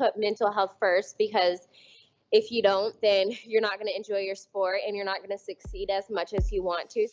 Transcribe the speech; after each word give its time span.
put 0.00 0.18
mental 0.18 0.50
health 0.50 0.74
first 0.80 1.18
because 1.18 1.68
if 2.32 2.50
you 2.50 2.62
don't, 2.62 2.94
then 3.02 3.30
you're 3.44 3.60
not 3.60 3.74
going 3.74 3.86
to 3.86 3.96
enjoy 3.96 4.18
your 4.18 4.34
sport 4.34 4.78
and 4.86 4.96
you're 4.96 5.04
not 5.04 5.18
going 5.18 5.30
to 5.30 5.38
succeed 5.38 5.90
as 5.90 6.08
much 6.10 6.32
as 6.32 6.50
you 6.50 6.62
want 6.62 6.88
to. 6.90 7.06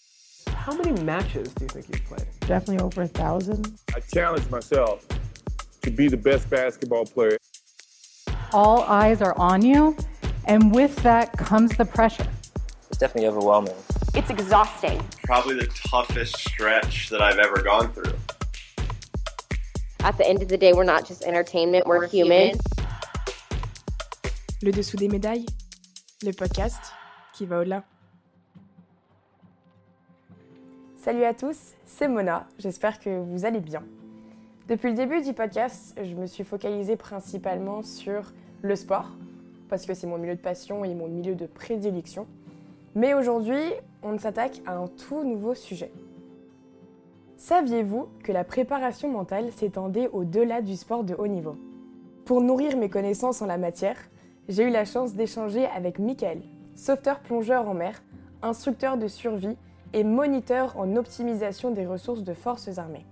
How 0.48 0.76
many 0.76 1.02
matches 1.04 1.54
do 1.54 1.66
you 1.66 1.70
think 1.70 1.88
you've 1.90 2.06
played? 2.06 2.28
Definitely 2.42 2.80
over 2.80 3.04
a 3.04 3.08
thousand. 3.08 3.80
I 3.96 4.00
challenge 4.00 4.50
myself 4.50 5.06
to 5.82 5.92
be 5.92 6.08
the 6.08 6.18
best 6.18 6.50
basketball 6.50 7.06
player. 7.06 7.38
All 8.54 8.84
eyes 8.84 9.22
are 9.22 9.38
on 9.38 9.62
you, 9.62 9.98
and 10.46 10.74
with 10.74 10.96
that 11.04 11.38
comes 11.38 11.76
the 11.78 11.86
pressure. 11.86 12.28
It's 12.90 12.98
definitely 12.98 13.28
overwhelming. 13.28 13.76
It's 14.14 14.30
exhausting. 14.30 15.06
Probably 15.24 15.56
the 15.56 15.68
toughest 15.68 16.38
stretch 16.38 17.10
that 17.10 17.22
I've 17.22 17.40
ever 17.40 17.62
gone 17.62 17.92
through. 17.92 18.14
At 20.02 20.18
the 20.18 20.28
end 20.28 20.42
of 20.42 20.48
the 20.48 20.58
day, 20.58 20.74
we're 20.74 20.86
not 20.86 21.06
just 21.06 21.24
entertainment, 21.24 21.86
we're, 21.86 22.00
we're 22.00 22.08
human. 22.08 22.58
Le 24.64 24.72
dessous 24.72 24.98
des 24.98 25.08
médailles, 25.08 25.46
le 26.26 26.32
podcast 26.32 26.82
qui 27.32 27.46
va 27.46 27.60
au-delà. 27.60 27.84
Salut 30.96 31.26
à 31.26 31.36
tous, 31.36 31.76
c'est 31.86 32.08
Mona, 32.08 32.48
j'espère 32.58 33.00
que 33.00 33.20
vous 33.20 33.46
allez 33.46 33.60
bien. 33.60 33.84
Depuis 34.68 34.90
le 34.90 34.96
début 34.96 35.22
du 35.22 35.34
podcast, 35.34 35.96
je 36.02 36.16
me 36.16 36.26
suis 36.26 36.44
focalisée 36.44 36.96
principalement 36.96 37.84
sur 37.84 38.34
le 38.64 38.76
sport, 38.76 39.12
parce 39.70 39.86
que 39.86 39.94
c'est 39.94 40.08
mon 40.08 40.18
milieu 40.18 40.36
de 40.36 40.42
passion 40.42 40.84
et 40.84 40.96
mon 40.96 41.08
milieu 41.08 41.36
de 41.36 41.46
prédilection. 41.46 42.26
Mais 42.96 43.14
aujourd'hui, 43.14 43.62
on 44.02 44.18
s'attaque 44.18 44.64
à 44.66 44.76
un 44.76 44.88
tout 44.88 45.24
nouveau 45.24 45.54
sujet. 45.54 45.92
Saviez-vous 47.38 48.08
que 48.24 48.32
la 48.32 48.44
préparation 48.44 49.08
mentale 49.08 49.52
s'étendait 49.52 50.10
au-delà 50.12 50.64
du 50.64 50.76
sport 50.76 51.04
de 51.04 51.14
haut 51.14 51.28
niveau? 51.28 51.58
Pour 52.26 52.42
nourrir 52.42 52.76
mes 52.76 52.90
connaissances 52.90 53.44
en 53.44 53.46
la 53.46 53.60
matière, 53.60 53.98
j'ai 54.48 54.64
eu 54.64 54.70
la 54.70 54.86
chance 54.86 55.14
d'échanger 55.14 55.66
avec 55.66 56.00
Michael, 56.00 56.42
sauveteur 56.76 57.20
plongeur 57.20 57.68
en 57.68 57.74
mer, 57.74 58.02
instructeur 58.42 58.98
de 58.98 59.08
survie 59.08 59.58
et 59.94 60.04
moniteur 60.04 60.78
en 60.78 60.96
optimisation 60.96 61.72
des 61.72 61.86
ressources 61.86 62.24
de 62.24 62.34
forces 62.34 62.78
armées. 62.78 63.06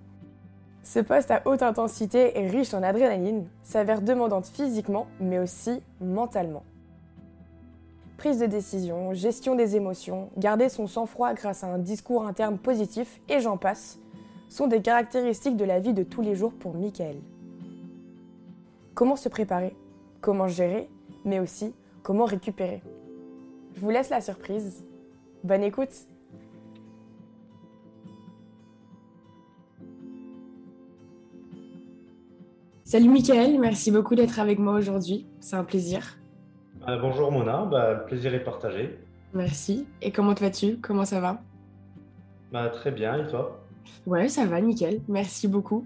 Ce 0.84 1.00
poste 1.00 1.32
à 1.32 1.42
haute 1.46 1.64
intensité 1.64 2.40
et 2.40 2.48
riche 2.48 2.74
en 2.74 2.84
adrénaline 2.84 3.48
s'avère 3.64 4.02
demandante 4.02 4.46
physiquement 4.46 5.08
mais 5.20 5.40
aussi 5.40 5.82
mentalement. 6.00 6.64
Prise 8.18 8.40
de 8.40 8.46
décision, 8.46 9.14
gestion 9.14 9.56
des 9.56 9.76
émotions, 9.76 10.30
garder 10.38 10.70
son 10.70 10.88
sang-froid 10.88 11.34
grâce 11.34 11.64
à 11.64 11.68
un 11.68 11.80
discours 11.80 12.26
interne 12.26 12.58
positif 12.58 13.20
et 13.28 13.40
j'en 13.40 13.58
passe, 13.58 14.00
sont 14.48 14.68
des 14.68 14.82
caractéristiques 14.82 15.58
de 15.58 15.66
la 15.66 15.80
vie 15.80 15.94
de 15.94 16.04
tous 16.04 16.22
les 16.22 16.36
jours 16.36 16.54
pour 16.54 16.76
Michael. 16.76 17.18
Comment 18.94 19.18
se 19.18 19.28
préparer? 19.28 19.76
Comment 20.22 20.48
gérer? 20.48 20.90
Mais 21.26 21.40
aussi, 21.40 21.74
comment 22.04 22.26
récupérer 22.26 22.82
Je 23.74 23.82
vous 23.82 23.90
laisse 23.90 24.10
la 24.10 24.22
surprise. 24.22 24.86
Bonne 25.44 25.64
écoute 25.64 25.90
Salut 32.84 33.10
Michael, 33.10 33.60
merci 33.60 33.92
beaucoup 33.92 34.14
d'être 34.14 34.40
avec 34.40 34.60
moi 34.60 34.74
aujourd'hui. 34.74 35.26
C'est 35.40 35.56
un 35.56 35.64
plaisir. 35.64 36.18
Euh, 36.88 37.00
bonjour 37.02 37.32
Mona, 37.32 37.66
bah, 37.66 37.94
le 37.96 38.06
plaisir 38.06 38.34
est 38.36 38.44
partagé. 38.44 39.00
Merci. 39.34 39.88
Et 40.04 40.12
comment 40.12 40.36
vas-tu? 40.36 40.78
Comment 40.78 41.04
ça 41.04 41.20
va? 41.20 41.42
Bah, 42.52 42.70
Très 42.70 42.92
bien, 42.92 43.26
et 43.26 43.28
toi? 43.28 43.60
Ouais, 44.06 44.30
ça 44.30 44.46
va, 44.46 44.62
nickel. 44.62 45.02
Merci 45.08 45.48
beaucoup. 45.48 45.86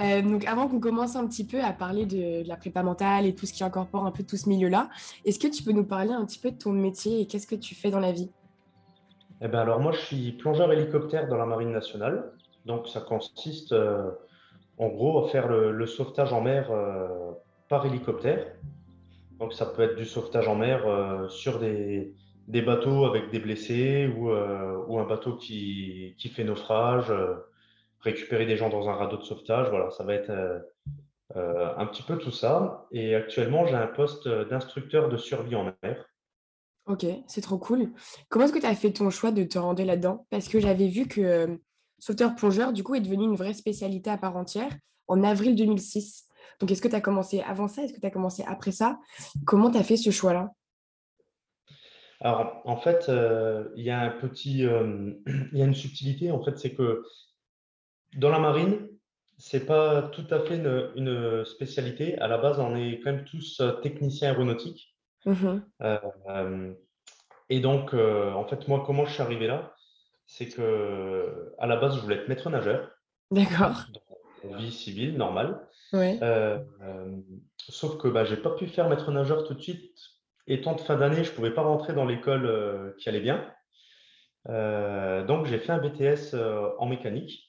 Euh, 0.00 0.22
donc, 0.22 0.44
avant 0.46 0.68
qu'on 0.68 0.80
commence 0.80 1.16
un 1.16 1.26
petit 1.26 1.44
peu 1.44 1.62
à 1.62 1.72
parler 1.72 2.06
de, 2.06 2.46
la 2.46 2.56
prépa 2.56 2.82
mentale 2.82 3.26
et 3.26 3.34
tout 3.34 3.46
ce 3.46 3.52
qui 3.52 3.64
incorpore 3.64 4.06
un 4.06 4.12
peu 4.12 4.22
tout 4.22 4.36
ce 4.36 4.48
milieu-là, 4.48 4.88
est-ce 5.24 5.38
que 5.38 5.48
tu 5.48 5.62
peux 5.62 5.72
nous 5.72 5.84
parler 5.84 6.12
un 6.12 6.24
petit 6.24 6.38
peu 6.38 6.50
de 6.50 6.56
ton 6.56 6.72
métier 6.72 7.20
et 7.20 7.26
qu'est-ce 7.26 7.46
que 7.46 7.56
tu 7.56 7.74
fais 7.74 7.90
dans 7.90 8.00
la 8.00 8.12
vie? 8.12 8.30
Eh 9.40 9.48
ben 9.48 9.60
alors, 9.60 9.80
moi, 9.80 9.92
je 9.92 9.98
suis 9.98 10.32
plongeur 10.32 10.72
hélicoptère 10.72 11.28
dans 11.28 11.36
la 11.36 11.46
Marine 11.46 11.72
nationale. 11.72 12.32
Donc, 12.64 12.88
ça 12.88 13.00
consiste 13.00 13.72
euh, 13.72 14.10
en 14.78 14.88
gros 14.88 15.24
à 15.24 15.28
faire 15.28 15.48
le, 15.48 15.86
sauvetage 15.86 16.32
en 16.32 16.42
mer 16.42 16.70
euh, 16.70 17.08
par 17.68 17.86
hélicoptère. 17.86 18.46
Donc, 19.40 19.52
ça 19.52 19.66
peut 19.66 19.82
être 19.82 19.96
du 19.96 20.04
sauvetage 20.04 20.48
en 20.48 20.56
mer 20.56 20.82
sur 21.28 21.60
des, 21.60 22.14
bateaux 22.48 23.04
avec 23.04 23.30
des 23.30 23.38
blessés 23.38 24.12
ou, 24.16 24.30
un 24.30 25.04
bateau 25.04 25.36
qui 25.36 26.32
fait 26.34 26.42
naufrage 26.42 27.12
récupérer 28.00 28.46
des 28.46 28.56
gens 28.56 28.68
dans 28.68 28.88
un 28.88 28.94
radeau 28.94 29.16
de 29.16 29.22
sauvetage. 29.22 29.68
Voilà, 29.70 29.90
ça 29.90 30.04
va 30.04 30.14
être 30.14 30.30
euh, 30.30 30.58
euh, 31.36 31.74
un 31.76 31.86
petit 31.86 32.02
peu 32.02 32.18
tout 32.18 32.30
ça. 32.30 32.86
Et 32.92 33.14
actuellement, 33.14 33.66
j'ai 33.66 33.76
un 33.76 33.86
poste 33.86 34.28
d'instructeur 34.28 35.08
de 35.08 35.16
survie 35.16 35.56
en 35.56 35.72
mer. 35.82 36.08
Ok, 36.88 37.04
c'est 37.26 37.42
trop 37.42 37.58
cool. 37.58 37.92
Comment 38.30 38.46
est-ce 38.46 38.52
que 38.54 38.58
tu 38.58 38.66
as 38.66 38.74
fait 38.74 38.92
ton 38.92 39.10
choix 39.10 39.30
de 39.30 39.44
te 39.44 39.58
rendre 39.58 39.84
là-dedans? 39.84 40.26
Parce 40.30 40.48
que 40.48 40.58
j'avais 40.58 40.88
vu 40.88 41.06
que 41.06 41.20
euh, 41.20 41.56
sauveteur-plongeur, 41.98 42.72
du 42.72 42.82
coup, 42.82 42.94
est 42.94 43.00
devenu 43.00 43.24
une 43.24 43.36
vraie 43.36 43.52
spécialité 43.52 44.08
à 44.08 44.16
part 44.16 44.36
entière 44.36 44.74
en 45.06 45.22
avril 45.22 45.54
2006. 45.54 46.24
Donc, 46.60 46.70
est-ce 46.70 46.80
que 46.80 46.88
tu 46.88 46.94
as 46.94 47.02
commencé 47.02 47.40
avant 47.42 47.68
ça? 47.68 47.82
Est-ce 47.82 47.92
que 47.92 48.00
tu 48.00 48.06
as 48.06 48.10
commencé 48.10 48.42
après 48.46 48.72
ça? 48.72 48.98
Comment 49.44 49.70
tu 49.70 49.76
as 49.76 49.84
fait 49.84 49.98
ce 49.98 50.10
choix-là? 50.10 50.50
Alors, 52.20 52.62
en 52.64 52.78
fait, 52.78 53.10
euh, 53.10 53.68
il 53.76 53.84
y 53.84 53.90
a 53.90 54.00
un 54.00 54.10
petit, 54.10 54.64
euh, 54.64 55.12
il 55.52 55.58
y 55.58 55.62
a 55.62 55.66
une 55.66 55.74
subtilité. 55.74 56.30
En 56.30 56.42
fait, 56.42 56.56
c'est 56.58 56.74
que 56.74 57.04
dans 58.16 58.30
la 58.30 58.38
marine, 58.38 58.88
c'est 59.36 59.66
pas 59.66 60.02
tout 60.02 60.26
à 60.30 60.40
fait 60.40 60.56
une, 60.56 60.90
une, 60.96 61.44
spécialité. 61.44 62.18
À 62.18 62.26
la 62.28 62.38
base, 62.38 62.58
on 62.58 62.74
est 62.76 63.00
quand 63.00 63.12
même 63.12 63.24
tous 63.24 63.62
techniciens 63.82 64.30
aéronautiques. 64.30 64.94
Mmh 65.26 65.60
euh, 65.82 66.72
et 67.50 67.60
donc, 67.60 67.94
euh, 67.94 68.32
en 68.32 68.44
fait, 68.44 68.68
moi, 68.68 68.82
comment 68.84 69.06
je 69.06 69.12
suis 69.12 69.22
arrivé 69.22 69.46
là 69.46 69.74
C'est 70.26 70.48
que 70.48 71.54
à 71.58 71.66
la 71.66 71.76
base, 71.76 71.96
je 71.96 72.00
voulais 72.00 72.16
être 72.16 72.28
maître 72.28 72.50
nageur. 72.50 72.90
D'accord. 73.30 73.84
Vie 74.44 74.70
civile, 74.70 75.16
normale. 75.16 75.66
Euh, 75.94 76.58
sauf 77.56 77.96
que 77.96 78.08
bah, 78.08 78.24
j'ai 78.24 78.36
pas 78.36 78.50
pu 78.50 78.66
faire 78.66 78.88
maître 78.88 79.10
nageur 79.10 79.44
tout 79.44 79.54
de 79.54 79.62
suite. 79.62 79.98
Étant 80.46 80.74
de 80.74 80.80
fin 80.80 80.96
d'année, 80.96 81.24
je 81.24 81.32
pouvais 81.32 81.52
pas 81.52 81.62
rentrer 81.62 81.94
dans 81.94 82.04
l'école 82.04 82.94
qui 82.98 83.08
allait 83.08 83.20
bien. 83.20 83.44
donc, 84.46 85.46
j'ai 85.46 85.58
fait 85.58 85.72
un 85.72 85.78
BTS 85.78 86.34
en 86.78 86.86
mécanique. 86.86 87.47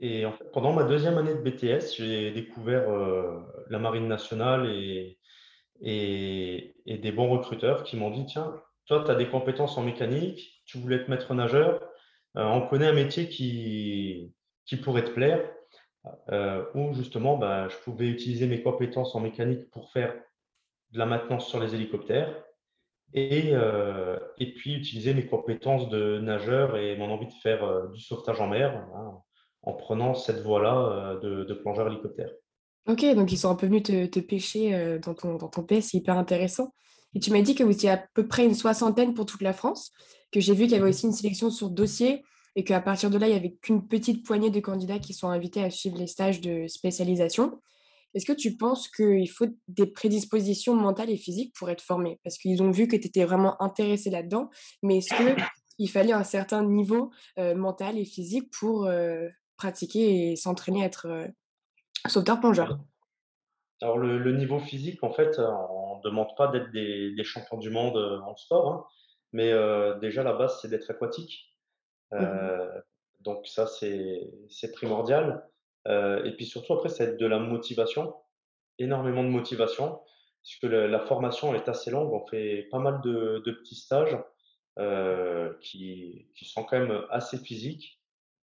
Et 0.00 0.24
pendant 0.52 0.72
ma 0.72 0.84
deuxième 0.84 1.18
année 1.18 1.34
de 1.34 1.40
BTS, 1.40 1.96
j'ai 1.96 2.30
découvert 2.30 2.88
euh, 2.88 3.40
la 3.68 3.78
Marine 3.80 4.06
nationale 4.06 4.70
et, 4.70 5.18
des 5.80 7.12
bons 7.12 7.28
recruteurs 7.28 7.82
qui 7.82 7.96
m'ont 7.96 8.10
dit 8.10 8.24
Tiens, 8.26 8.54
toi, 8.86 9.02
tu 9.04 9.10
as 9.10 9.16
des 9.16 9.28
compétences 9.28 9.76
en 9.76 9.82
mécanique, 9.82 10.62
tu 10.66 10.78
voulais 10.78 10.96
être 10.96 11.08
maître 11.08 11.34
nageur, 11.34 11.82
euh, 12.36 12.44
on 12.44 12.66
connaît 12.68 12.86
un 12.86 12.92
métier 12.92 13.28
qui, 13.28 14.32
pourrait 14.84 15.04
te 15.04 15.10
plaire, 15.10 15.50
euh, 16.30 16.64
où 16.74 16.94
justement, 16.94 17.36
bah, 17.36 17.68
je 17.68 17.76
pouvais 17.78 18.06
utiliser 18.06 18.46
mes 18.46 18.62
compétences 18.62 19.16
en 19.16 19.20
mécanique 19.20 19.68
pour 19.70 19.90
faire 19.90 20.14
de 20.92 20.98
la 20.98 21.06
maintenance 21.06 21.48
sur 21.48 21.60
les 21.60 21.74
hélicoptères. 21.74 22.44
Et, 23.14 23.54
et 24.36 24.54
puis 24.54 24.74
utiliser 24.74 25.14
mes 25.14 25.26
compétences 25.26 25.88
de 25.88 26.18
nageur 26.18 26.76
et 26.76 26.94
mon 26.94 27.10
envie 27.10 27.26
de 27.26 27.32
faire 27.32 27.88
du 27.88 28.02
sauvetage 28.02 28.38
en 28.38 28.48
mer, 28.48 28.76
hein, 28.94 29.22
en 29.62 29.72
prenant 29.72 30.14
cette 30.14 30.40
voie-là 30.40 30.76
euh, 30.76 31.20
de, 31.20 31.44
de, 31.44 31.54
plongeur 31.54 31.88
hélicoptère. 31.88 32.30
Ok, 32.86 33.04
donc 33.14 33.32
ils 33.32 33.36
sont 33.36 33.50
un 33.50 33.54
peu 33.54 33.66
venus 33.66 33.82
te, 33.82 34.06
te 34.06 34.20
pêcher 34.20 34.74
euh, 34.74 34.98
dans 34.98 35.14
ton, 35.14 35.36
dans 35.36 35.48
ton 35.48 35.62
pays, 35.62 35.82
c'est 35.82 35.98
hyper 35.98 36.16
intéressant. 36.16 36.72
Et 37.14 37.20
tu 37.20 37.30
m'as 37.30 37.42
dit 37.42 37.54
que 37.54 37.64
vous 37.64 37.72
étiez 37.72 37.90
à 37.90 38.04
peu 38.14 38.26
près 38.26 38.44
une 38.44 38.54
soixantaine 38.54 39.14
pour 39.14 39.26
toute 39.26 39.42
la 39.42 39.52
France, 39.52 39.92
que 40.32 40.40
j'ai 40.40 40.54
vu 40.54 40.64
qu'il 40.64 40.72
y 40.72 40.76
avait 40.76 40.88
aussi 40.88 41.06
une 41.06 41.12
sélection 41.12 41.50
sur 41.50 41.70
dossier 41.70 42.22
et 42.56 42.64
qu'à 42.64 42.80
partir 42.80 43.10
de 43.10 43.18
là, 43.18 43.28
il 43.28 43.30
n'y 43.30 43.36
avait 43.36 43.54
qu'une 43.62 43.86
petite 43.86 44.26
poignée 44.26 44.50
de 44.50 44.60
candidats 44.60 44.98
qui 44.98 45.14
sont 45.14 45.28
invités 45.28 45.62
à 45.62 45.70
suivre 45.70 45.98
les 45.98 46.06
stages 46.06 46.40
de 46.40 46.66
spécialisation. 46.66 47.60
Est-ce 48.14 48.26
que 48.26 48.32
tu 48.32 48.56
penses 48.56 48.88
qu'il 48.88 49.28
faut 49.30 49.46
des 49.68 49.86
prédispositions 49.86 50.74
mentales 50.74 51.10
et 51.10 51.16
physiques 51.16 51.54
pour 51.54 51.70
être 51.70 51.82
formé? 51.82 52.18
Parce 52.24 52.38
qu'ils 52.38 52.62
ont 52.62 52.70
vu 52.70 52.88
que 52.88 52.96
tu 52.96 53.06
étais 53.06 53.24
vraiment 53.24 53.60
intéressé 53.62 54.10
là-dedans, 54.10 54.50
mais 54.82 54.98
est-ce 54.98 55.14
qu'il 55.76 55.90
fallait 55.90 56.12
un 56.12 56.24
certain 56.24 56.64
niveau 56.64 57.10
euh, 57.38 57.54
mental 57.54 57.98
et 57.98 58.04
physique 58.04 58.50
pour 58.58 58.86
euh, 58.86 59.28
pratiquer 59.58 60.32
et 60.32 60.36
s'entraîner 60.36 60.82
à 60.82 60.86
être 60.86 61.06
euh, 61.06 61.26
sauveteur-plongeur 62.06 62.78
Alors, 63.82 63.98
le, 63.98 64.18
le, 64.18 64.32
niveau 64.32 64.58
physique, 64.58 65.04
en 65.04 65.12
fait, 65.12 65.38
on 65.38 65.98
ne 65.98 66.02
demande 66.02 66.28
pas 66.36 66.48
d'être 66.48 66.70
des, 66.70 67.14
des, 67.14 67.24
champions 67.24 67.58
du 67.58 67.70
monde 67.70 67.96
en 67.96 68.36
sport, 68.36 68.72
hein, 68.72 68.86
mais 69.32 69.52
euh, 69.52 69.98
déjà, 69.98 70.22
la 70.22 70.32
base, 70.32 70.58
c'est 70.60 70.68
d'être 70.68 70.90
aquatique. 70.90 71.54
Euh, 72.12 72.66
mmh. 72.66 72.82
Donc, 73.20 73.46
ça, 73.46 73.66
c'est 73.66 74.72
primordial. 74.72 75.46
Euh, 75.86 76.24
et 76.24 76.32
puis 76.32 76.46
surtout, 76.46 76.74
après, 76.74 76.88
c'est 76.88 77.16
de 77.16 77.26
la 77.26 77.38
motivation, 77.38 78.14
énormément 78.78 79.24
de 79.24 79.28
motivation, 79.28 80.00
puisque 80.42 80.64
le, 80.64 80.86
la 80.86 81.00
formation 81.00 81.54
est 81.54 81.68
assez 81.68 81.90
longue. 81.90 82.12
On 82.12 82.26
fait 82.26 82.68
pas 82.70 82.78
mal 82.78 83.00
de, 83.02 83.42
de 83.44 83.52
petits 83.52 83.76
stages 83.76 84.16
euh, 84.78 85.52
qui, 85.60 86.28
qui 86.34 86.44
sont 86.44 86.64
quand 86.64 86.78
même 86.78 87.04
assez 87.10 87.38
physiques 87.38 87.97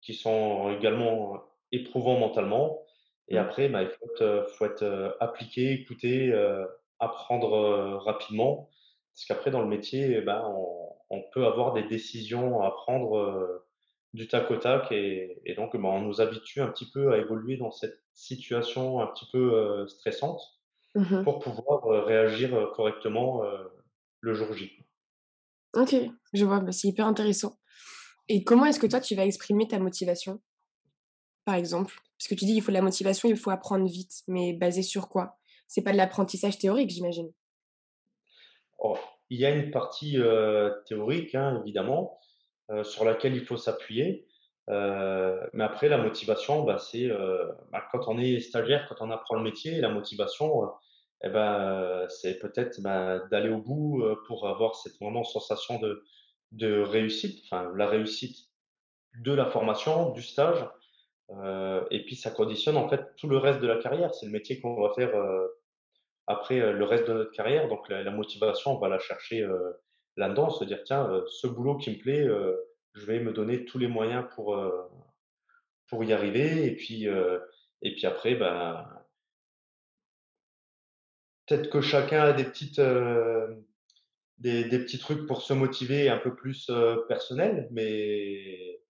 qui 0.04 0.14
sont 0.14 0.72
également 0.72 1.44
éprouvants 1.72 2.20
mentalement. 2.20 2.84
Et 3.30 3.38
Mmh. 3.38 3.38
après, 3.38 3.70
bah, 3.70 3.84
il 3.84 3.90
faut 3.90 4.06
être, 4.14 4.48
faut 4.58 4.66
être 4.66 5.18
appliqué, 5.20 5.72
écouter, 5.74 6.34
apprendre 7.00 7.98
rapidement. 8.06 8.70
Parce 9.16 9.26
qu'après, 9.28 9.52
dans 9.52 9.62
le 9.62 9.68
métier, 9.68 10.22
bah, 10.22 10.46
on, 10.50 10.90
on 11.10 11.24
peut 11.34 11.46
avoir 11.46 11.74
des 11.74 11.84
décisions 11.84 12.62
à 12.62 12.72
prendre 12.72 13.64
du 14.14 14.28
tac 14.28 14.52
au 14.52 14.58
tac 14.58 14.92
et, 14.92 15.42
et 15.46 15.56
donc 15.56 15.76
bah, 15.76 15.90
on 15.90 16.02
nous 16.02 16.22
habitue 16.22 16.62
un 16.62 16.68
petit 16.68 16.90
peu 16.92 17.14
à 17.14 17.18
évoluer 17.18 17.58
dans 17.58 17.72
cette 17.72 18.00
situation 18.14 19.00
un 19.02 19.08
petit 19.08 19.26
peu 19.32 19.88
stressante 19.88 20.42
Mmh 20.96 21.26
pour 21.26 21.40
pouvoir 21.40 21.84
réagir 22.06 22.72
correctement 22.76 23.44
le 24.22 24.34
jour 24.34 24.54
J. 24.54 24.72
OK, 25.76 25.96
je 26.34 26.46
vois, 26.46 26.60
bah, 26.62 26.72
c'est 26.72 26.88
hyper 26.88 27.06
intéressant. 27.08 27.58
Et 28.30 28.44
comment 28.44 28.66
est-ce 28.66 28.80
que 28.80 28.88
toi, 28.88 29.00
tu 29.02 29.16
vas 29.16 29.26
exprimer 29.26 29.68
ta 29.68 29.80
motivation, 29.80 30.42
par 31.46 31.56
exemple? 31.56 31.96
Parce 32.18 32.28
que 32.30 32.36
tu 32.36 32.46
dis: 32.46 32.56
«Il 32.56 32.62
faut 32.62 32.72
de 32.72 32.78
la 32.78 32.82
motivation, 32.82 33.28
il 33.28 33.36
faut 33.36 33.52
apprendre 33.52 33.86
vite», 33.86 34.24
mais 34.28 34.54
basé 34.54 34.82
sur 34.82 35.10
quoi? 35.10 35.38
C'est 35.68 35.82
pas 35.82 35.92
de 35.92 35.98
l'apprentissage 35.98 36.58
théorique, 36.58 36.90
j'imagine? 36.90 37.32
Oh, 38.80 38.98
il 39.30 39.40
y 39.40 39.46
a 39.46 39.50
une 39.50 39.72
partie, 39.72 40.18
théorique, 40.86 41.36
hein, 41.36 41.62
évidemment, 41.64 42.20
sur 42.84 43.04
laquelle 43.06 43.36
il 43.36 43.46
faut 43.46 43.58
s'appuyer. 43.58 44.28
Mais 44.68 45.64
après 45.64 45.90
la 45.90 45.98
motivation, 45.98 46.64
bah, 46.64 46.78
c'est, 46.78 47.10
bah, 47.72 47.84
quand 47.92 48.08
on 48.08 48.18
est 48.18 48.40
stagiaire, 48.40 48.88
quand 48.88 49.06
on 49.06 49.12
apprend 49.12 49.36
le 49.36 49.44
métier, 49.44 49.82
la 49.82 49.90
motivation, 49.90 50.70
et 51.26 51.30
ben, 51.30 52.06
c'est 52.10 52.40
peut-être, 52.40 52.82
bah, 52.82 53.20
d'aller 53.32 53.50
au 53.50 53.62
bout, 53.62 54.04
pour 54.28 54.48
avoir 54.48 54.76
cette 54.76 54.94
vraiment 55.02 55.24
sensation 55.24 55.80
de 55.80 56.04
de 56.54 56.82
réussite, 56.82 57.44
enfin 57.46 57.72
la 57.76 57.88
réussite 57.88 58.38
de 59.20 59.34
la 59.34 59.46
formation, 59.48 60.12
du 60.12 60.22
stage, 60.22 60.66
heu 61.32 61.86
et 61.92 62.06
puis 62.06 62.16
ça 62.16 62.32
conditionne 62.32 62.78
en 62.78 62.90
fait 62.90 63.16
tout 63.18 63.28
le 63.30 63.38
reste 63.38 63.60
de 63.62 63.68
la 63.68 63.78
carrière. 63.78 64.14
C'est 64.14 64.26
le 64.28 64.32
métier 64.34 64.62
qu'on 64.62 64.82
va 64.82 64.94
faire, 64.96 65.16
heu, 65.18 65.52
après, 66.28 66.60
heu, 66.62 66.74
le 66.74 66.86
reste 66.86 67.08
de 67.08 67.14
notre 67.14 67.32
carrière. 67.32 67.68
Donc 67.70 67.90
la 67.90 68.04
la 68.04 68.12
motivation, 68.12 68.78
on 68.78 68.80
va 68.80 68.90
la 68.90 69.00
chercher, 69.00 69.42
heu, 69.44 69.78
là-dedans, 70.18 70.50
se 70.52 70.66
dire: 70.66 70.84
«Tiens, 70.86 71.10
heu, 71.12 71.26
ce 71.30 71.48
boulot 71.48 71.78
qui 71.78 71.92
me 71.92 71.98
plaît, 72.00 72.28
je 72.96 73.06
vais 73.06 73.20
me 73.22 73.34
donner 73.34 73.66
tous 73.66 73.80
les 73.80 73.88
moyens 73.88 74.26
pour, 74.36 74.56
pour 75.88 76.04
y 76.04 76.12
arriver» 76.14 76.66
et 76.66 76.76
puis, 76.76 77.06
et 77.06 77.94
puis 77.96 78.06
après, 78.06 78.36
ben 78.36 78.86
peut-être 81.48 81.70
que 81.70 81.82
chacun 81.82 82.22
a 82.24 82.34
des 82.34 82.44
petites, 82.46 82.80
des 84.44 84.66
des 84.66 84.80
petits 84.80 85.00
trucs 85.00 85.28
pour 85.28 85.42
se 85.42 85.54
motiver 85.54 86.10
un 86.10 86.18
peu 86.20 86.36
plus, 86.36 86.70
heu, 86.70 87.06
personnels, 87.08 87.70
mais 87.72 88.82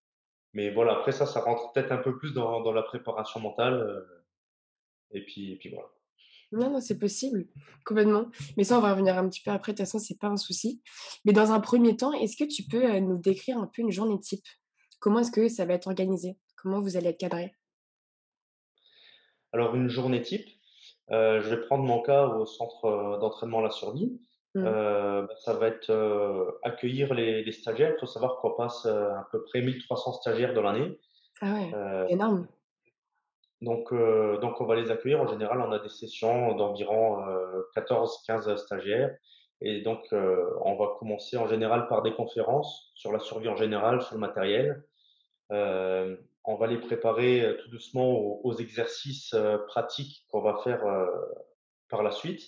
mais 0.54 0.72
voilà, 0.72 0.94
après 1.00 1.12
ça, 1.14 1.26
ça 1.28 1.42
rentre 1.42 1.72
peut-être 1.74 1.92
un 1.94 1.98
peu 2.00 2.18
plus 2.18 2.34
dans 2.34 2.62
dans 2.62 2.74
la 2.74 2.84
préparation 2.84 3.40
mentale, 3.42 3.76
heu 3.82 4.26
et 5.12 5.24
puis 5.26 5.54
et 5.54 5.56
puis 5.58 5.70
voilà. 5.70 5.90
Non, 6.52 6.70
non, 6.70 6.80
c'est 6.80 7.00
possible, 7.00 7.48
complètement. 7.86 8.28
Mais 8.58 8.64
ça, 8.64 8.78
on 8.78 8.82
va 8.82 8.92
revenir 8.94 9.18
un 9.18 9.28
petit 9.28 9.42
peu 9.42 9.52
après, 9.52 9.72
de 9.74 9.78
toute 9.78 9.86
façon, 9.86 10.00
c'est 10.00 10.20
pas 10.20 10.28
un 10.28 10.38
souci. 10.38 10.82
Mais 11.26 11.34
dans 11.34 11.52
un 11.52 11.60
premier 11.60 11.96
temps, 11.98 12.14
est-ce 12.14 12.38
que 12.38 12.44
tu 12.44 12.64
peux, 12.64 12.86
heu, 12.96 13.00
nous 13.00 13.18
décrire 13.18 13.58
un 13.58 13.68
peu 13.68 13.82
une 13.82 13.92
journée 13.92 14.20
type? 14.20 14.46
Comment 15.00 15.20
est-ce 15.20 15.32
que 15.32 15.48
ça 15.50 15.66
va 15.66 15.74
être 15.74 15.88
organisé? 15.88 16.38
Comment 16.56 16.80
vous 16.82 16.96
allez 16.96 17.08
être 17.10 17.20
cadrés? 17.20 17.56
Alors 19.54 19.74
une 19.76 19.88
journée 19.90 20.22
type, 20.22 20.50
heu, 21.12 21.42
je 21.42 21.50
vais 21.50 21.62
prendre 21.66 21.84
mon 21.84 22.02
cas 22.02 22.28
au 22.28 22.46
centre, 22.46 23.18
d'entraînement 23.20 23.62
La 23.62 23.72
Survie. 23.72 24.20
Mmh. 24.56 24.78
Heu, 24.78 25.28
bah, 25.28 25.36
ça 25.46 25.54
va 25.54 25.68
être, 25.70 25.90
heu, 25.92 26.60
accueillir 26.64 27.14
les 27.14 27.44
les 27.44 27.52
stagiaires. 27.52 27.94
Il 27.98 28.00
faut 28.00 28.06
savoir 28.08 28.38
qu'on 28.42 28.52
passe, 28.56 28.86
heu, 28.86 28.92
à 29.12 29.28
peu 29.32 29.44
près 29.46 29.62
1 29.62 29.80
300 29.80 30.14
stagiaires 30.14 30.54
dans 30.54 30.64
l'année. 30.64 31.00
Ah 31.42 31.54
ouais, 31.54 31.76
Heu, 31.76 32.08
énorme. 32.08 32.48
donc 33.62 33.94
donc 34.42 34.60
on 34.62 34.66
va 34.66 34.76
les 34.76 34.92
accueillir. 34.92 35.22
En 35.22 35.28
général, 35.28 35.62
on 35.62 35.72
a 35.72 35.80
des 35.80 35.90
sessions 35.90 36.54
d'environ, 36.56 37.26
heu, 37.28 37.68
14-15 37.74 38.56
stagiaires 38.58 39.16
et 39.62 39.82
donc 39.82 40.02
on 40.12 40.76
va 40.76 40.96
commencer 41.00 41.38
en 41.38 41.48
général 41.48 41.88
par 41.88 42.02
des 42.04 42.14
conférences 42.14 42.92
sur 42.96 43.12
la 43.14 43.20
survie 43.20 43.48
en 43.50 43.56
général, 43.56 44.02
sur 44.02 44.16
le 44.16 44.20
matériel. 44.22 44.84
On 46.46 46.56
va 46.58 46.68
les 46.68 46.78
préparer, 46.80 47.58
tout 47.62 47.70
doucement 47.70 48.10
aux 48.12 48.42
aux 48.44 48.54
exercices, 48.56 49.36
pratiques 49.68 50.26
qu'on 50.30 50.42
va 50.42 50.58
faire, 50.64 50.84
par 51.90 52.04
la 52.04 52.12
suite 52.12 52.44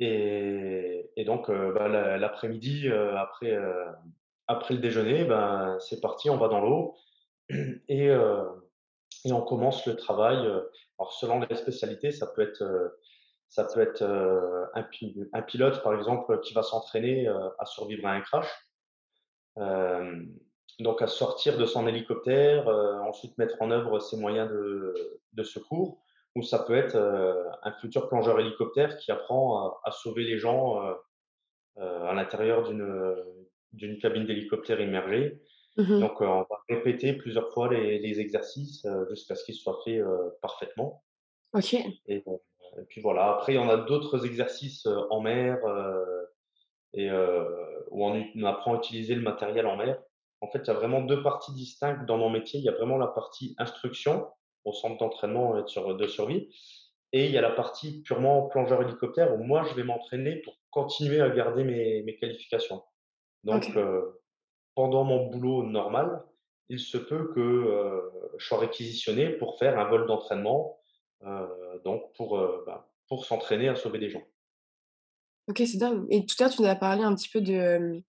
et 0.00 1.24
donc 1.26 1.48
heu, 1.50 1.72
bah, 1.72 1.88
l'a 1.88 2.18
l'après-midi, 2.18 2.88
après, 2.88 3.52
heu, 3.52 3.86
après 4.46 4.74
le 4.74 4.80
déjeuner, 4.80 5.24
ben, 5.24 5.76
c'est 5.80 6.00
parti, 6.00 6.30
on 6.30 6.36
va 6.36 6.48
dans 6.48 6.60
l'eau 6.60 6.96
et 7.88 8.10
on 9.32 9.42
commence 9.42 9.86
le 9.86 9.96
travail, 9.96 10.38
alors 10.98 11.12
selon 11.12 11.40
les 11.40 11.56
spécialités, 11.56 12.10
ça 12.12 12.26
peut 12.26 12.42
être, 12.42 12.98
ça 13.48 13.64
peut 13.64 13.80
être, 13.80 14.02
un 14.74 14.82
pi 14.82 15.16
un 15.32 15.42
pilote, 15.42 15.82
par 15.82 15.94
exemple, 15.94 16.40
qui 16.40 16.54
va 16.54 16.62
s'entraîner, 16.62 17.28
à 17.28 17.64
survivre 17.66 18.06
à 18.06 18.12
un 18.12 18.20
crash. 18.20 18.48
Donc 20.78 21.00
à 21.00 21.06
sortir 21.06 21.56
de 21.56 21.64
son 21.64 21.86
hélicoptère, 21.86 22.68
ensuite 22.68 23.38
mettre 23.38 23.56
en 23.60 23.70
œuvre 23.70 23.98
ses 23.98 24.18
moyens 24.18 24.50
de 24.50 25.42
secours 25.42 26.05
ou 26.36 26.42
ça 26.42 26.60
peut 26.60 26.76
être, 26.76 26.96
heu, 26.96 27.46
un 27.64 27.72
futur 27.74 28.08
plongeur 28.08 28.40
hélicoptère 28.40 28.98
qui 28.98 29.12
apprend 29.12 29.58
à 29.68 29.80
à 29.86 29.92
sauver 29.92 30.24
les 30.24 30.38
gens, 30.38 30.82
heu 30.84 30.96
heu, 31.80 31.82
à 31.82 32.14
l'intérieur 32.14 32.64
d'une, 32.64 33.98
cabine 34.00 34.26
d'hélicoptère 34.26 34.80
immergée. 34.80 35.40
Mmh 35.76 35.90
mh. 35.90 36.06
Donc, 36.06 36.20
on 36.22 36.40
va 36.50 36.58
répéter 36.70 37.14
plusieurs 37.14 37.52
fois 37.54 37.72
les 37.72 37.98
les 38.00 38.20
exercices, 38.20 38.86
jusqu'à 39.10 39.36
ce 39.36 39.44
qu'ils 39.44 39.56
soient 39.56 39.80
faits, 39.84 40.02
parfaitement 40.42 41.04
OK. 41.52 41.98
et 42.08 42.22
puis 42.88 43.00
voilà. 43.00 43.30
Après, 43.34 43.56
on 43.58 43.68
a 43.68 43.76
d'autres 43.78 44.26
exercices, 44.26 44.86
en 45.10 45.20
mer, 45.20 45.58
et 46.94 47.10
où 47.10 48.04
on 48.04 48.42
apprend 48.44 48.74
à 48.74 48.78
utiliser 48.78 49.14
le 49.14 49.22
matériel 49.22 49.66
en 49.66 49.76
mer. 49.76 50.02
En 50.40 50.48
fait, 50.50 50.58
il 50.60 50.66
y 50.66 50.70
a 50.70 50.74
vraiment 50.74 51.00
2 51.02 51.22
parties 51.22 51.52
distinctes 51.54 52.06
dans 52.06 52.18
mon 52.18 52.30
métier. 52.30 52.60
Il 52.60 52.64
y 52.64 52.68
a 52.68 52.72
vraiment 52.72 52.98
la 52.98 53.06
partie 53.08 53.54
instruction 53.58 54.28
au 54.66 54.72
centre 54.72 54.98
d'entraînement 54.98 55.58
et 55.58 55.62
de 55.62 55.68
sur 55.68 55.96
de 55.96 56.06
survie 56.06 56.48
et 57.12 57.26
il 57.26 57.30
y 57.30 57.38
a 57.38 57.40
la 57.40 57.52
partie 57.52 58.02
purement 58.02 58.48
plongeur 58.48 58.82
hélicoptère 58.82 59.34
où 59.34 59.42
moi, 59.42 59.62
je 59.62 59.74
vais 59.74 59.84
m'entraîner 59.84 60.36
pour 60.36 60.58
continuer 60.70 61.20
à 61.20 61.30
garder 61.30 61.64
mes 61.64 62.02
mes 62.02 62.16
qualifications. 62.16 62.82
Donc 63.44 63.70
heu, 63.76 64.20
pendant 64.74 65.04
mon 65.04 65.26
boulot 65.26 65.62
normal, 65.62 66.24
il 66.68 66.80
se 66.80 66.98
peut 66.98 67.32
que, 67.32 67.40
heu, 67.40 68.12
je 68.38 68.46
sois 68.46 68.58
réquisitionné 68.58 69.30
pour 69.30 69.58
faire 69.58 69.78
un 69.78 69.88
vol 69.88 70.06
d'entraînement, 70.06 70.78
donc 71.84 72.12
pour, 72.16 72.38
bah, 72.66 72.90
pour 73.08 73.24
s'entraîner 73.24 73.68
à 73.68 73.76
sauver 73.76 73.98
des 73.98 74.10
gens. 74.10 74.24
OK, 75.48 75.62
c'est 75.64 75.78
dingue 75.78 76.06
et 76.10 76.26
tout 76.26 76.34
à 76.40 76.44
l'heure, 76.44 76.52
tu 76.52 76.62
nous 76.62 76.68
as 76.68 76.74
parlé 76.74 77.04
un 77.04 77.14
petit 77.14 77.28
peu 77.28 77.40
de, 77.40 78.02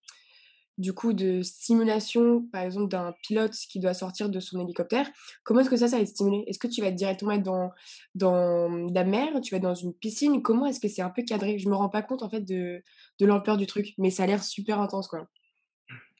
du 0.77 0.93
coup, 0.93 1.13
de 1.13 1.41
stimulation, 1.41 2.43
par 2.51 2.61
exemple, 2.63 2.89
d'un 2.89 3.13
pilote 3.23 3.53
qui 3.53 3.79
doit 3.79 3.93
sortir 3.93 4.29
de 4.29 4.39
son 4.39 4.59
hélicoptère. 4.59 5.09
Comment 5.43 5.61
est-ce 5.61 5.69
que 5.69 5.77
ça, 5.77 5.87
ça 5.87 5.97
va 5.97 6.01
être 6.03 6.09
stimulé? 6.09 6.43
Est-ce 6.47 6.59
que 6.59 6.67
tu 6.67 6.81
vas 6.81 6.91
directement 6.91 7.31
être 7.31 7.43
dans 7.43 7.71
dans 8.15 8.69
la 8.93 9.03
mer? 9.03 9.41
Tu 9.41 9.51
vas 9.51 9.57
être 9.57 9.63
dans 9.63 9.73
une 9.75 9.93
piscine? 9.93 10.41
Comment 10.43 10.65
est-ce 10.67 10.79
que 10.79 10.87
c'est 10.87 11.01
un 11.01 11.09
peu 11.09 11.23
cadré? 11.23 11.57
Je 11.59 11.69
me 11.69 11.75
rends 11.75 11.89
pas 11.89 12.01
compte, 12.03 12.23
en 12.23 12.29
fait, 12.29 12.41
de 12.41 12.81
de 13.19 13.25
l'ampleur 13.25 13.57
du 13.57 13.65
truc, 13.67 13.93
mais 13.97 14.09
ça 14.11 14.23
a 14.23 14.27
l'air 14.27 14.43
super 14.43 14.79
intense, 14.81 15.07
quoi. 15.07 15.27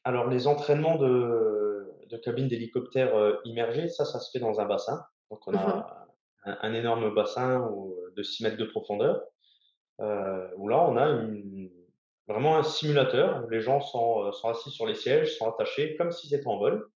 Alors 0.03 0.27
les 0.29 0.47
entraînements 0.47 0.97
de 0.97 1.85
de 2.09 2.17
cabine 2.17 2.47
d'hélicoptère, 2.47 3.13
heu, 3.17 3.39
immergée, 3.43 3.89
ça, 3.89 4.05
ça 4.05 4.19
se 4.19 4.31
fait 4.31 4.39
dans 4.39 4.61
un 4.61 4.65
bassin. 4.65 5.03
Donc 5.29 5.45
on 5.47 5.53
Mmh 5.53 5.57
a 5.57 6.07
un 6.45 6.57
un 6.61 6.73
énorme 6.73 7.13
bassin 7.13 7.59
où, 7.71 7.93
de 8.15 8.23
6 8.23 8.43
mètres 8.43 8.55
de 8.57 8.63
profondeur, 8.65 9.21
heu, 10.01 10.49
où 10.57 10.67
là, 10.69 10.79
on 10.89 10.97
a 10.97 11.07
une 11.09 11.69
vraiment 12.27 12.57
un 12.57 12.63
simulateur 12.63 13.47
les 13.49 13.61
gens 13.61 13.81
sont, 13.81 14.25
heu, 14.25 14.31
sont 14.31 14.49
assis 14.49 14.71
sur 14.71 14.85
les 14.85 14.95
sièges, 14.95 15.37
sont 15.37 15.49
attachés 15.49 15.95
comme 15.95 16.11
s'ils 16.11 16.33
étaient 16.33 16.47
en 16.47 16.57
vol 16.57 16.89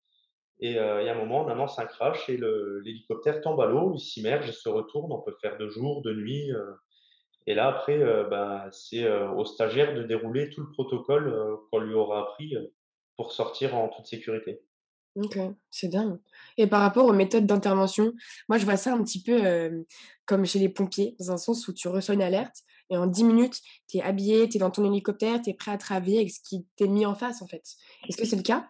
et 0.60 0.70
il 0.70 0.76
y 0.76 0.78
a 0.78 1.12
un 1.12 1.18
moment, 1.18 1.44
on 1.44 1.48
annonce 1.48 1.78
un 1.80 1.86
crash 1.86 2.28
et 2.28 2.36
l'hélicoptère 2.36 3.40
tombe 3.40 3.60
à 3.60 3.66
l'eau, 3.66 3.94
il 3.96 3.98
s'immerge 3.98 4.48
et 4.48 4.52
se 4.52 4.68
retourne. 4.68 5.10
On 5.10 5.20
peut 5.20 5.34
faire 5.40 5.58
de 5.58 5.68
jour, 5.68 6.02
de 6.02 6.14
nuit, 6.14 6.52
heu 6.52 6.76
et 7.48 7.54
là 7.54 7.66
après, 7.66 7.98
heu, 7.98 8.28
ben, 8.30 8.68
c'est, 8.70 9.10
au 9.10 9.44
stagiaire 9.44 9.94
de 9.94 10.04
dérouler 10.04 10.50
tout 10.50 10.60
le 10.60 10.70
protocole, 10.70 11.34
qu'on 11.70 11.80
lui 11.80 11.94
aura 11.94 12.20
appris, 12.20 12.54
pour 13.16 13.32
sortir 13.32 13.74
en 13.74 13.88
toute 13.88 14.06
sécurité. 14.06 14.62
OK, 15.16 15.38
c'est 15.70 15.88
dingue 15.88 16.18
et 16.56 16.66
par 16.66 16.80
rapport 16.80 17.06
aux 17.06 17.12
méthodes 17.12 17.44
d'intervention, 17.44 18.14
moi, 18.48 18.56
je 18.56 18.64
vois 18.64 18.76
ça 18.76 18.94
un 18.94 19.02
petit 19.02 19.22
peu, 19.22 19.84
comme 20.24 20.46
chez 20.46 20.58
les 20.58 20.68
pompiers, 20.68 21.16
dans 21.18 21.32
un 21.32 21.36
sens 21.36 21.68
où 21.68 21.74
tu 21.74 21.88
reçois 21.88 22.14
une 22.14 22.22
alerte 22.22 22.62
et 22.90 22.96
en 22.96 23.06
10 23.06 23.24
minutes, 23.24 23.60
tu 23.88 23.98
es 23.98 24.02
habillé, 24.02 24.48
tu 24.48 24.56
es 24.56 24.60
dans 24.60 24.70
ton 24.70 24.84
hélicoptère, 24.84 25.40
tu 25.42 25.50
es 25.50 25.54
prêt 25.54 25.70
à 25.72 25.78
travailler 25.78 26.18
avec 26.18 26.30
ce 26.30 26.40
qui 26.42 26.66
t'est 26.76 26.88
mis 26.88 27.06
en 27.06 27.14
face, 27.14 27.42
en 27.42 27.46
fait. 27.46 27.62
Est-ce 28.08 28.16
que 28.16 28.24
c'est 28.24 28.36
le 28.36 28.42
cas? 28.42 28.68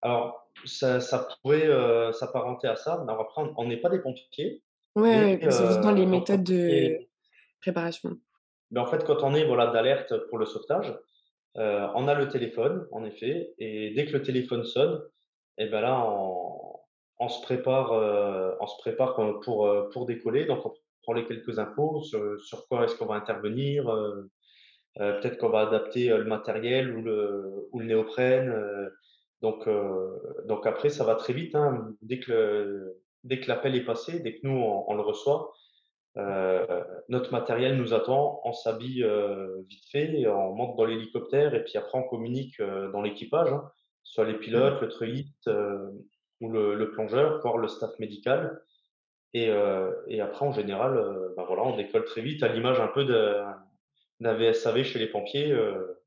Alors, 0.00 0.48
ça 0.64 1.00
ça 1.00 1.26
pourrait, 1.42 1.66
heu, 1.66 2.12
s'apparenter 2.12 2.68
à 2.68 2.76
ça, 2.76 3.02
mais 3.06 3.12
après 3.12 3.42
on 3.56 3.64
n'est 3.66 3.80
pas 3.80 3.88
des 3.88 4.00
pompiers, 4.00 4.62
ouais, 4.96 5.38
mais 5.42 5.50
c'est 5.50 5.66
juste 5.66 5.80
dans 5.80 5.92
les 5.92 6.06
quand 6.06 6.10
méthodes 6.10 6.44
de 6.44 7.08
préparation. 7.60 8.18
mais 8.70 8.80
en 8.80 8.86
fait, 8.86 9.04
quand 9.04 9.22
on 9.22 9.34
est, 9.34 9.44
voilà, 9.46 9.68
d'alerte 9.68 10.14
pour 10.28 10.38
le 10.38 10.46
sauvetage, 10.46 10.94
heu, 11.58 11.86
on 11.94 12.08
a 12.08 12.14
le 12.14 12.28
téléphone, 12.28 12.88
en 12.92 13.04
effet 13.04 13.54
et 13.58 13.92
dès 13.94 14.06
que 14.06 14.12
le 14.12 14.22
téléphone 14.22 14.64
sonne 14.64 15.02
et 15.58 15.66
ben 15.68 15.80
là, 15.82 16.04
on 16.06 16.80
on 17.20 17.28
se 17.28 17.42
prépare, 17.42 17.92
euh, 17.92 18.54
on 18.60 18.66
se 18.66 18.76
prépare 18.78 19.14
pour, 19.14 19.40
pour, 19.40 19.66
euh, 19.68 19.88
pour 19.92 20.06
décoller. 20.06 20.46
Donc, 20.46 20.66
on 20.66 20.74
prend 21.02 21.12
les 21.14 21.26
quelques 21.26 21.58
infos 21.58 22.02
sur, 22.02 22.40
sur 22.40 22.66
quoi 22.68 22.84
est-ce 22.84 22.96
qu'on 22.96 23.06
va 23.06 23.16
intervenir. 23.16 23.88
euh, 23.88 24.30
euh, 25.00 25.18
peut-être 25.20 25.38
qu'on 25.38 25.48
va 25.48 25.60
adapter 25.60 26.10
euh, 26.10 26.18
le 26.18 26.24
matériel 26.24 26.94
ou 26.96 27.02
le, 27.02 27.68
ou 27.72 27.80
le 27.80 27.86
néoprène. 27.86 28.54
donc, 29.40 29.68
donc 30.46 30.66
après, 30.66 30.90
ça 30.90 31.04
va 31.04 31.14
très 31.16 31.32
vite. 31.32 31.54
Hein. 31.54 31.94
Dès 32.02 32.20
que 32.20 32.30
le- 32.32 32.98
dès 33.24 33.38
que 33.40 33.48
l'appel 33.48 33.74
est 33.76 33.84
passé, 33.84 34.20
dès 34.20 34.34
que 34.34 34.46
nous 34.46 34.56
on, 34.56 34.84
on 34.90 34.94
le 34.94 35.02
reçoit, 35.02 35.52
notre 37.08 37.32
matériel 37.32 37.76
nous 37.76 37.94
attend, 37.94 38.40
on 38.44 38.52
s'habille 38.52 39.04
vite 39.68 39.84
fait, 39.90 40.26
on 40.28 40.54
monte 40.54 40.76
dans 40.76 40.84
l'hélicoptère 40.84 41.54
et 41.54 41.64
puis 41.64 41.78
après 41.78 41.98
on 41.98 42.02
communique 42.02 42.60
dans 42.92 43.00
l'équipage, 43.02 43.50
hein, 43.52 43.64
soit 44.02 44.24
les 44.26 44.34
pilotes, 44.38 44.80
le 44.82 44.88
truiste 44.88 45.48
euh, 45.48 45.88
ou 46.40 46.50
le, 46.50 46.74
le 46.74 46.90
plongeur, 46.90 47.40
voire 47.40 47.56
le 47.58 47.68
staff 47.68 47.98
médical. 47.98 48.60
Et, 49.34 49.48
euh, 49.48 49.90
et 50.08 50.20
après, 50.20 50.44
en 50.44 50.52
général, 50.52 50.94
ben 51.36 51.44
voilà, 51.44 51.62
on 51.64 51.76
décolle 51.76 52.04
très 52.04 52.20
vite, 52.20 52.42
à 52.42 52.48
l'image 52.48 52.80
un 52.80 52.88
peu 52.88 53.04
d'un 54.20 54.34
VSAV 54.34 54.84
chez 54.84 54.98
les 54.98 55.06
pompiers. 55.06 55.50
euh, 55.50 55.98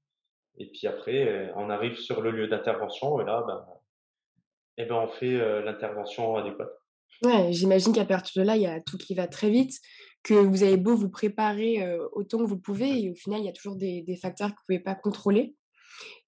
et 0.58 0.68
puis 0.68 0.88
après, 0.88 1.52
on 1.58 1.70
arrive 1.70 1.98
sur 1.98 2.22
le 2.22 2.32
lieu 2.32 2.48
d'intervention 2.48 3.20
et 3.20 3.26
là, 3.26 3.44
ben, 3.46 3.66
eh 4.78 4.86
ben, 4.86 4.96
on 4.96 5.08
fait 5.08 5.38
l'intervention 5.64 6.38
adéquate. 6.38 6.72
Ouais, 7.24 7.52
j'imagine 7.52 7.94
qu'à 7.94 8.06
partir 8.06 8.42
de 8.42 8.48
là, 8.48 8.56
il 8.56 8.62
y 8.62 8.68
a 8.68 8.80
tout 8.80 8.98
qui 8.98 9.16
va 9.16 9.28
très 9.28 9.50
vite, 9.50 9.74
que 10.24 10.34
vous 10.34 10.64
avez 10.64 10.78
beau 10.78 10.96
vous 10.96 11.10
préparer 11.10 11.86
autant 12.14 12.38
que 12.38 12.46
vous 12.46 12.58
pouvez, 12.60 13.04
et 13.04 13.12
au 13.12 13.16
final, 13.16 13.42
il 13.42 13.46
y 13.46 13.50
a 13.50 13.54
toujours 13.54 13.76
des, 13.76 14.02
des 14.04 14.16
facteurs 14.16 14.50
que 14.50 14.54
vous 14.54 14.74
ne 14.74 14.78
pouvez 14.78 14.84
pas 14.84 14.96
contrôler. 14.96 15.56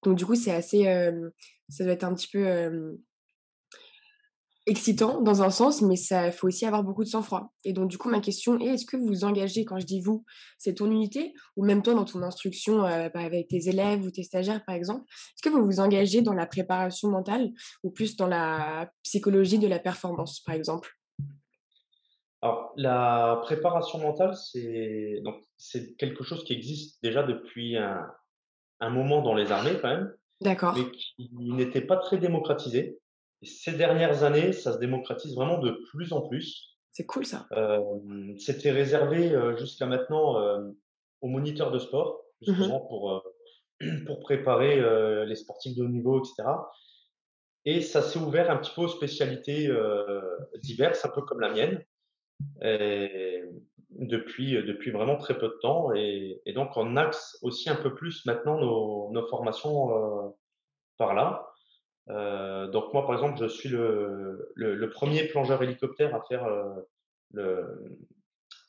Donc, 0.02 0.16
du 0.16 0.26
coup, 0.26 0.34
c'est 0.34 0.54
assez. 0.54 0.88
euh, 0.88 1.30
ça 1.68 1.84
doit 1.84 1.92
être 1.92 2.04
un 2.04 2.14
petit 2.14 2.28
peu 2.30 2.46
euh, 2.46 2.92
excitant 4.68 5.20
dans 5.20 5.42
un 5.42 5.50
sens, 5.50 5.82
mais 5.82 5.96
ça 5.96 6.30
faut 6.30 6.46
aussi 6.46 6.66
avoir 6.66 6.84
beaucoup 6.84 7.02
de 7.02 7.08
sang-froid. 7.08 7.52
Et 7.64 7.72
donc, 7.72 7.90
du 7.90 7.98
coup, 7.98 8.08
ma 8.08 8.20
question 8.20 8.60
est 8.60 8.66
est-ce 8.66 8.86
que 8.86 8.96
vous 8.96 9.06
vous 9.06 9.24
engagez, 9.24 9.64
quand 9.64 9.78
je 9.78 9.86
dis 9.86 10.00
vous, 10.00 10.24
c'est 10.58 10.74
ton 10.74 10.90
unité, 10.90 11.32
ou 11.56 11.64
même 11.64 11.82
toi 11.82 11.94
dans 11.94 12.04
ton 12.04 12.22
instruction 12.22 12.84
euh, 12.84 13.08
bah, 13.08 13.20
avec 13.20 13.48
tes 13.48 13.68
élèves 13.68 14.04
ou 14.04 14.10
tes 14.10 14.22
stagiaires, 14.22 14.64
par 14.64 14.74
exemple, 14.74 15.04
est-ce 15.08 15.42
que 15.42 15.48
vous 15.48 15.64
vous 15.64 15.80
engagez 15.80 16.20
dans 16.20 16.34
la 16.34 16.46
préparation 16.46 17.08
mentale 17.08 17.50
ou 17.82 17.90
plus 17.90 18.16
dans 18.16 18.26
la 18.26 18.90
psychologie 19.02 19.58
de 19.58 19.66
la 19.66 19.78
performance, 19.78 20.40
par 20.40 20.54
exemple? 20.54 20.90
Alors, 22.42 22.72
la 22.76 23.40
préparation 23.42 23.98
mentale, 23.98 24.36
c'est 24.36 25.20
donc 25.24 25.42
c'est 25.56 25.96
quelque 25.96 26.22
chose 26.22 26.44
qui 26.44 26.52
existe 26.52 27.02
déjà 27.02 27.24
depuis 27.24 27.76
un, 27.76 28.06
un 28.80 28.90
moment 28.90 29.22
dans 29.22 29.34
les 29.34 29.50
armées 29.50 29.76
quand 29.80 29.88
même, 29.88 30.14
D'accord. 30.40 30.74
mais 30.76 30.90
qui 30.92 31.30
n'était 31.32 31.80
pas 31.80 31.96
très 31.96 32.18
démocratisé. 32.18 32.98
Et 33.42 33.46
ces 33.46 33.72
dernières 33.72 34.24
années, 34.24 34.52
ça 34.52 34.72
se 34.72 34.78
démocratise 34.78 35.34
vraiment 35.34 35.58
de 35.58 35.80
plus 35.90 36.12
en 36.12 36.22
plus. 36.22 36.76
C'est 36.92 37.06
cool 37.06 37.24
ça. 37.24 37.46
Euh, 37.52 37.80
c'était 38.38 38.72
réservé 38.72 39.32
euh, 39.32 39.56
jusqu'à 39.56 39.86
maintenant 39.86 40.40
euh, 40.40 40.58
aux 41.20 41.28
moniteurs 41.28 41.70
de 41.70 41.78
sport, 41.78 42.24
justement 42.42 42.80
pour, 42.80 43.12
euh, 43.12 43.20
pour 44.06 44.20
préparer 44.20 44.80
euh, 44.80 45.24
les 45.24 45.36
sportifs 45.36 45.76
de 45.76 45.84
haut 45.84 45.88
niveau, 45.88 46.18
etc. 46.18 46.48
Et 47.64 47.80
ça 47.82 48.02
s'est 48.02 48.18
ouvert 48.18 48.50
un 48.50 48.56
petit 48.56 48.72
peu 48.74 48.82
aux 48.82 48.88
spécialités 48.88 49.68
euh, 49.68 50.20
diverses, 50.62 51.04
un 51.04 51.10
peu 51.10 51.22
comme 51.22 51.40
la 51.40 51.52
mienne, 51.52 51.84
et 52.62 53.42
depuis, 53.90 54.52
depuis 54.52 54.90
vraiment 54.90 55.16
très 55.16 55.38
peu 55.38 55.48
de 55.48 55.58
temps. 55.60 55.94
Et, 55.94 56.40
et 56.46 56.52
donc, 56.52 56.76
on 56.76 56.96
axe 56.96 57.38
aussi 57.42 57.68
un 57.68 57.76
peu 57.76 57.94
plus 57.94 58.24
maintenant 58.26 58.58
nos, 58.58 59.10
nos 59.12 59.26
formations 59.28 59.90
euh, 59.90 60.28
par 60.96 61.14
là. 61.14 61.46
Euh, 62.10 62.68
donc 62.68 62.92
moi, 62.94 63.06
par 63.06 63.14
exemple, 63.14 63.38
je 63.40 63.46
suis 63.48 63.68
le, 63.68 64.50
le, 64.54 64.74
le 64.74 64.90
premier 64.90 65.24
plongeur 65.24 65.62
hélicoptère 65.62 66.14
à 66.14 66.22
faire 66.22 66.44
euh, 66.44 66.74
le, 67.32 67.98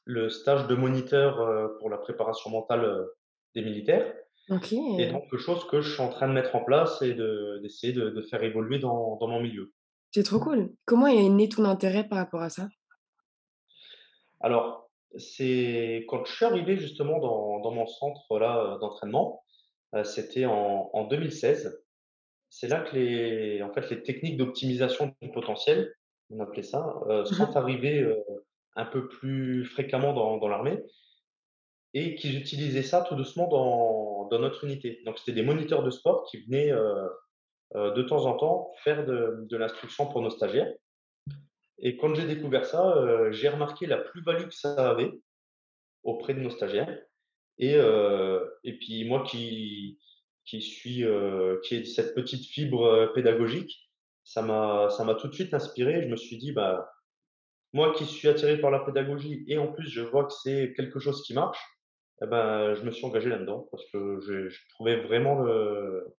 le 0.06 0.30
stage 0.30 0.68
de 0.68 0.76
moniteur 0.76 1.40
euh, 1.40 1.68
pour 1.80 1.90
la 1.90 1.98
préparation 1.98 2.50
mentale 2.50 3.06
des 3.56 3.62
militaires. 3.62 4.14
Et 5.00 5.08
donc, 5.12 5.24
quelque 5.30 5.38
chose 5.38 5.66
que 5.68 5.80
je 5.82 5.92
suis 5.94 6.02
en 6.02 6.10
train 6.10 6.28
de 6.28 6.34
mettre 6.34 6.56
en 6.56 6.64
place 6.64 7.02
et 7.02 7.14
de- 7.14 7.60
d'essayer 7.62 7.94
de, 7.94 8.10
de 8.10 8.22
faire 8.24 8.44
évoluer 8.44 8.80
dans, 8.80 9.16
dans 9.18 9.28
mon 9.28 9.40
milieu. 9.40 9.72
C'est 10.12 10.24
trop 10.24 10.40
cool. 10.40 10.72
Comment 10.86 11.08
est 11.08 11.30
né 11.30 11.48
ton 11.50 11.66
intérêt 11.66 12.04
par 12.08 12.18
rapport 12.18 12.42
à 12.42 12.50
ça? 12.50 12.68
Alors, 14.40 14.90
c'est 15.18 16.06
quand 16.08 16.26
je 16.26 16.34
suis 16.34 16.46
arrivé 16.46 16.78
justement 16.78 17.20
dans, 17.20 17.60
dans 17.60 17.72
mon 17.72 17.86
centre 17.86 18.40
là 18.40 18.78
d'entraînement, 18.80 19.44
c'était 20.04 20.46
en, 20.46 20.90
en 20.94 21.04
2016. 21.06 21.80
C'est 22.60 22.68
là 22.68 22.82
que 22.82 22.94
les, 22.94 23.64
en 23.64 23.72
fait, 23.72 23.90
les 23.90 24.04
techniques 24.04 24.36
d'optimisation 24.36 25.16
du 25.22 25.32
potentiel, 25.32 25.96
on 26.30 26.42
appelait 26.42 26.62
ça, 26.62 26.94
euh, 27.08 27.24
sont 27.24 27.56
arrivées 27.56 28.02
euh, 28.02 28.22
un 28.76 28.84
peu 28.84 29.08
plus 29.08 29.64
fréquemment 29.64 30.12
dans, 30.12 30.36
dans 30.36 30.50
l'armée 30.50 30.78
et 31.94 32.16
qu'ils 32.16 32.38
utilisaient 32.38 32.84
ça 32.84 33.02
tout 33.08 33.16
doucement 33.16 33.48
dans, 33.48 34.28
dans 34.28 34.40
notre 34.40 34.66
unité. 34.66 35.02
Donc, 35.06 35.20
c'était 35.20 35.32
des 35.32 35.42
moniteurs 35.42 35.84
de 35.84 35.90
sport 35.90 36.26
qui 36.26 36.44
venaient 36.44 36.70
euh, 36.70 37.08
de 37.76 38.02
temps 38.02 38.26
en 38.26 38.36
temps 38.36 38.74
faire 38.84 39.06
de, 39.06 39.38
de 39.50 39.56
l'instruction 39.56 40.08
pour 40.08 40.22
nos 40.22 40.30
stagiaires. 40.30 40.74
Et 41.78 41.96
quand 41.96 42.14
j'ai 42.14 42.28
découvert 42.28 42.66
ça, 42.66 42.94
j'ai 43.32 43.48
remarqué 43.48 43.86
la 43.86 44.00
plus-value 44.00 44.50
que 44.50 44.54
ça 44.54 44.90
avait 44.90 45.14
auprès 46.04 46.34
de 46.34 46.42
nos 46.42 46.50
stagiaires. 46.50 46.94
Et, 47.58 47.76
et 47.76 48.74
puis 48.80 49.06
moi 49.08 49.24
qui, 49.24 49.98
qui 50.50 50.62
suis, 50.62 51.04
euh, 51.04 51.58
qui 51.64 51.76
ai 51.76 51.86
cette 51.86 52.16
petite 52.16 52.46
fibre 52.46 52.86
euh, 52.86 53.08
pédagogique, 53.14 53.90
ça 54.24 54.42
m'a, 54.42 54.90
ça 54.90 55.04
m'a 55.04 55.16
tout 55.16 55.28
de 55.28 55.34
suite 55.34 55.54
inspiré. 55.54 56.02
Je 56.02 56.08
me 56.08 56.16
suis 56.16 56.38
dit, 56.38 56.52
bah, 56.52 56.90
moi 57.74 57.94
qui 57.94 58.06
suis 58.06 58.28
attiré 58.28 58.58
par 58.60 58.72
la 58.72 58.80
pédagogie 58.80 59.44
et 59.48 59.58
en 59.58 59.72
plus 59.72 59.88
je 59.88 60.02
vois 60.02 60.26
que 60.26 60.34
c'est 60.34 60.74
quelque 60.76 61.00
chose 61.00 61.22
qui 61.24 61.34
marche, 61.34 61.60
eh 62.24 62.26
ben, 62.26 62.74
je 62.74 62.82
me 62.84 62.92
suis 62.92 63.06
engagé 63.06 63.30
là-dedans 63.30 63.68
parce 63.72 63.84
que 63.92 64.20
je, 64.22 64.50
je 64.50 64.60
trouvais 64.74 65.02
vraiment 65.02 65.40
le, 65.40 66.16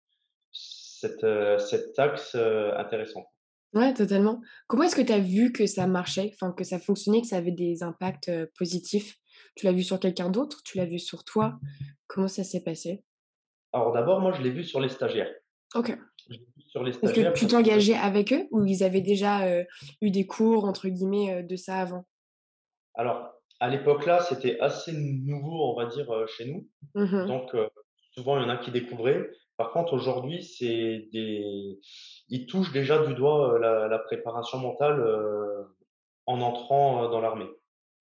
cette, 0.51 1.23
euh, 1.23 1.59
cet 1.59 1.99
axe 1.99 2.33
euh, 2.35 2.75
intéressant. 2.77 3.25
Ouais, 3.73 3.93
totalement. 3.93 4.41
Comment 4.67 4.83
est-ce 4.83 4.95
que 4.95 5.01
tu 5.01 5.13
as 5.13 5.19
vu 5.19 5.51
que 5.51 5.65
ça 5.65 5.87
marchait, 5.87 6.31
enfin 6.33 6.51
que 6.51 6.63
ça 6.63 6.79
fonctionnait, 6.79 7.21
que 7.21 7.27
ça 7.27 7.37
avait 7.37 7.51
des 7.51 7.83
impacts 7.83 8.31
positifs? 8.57 9.17
Tu 9.55 9.65
l'as 9.65 9.71
vu 9.71 9.83
sur 9.83 9.99
quelqu'un 9.99 10.29
d'autre? 10.29 10.61
Tu 10.65 10.77
l'as 10.77 10.85
vu 10.85 10.99
sur 10.99 11.23
toi? 11.23 11.59
Comment 12.07 12.27
ça 12.27 12.43
s'est 12.43 12.63
passé? 12.63 13.03
Alors 13.73 13.91
d'abord, 13.91 14.19
moi 14.19 14.31
je 14.33 14.41
l'ai 14.41 14.51
vu 14.51 14.63
sur 14.63 14.79
les 14.79 14.89
stagiaires. 14.89 15.33
Ok. 15.75 15.97
Sur 16.67 16.83
les 16.83 16.91
Est-ce 16.91 16.99
que 16.99 17.07
stagiaires 17.07 17.33
tu 17.33 17.47
t'engageais 17.47 17.95
avec 17.95 18.31
eux 18.33 18.47
ou 18.51 18.65
ils 18.65 18.83
avaient 18.83 19.01
déjà 19.01 19.45
euh, 19.45 19.63
eu 20.01 20.11
des 20.11 20.25
cours, 20.25 20.65
entre 20.65 20.87
guillemets, 20.87 21.33
euh, 21.33 21.43
de 21.43 21.55
ça 21.55 21.79
avant? 21.79 22.05
Alors, 22.93 23.33
à 23.59 23.69
l'époque 23.69 24.05
là, 24.05 24.21
c'était 24.21 24.59
assez 24.59 24.91
nouveau, 24.93 25.71
on 25.71 25.75
va 25.75 25.85
dire, 25.85 26.09
euh, 26.11 26.27
chez 26.27 26.45
nous. 26.45 26.67
Mhm. 26.95 27.27
Donc, 27.27 27.55
euh, 27.55 27.67
souvent, 28.13 28.37
il 28.37 28.43
y 28.43 28.45
en 28.45 28.49
a 28.49 28.57
qui 28.57 28.71
découvraient. 28.71 29.29
Par 29.57 29.71
contre, 29.71 29.93
aujourd'hui, 29.93 30.43
c'est 30.43 31.09
des... 31.11 31.79
ils 32.29 32.45
touchent 32.47 32.71
déjà 32.71 33.05
du 33.05 33.13
doigt 33.13 33.53
euh, 33.53 33.59
la, 33.59 33.87
la 33.87 33.99
préparation 33.99 34.57
mentale 34.57 35.01
en 36.25 36.41
entrant 36.41 37.09
dans 37.09 37.21
l'armée. 37.21 37.49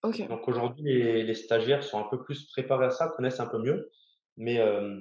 Ok. 0.02 0.26
Donc, 0.28 0.48
aujourd'hui, 0.48 0.92
les, 0.92 1.22
les 1.22 1.34
stagiaires 1.34 1.82
sont 1.82 1.98
un 1.98 2.08
peu 2.08 2.22
plus 2.22 2.46
préparés 2.46 2.86
à 2.86 2.90
ça, 2.90 3.08
connaissent 3.08 3.40
un 3.40 3.46
peu 3.46 3.58
mieux. 3.58 3.90
Mais 4.36 4.58
euh, 4.58 5.00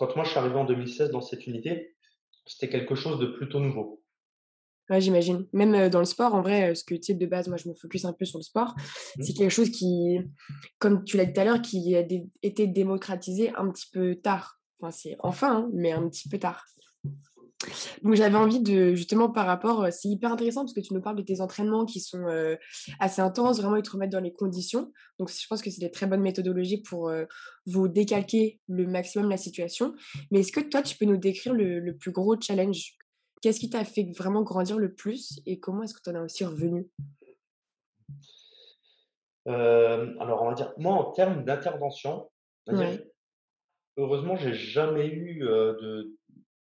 quand 0.00 0.16
moi, 0.16 0.24
je 0.24 0.30
suis 0.30 0.38
arrivé 0.38 0.54
en 0.54 0.64
2016 0.64 1.10
dans 1.10 1.20
cette 1.20 1.46
unité, 1.46 1.94
c'était 2.46 2.70
quelque 2.70 2.94
chose 2.94 3.18
de 3.20 3.26
plutôt 3.26 3.60
nouveau. 3.60 4.02
Ouais, 4.88 5.00
j'imagine. 5.00 5.46
Même 5.52 5.74
euh, 5.74 5.88
dans 5.90 5.98
le 5.98 6.06
sport, 6.06 6.34
en 6.34 6.40
vrai, 6.40 6.70
euh, 6.70 6.74
ce 6.74 6.84
que 6.84 6.94
tu 6.94 7.02
sais, 7.02 7.14
de 7.14 7.26
base, 7.26 7.48
moi, 7.48 7.58
je 7.58 7.68
me 7.68 7.74
focus 7.74 8.06
un 8.06 8.14
peu 8.14 8.24
sur 8.24 8.38
le 8.38 8.42
sport. 8.42 8.74
C'est 9.20 9.34
quelque 9.34 9.50
chose 9.50 9.70
qui, 9.70 10.18
comme 10.78 11.04
tu 11.04 11.18
l'as 11.18 11.26
dit 11.26 11.34
tout 11.34 11.40
à 11.40 11.44
l'heure, 11.44 11.62
qui 11.62 11.94
a 11.94 12.04
été 12.42 12.66
démocratisé 12.66 13.52
un 13.56 13.70
petit 13.70 13.88
peu 13.92 14.16
tard. 14.16 14.58
Enfin, 14.80 14.90
c'est 14.90 15.16
enfin, 15.20 15.58
hein, 15.58 15.70
mais 15.74 15.92
un 15.92 16.08
petit 16.08 16.28
peu 16.28 16.38
tard. 16.38 16.64
Donc, 18.02 18.14
j'avais 18.14 18.36
envie 18.36 18.60
de, 18.60 18.94
justement, 18.94 19.30
par 19.30 19.46
rapport, 19.46 19.84
euh, 19.84 19.90
c'est 19.90 20.08
hyper 20.08 20.32
intéressant 20.32 20.62
parce 20.62 20.72
que 20.72 20.80
tu 20.80 20.94
nous 20.94 21.02
parles 21.02 21.16
de 21.16 21.22
tes 21.22 21.40
entraînements 21.42 21.84
qui 21.84 22.00
sont 22.00 22.26
euh, 22.26 22.56
assez 23.00 23.20
intenses, 23.20 23.60
vraiment, 23.60 23.76
ils 23.76 23.82
te 23.82 23.90
remettent 23.90 24.10
dans 24.12 24.20
les 24.20 24.32
conditions. 24.32 24.92
Donc, 25.18 25.30
je 25.30 25.46
pense 25.46 25.60
que 25.60 25.70
c'est 25.70 25.80
des 25.80 25.90
très 25.90 26.06
bonnes 26.06 26.22
méthodologies 26.22 26.80
pour 26.80 27.10
euh, 27.10 27.26
vous 27.66 27.88
décalquer 27.88 28.60
le 28.68 28.86
maximum 28.86 29.28
la 29.28 29.36
situation. 29.36 29.94
Mais 30.30 30.40
est-ce 30.40 30.52
que 30.52 30.60
toi, 30.60 30.80
tu 30.80 30.96
peux 30.96 31.04
nous 31.04 31.18
décrire 31.18 31.52
le, 31.52 31.80
le 31.80 31.96
plus 31.96 32.12
gros 32.12 32.40
challenge? 32.40 32.96
Qu'est-ce 33.42 33.60
qui 33.60 33.68
t'a 33.70 33.84
fait 33.84 34.10
vraiment 34.16 34.42
grandir 34.42 34.78
le 34.78 34.94
plus 34.94 35.40
et 35.46 35.60
comment 35.60 35.82
est-ce 35.82 35.94
que 35.94 36.00
tu 36.02 36.10
en 36.10 36.14
as 36.14 36.22
aussi 36.22 36.44
revenu? 36.44 36.88
Euh, 39.48 40.14
alors, 40.18 40.42
on 40.42 40.48
va 40.48 40.54
dire, 40.54 40.72
moi, 40.78 40.94
en 40.94 41.10
termes 41.12 41.44
d'intervention, 41.44 42.30
Ouais. 42.68 43.04
heureusement, 43.96 44.36
j'ai 44.36 44.54
jamais 44.54 45.08
eu 45.08 45.40
de 45.40 46.14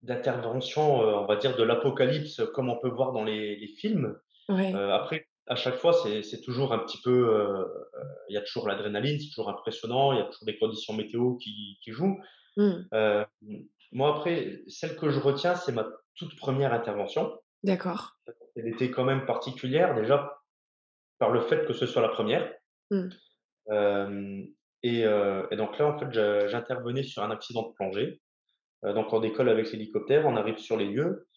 d'intervention, 0.07 1.01
euh, 1.01 1.15
on 1.15 1.25
va 1.25 1.35
dire, 1.35 1.55
de 1.55 1.63
l'apocalypse 1.63 2.41
comme 2.53 2.69
on 2.69 2.79
peut 2.79 2.89
voir 2.89 3.11
dans 3.11 3.23
les, 3.23 3.57
les 3.57 3.67
films. 3.67 4.17
Ouais. 4.49 4.73
Euh, 4.73 4.93
après, 4.93 5.27
à 5.47 5.55
chaque 5.55 5.75
fois, 5.75 5.93
c'est 5.93 6.41
toujours 6.41 6.73
un 6.73 6.79
petit 6.79 6.99
peu, 7.01 7.29
euh, 7.29 7.61
euh, 7.61 8.03
il 8.29 8.33
y 8.33 8.37
a 8.37 8.41
toujours 8.41 8.67
l'adrénaline, 8.67 9.19
c'est 9.19 9.29
toujours 9.29 9.49
impressionnant, 9.49 10.13
il 10.13 10.19
y 10.19 10.21
a 10.21 10.25
toujours 10.25 10.45
des 10.45 10.57
conditions 10.57 10.93
météo 10.93 11.35
qui, 11.35 11.77
qui 11.83 11.91
jouent. 11.91 12.19
Hmm. 12.55 12.83
Euh, 12.93 13.25
moi, 13.91 14.15
après, 14.15 14.61
celle 14.67 14.95
que 14.95 15.09
je 15.09 15.19
retiens, 15.19 15.55
c'est 15.55 15.73
ma 15.73 15.87
toute 16.15 16.37
première 16.37 16.73
intervention. 16.73 17.37
D'accord. 17.63 18.17
Elle 18.55 18.67
était 18.67 18.91
quand 18.91 19.05
même 19.05 19.25
particulière, 19.25 19.93
déjà 19.95 20.33
par 21.19 21.31
le 21.31 21.41
fait 21.41 21.65
que 21.65 21.73
ce 21.73 21.85
soit 21.85 22.01
la 22.01 22.09
première. 22.09 22.53
Hem 23.69 24.47
et 24.83 25.01
et 25.01 25.55
donc 25.55 25.77
là, 25.77 25.87
en 25.87 25.97
fait, 25.97 26.11
j'intervenais 26.47 27.03
sur 27.03 27.23
un 27.23 27.31
accident 27.31 27.67
de 27.69 27.73
plongée. 27.73 28.21
Heu, 28.85 28.93
donc 28.93 29.13
on 29.13 29.19
décolle 29.19 29.49
avec 29.49 29.71
l'hélicoptère, 29.71 30.25
on 30.27 30.35
arrive 30.37 30.57
sur 30.57 30.77
les 30.77 30.85
lieux. 30.87 31.27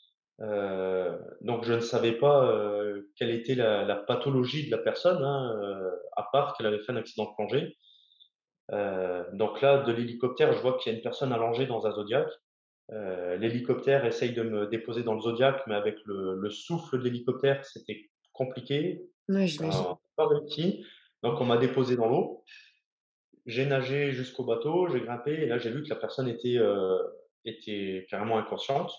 Heu, 0.40 1.18
donc 1.42 1.64
je 1.64 1.74
ne 1.74 1.80
savais 1.80 2.12
pas, 2.12 2.44
heu, 2.52 3.10
quelle 3.16 3.30
était 3.30 3.54
la 3.54 3.84
la 3.84 3.96
pathologie 3.96 4.66
de 4.66 4.70
la 4.72 4.78
personne, 4.82 5.22
hein, 5.24 5.92
à 6.16 6.24
part 6.32 6.54
qu'elle 6.56 6.66
avait 6.66 6.80
fait 6.80 6.92
un 6.92 6.96
accident 6.96 7.26
de 7.30 7.34
plongée. 7.36 7.76
Donc 9.32 9.60
là, 9.62 9.82
de 9.82 9.92
l'hélicoptère, 9.92 10.52
je 10.52 10.60
vois 10.60 10.76
qu'il 10.78 10.92
y 10.92 10.94
a 10.94 10.98
une 10.98 11.02
personne 11.02 11.32
allongée 11.32 11.66
dans 11.66 11.86
un 11.86 11.92
zodiac. 11.92 12.28
L'hélicoptère 12.90 14.04
essaye 14.04 14.32
de 14.34 14.42
me 14.42 14.66
déposer 14.68 15.02
dans 15.04 15.14
le 15.14 15.20
zodiac, 15.20 15.62
mais 15.66 15.74
avec 15.74 15.96
le 16.06 16.36
le 16.36 16.50
souffle 16.50 16.98
de 16.98 17.04
l'hélicoptère, 17.04 17.64
c'était 17.64 18.10
compliqué. 18.32 19.02
J'imagine. 19.28 19.86
pas 20.16 20.28
réussi. 20.28 20.84
Donc 21.22 21.40
on 21.40 21.44
m'a 21.44 21.58
déposé 21.58 21.96
dans 21.96 22.08
l'eau. 22.08 22.44
J'ai 23.46 23.66
nagé 23.66 24.12
jusqu'au 24.12 24.44
bateau, 24.44 24.88
j'ai 24.88 25.00
grimpé 25.00 25.32
et 25.32 25.46
là, 25.46 25.58
j'ai 25.58 25.70
vu 25.70 25.82
que 25.82 25.88
la 25.90 25.96
personne 25.96 26.28
était, 26.28 26.56
était 27.44 28.06
carrément 28.10 28.38
inconsciente, 28.38 28.92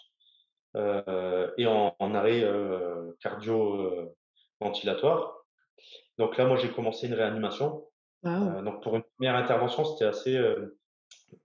heu 0.76 1.54
et 1.58 1.68
en 1.68 1.96
en 2.00 2.16
arrêt, 2.16 2.44
heu, 2.44 3.18
cardio, 3.22 3.76
heu, 3.82 4.10
ventilatoire. 4.62 5.38
Donc 6.20 6.38
là, 6.38 6.46
moi, 6.48 6.58
j'ai 6.58 6.72
commencé 6.72 7.08
une 7.08 7.16
réanimation. 7.16 7.88
Heu, 8.46 8.64
donc 8.64 8.84
pour 8.84 8.96
une 8.98 9.04
première 9.18 9.36
intervention, 9.38 9.86
c'était 9.86 10.06
assez, 10.06 10.38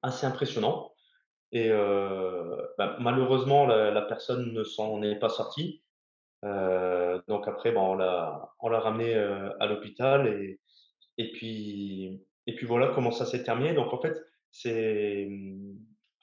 assez 0.02 0.26
impressionnant 0.26 0.92
et 1.52 1.70
bah, 2.78 2.96
malheureusement, 3.00 3.66
la 3.66 3.90
la 3.90 4.02
personne 4.02 4.52
ne 4.52 4.64
s'en 4.64 5.02
est 5.02 5.18
pas 5.18 5.28
sortie. 5.30 5.84
Donc 7.28 7.48
après, 7.48 7.72
bah, 7.72 7.80
on 7.80 7.94
l'a 7.94 8.50
on 8.60 8.68
l'a 8.68 8.80
ramené, 8.80 9.14
heu, 9.14 9.52
à 9.60 9.66
l'hôpital 9.66 10.26
et 10.28 10.60
et 11.18 11.32
puis 11.32 12.26
et 12.46 12.54
puis 12.56 12.66
voilà 12.66 12.88
comment 12.94 13.12
ça 13.12 13.26
s'est 13.26 13.44
terminé. 13.44 13.74
Donc 13.74 13.92
en 13.94 14.00
fait, 14.00 14.16
c'est, 14.50 15.28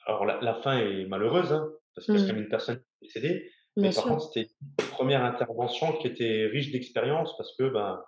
alors 0.06 0.24
la 0.26 0.40
la 0.40 0.54
fin 0.54 0.78
est 0.78 1.06
malheureuse, 1.06 1.52
hein, 1.52 1.70
parce 1.94 2.08
qu'il 2.08 2.20
y 2.20 2.22
a 2.22 2.26
quand 2.26 2.32
Mmh. 2.32 2.34
même 2.34 2.44
une 2.44 2.48
personne 2.50 2.76
qui 2.78 2.82
est 2.82 3.06
décédée, 3.20 3.50
Bien 3.76 3.90
mais 3.90 3.92
par 3.92 4.06
sûr. 4.06 4.08
contre, 4.08 4.22
c'était 4.32 4.50
une 4.80 4.88
première 4.90 5.24
intervention 5.24 5.92
qui 5.98 6.06
était 6.08 6.46
riche 6.46 6.72
d'expérience 6.72 7.36
parce 7.36 7.54
que, 7.56 7.68
ben, 7.70 8.02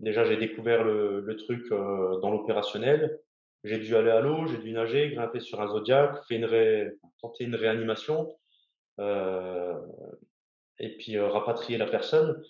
déjà 0.00 0.24
j'ai 0.24 0.36
découvert 0.36 0.84
le 0.84 1.20
le 1.20 1.36
truc, 1.36 1.64
heu, 1.72 2.18
dans 2.22 2.30
l'opérationnel. 2.30 3.20
J'ai 3.64 3.78
dû 3.78 3.94
aller 3.96 4.10
à 4.10 4.20
l'eau, 4.20 4.46
j'ai 4.46 4.58
dû 4.58 4.72
nager, 4.72 5.10
grimper 5.10 5.40
sur 5.40 5.60
un 5.60 5.68
zodiac, 5.68 6.16
fait 6.28 6.36
une 6.36 6.46
ré 6.46 6.92
tenter 7.22 7.44
une 7.44 7.54
réanimation, 7.56 8.36
heu 9.00 9.74
et 10.80 10.96
puis, 10.98 11.16
heu, 11.16 11.26
rapatrier 11.26 11.78
la 11.78 11.86
personne 11.86 12.42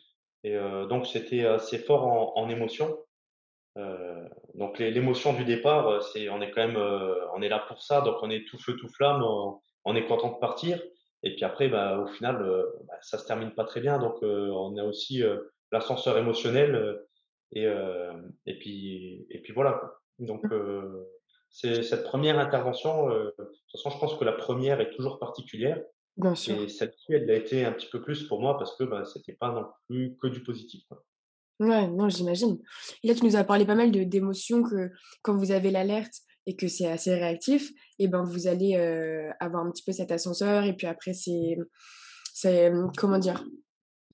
et 0.44 0.56
heu, 0.56 0.86
donc 0.88 1.06
c'était 1.06 1.44
assez 1.46 1.78
fort 1.78 2.04
en 2.06 2.34
en 2.36 2.48
émotion. 2.50 2.98
Donc 4.54 4.78
l'é 4.78 4.90
l'émotion 4.90 5.32
du 5.34 5.44
départ, 5.44 5.88
heu, 5.90 6.00
c'est 6.00 6.28
on 6.28 6.40
est 6.40 6.50
quand 6.50 6.66
même, 6.66 6.76
heu, 6.76 7.16
on 7.34 7.42
est 7.42 7.48
là 7.48 7.60
pour 7.68 7.82
ça, 7.82 8.00
donc 8.02 8.16
on 8.22 8.30
est 8.30 8.46
tout 8.48 8.58
feu 8.58 8.76
tout 8.76 8.88
flamme, 8.88 9.22
on 9.22 9.60
on 9.84 9.96
est 9.96 10.04
content 10.06 10.32
de 10.32 10.38
partir 10.38 10.82
et 11.22 11.34
puis 11.34 11.44
après, 11.44 11.68
bah, 11.68 11.98
au 12.00 12.06
final, 12.06 12.42
heu, 12.42 12.72
bah, 12.88 12.94
ça 13.02 13.18
se 13.18 13.26
termine 13.26 13.52
pas 13.54 13.64
très 13.64 13.80
bien 13.80 13.98
donc 13.98 14.16
on 14.22 14.76
a 14.76 14.84
aussi, 14.84 15.22
l'ascenseur 15.72 16.18
émotionnel, 16.18 17.00
et 17.52 17.64
et 18.46 18.58
puis 18.58 19.26
et 19.30 19.40
puis 19.42 19.52
voilà, 19.52 19.72
quoi. 19.74 20.00
Donc 20.18 20.46
c'est 21.50 21.82
cette 21.82 22.04
première 22.04 22.38
intervention, 22.38 23.08
de 23.10 23.34
toute 23.38 23.72
façon, 23.72 23.90
je 23.90 23.98
pense 23.98 24.14
que 24.16 24.24
la 24.24 24.32
première 24.32 24.80
est 24.80 24.90
toujours 24.92 25.18
particulière 25.18 25.82
Bien 26.16 26.34
et 26.46 26.68
sûr. 26.68 26.70
celle-ci, 26.70 27.12
elle 27.14 27.26
l'a 27.26 27.34
été 27.36 27.64
un 27.66 27.72
petit 27.72 27.88
peu 27.90 28.02
plus 28.02 28.26
pour 28.28 28.40
moi 28.42 28.58
parce 28.58 28.76
que, 28.76 28.84
bah, 28.84 29.04
c'était 29.06 29.34
pas 29.34 29.52
non 29.52 29.66
plus 29.88 30.16
que 30.22 30.28
du 30.28 30.42
positif, 30.44 30.82
quoi. 30.88 31.04
Ouais, 31.60 31.86
non, 31.88 32.08
j'imagine. 32.08 32.58
Et 33.02 33.08
là, 33.08 33.14
tu 33.14 33.24
nous 33.24 33.36
as 33.36 33.44
parlé 33.44 33.66
pas 33.66 33.74
mal 33.74 33.92
d'émotions 33.92 34.62
que 34.62 34.90
quand 35.22 35.36
vous 35.36 35.52
avez 35.52 35.70
l'alerte 35.70 36.14
et 36.46 36.56
que 36.56 36.68
c'est 36.68 36.86
assez 36.86 37.14
réactif 37.14 37.70
et 37.98 38.08
ben, 38.08 38.24
vous 38.24 38.46
allez, 38.46 38.76
heu, 38.76 39.28
avoir 39.40 39.66
un 39.66 39.70
petit 39.70 39.82
peu 39.84 39.92
cet 39.92 40.10
ascenseur 40.10 40.64
et 40.64 40.74
puis 40.74 40.86
après 40.86 41.12
c'est 41.12 41.58
c'est, 42.32 42.72
comment 42.96 43.18
dire? 43.18 43.44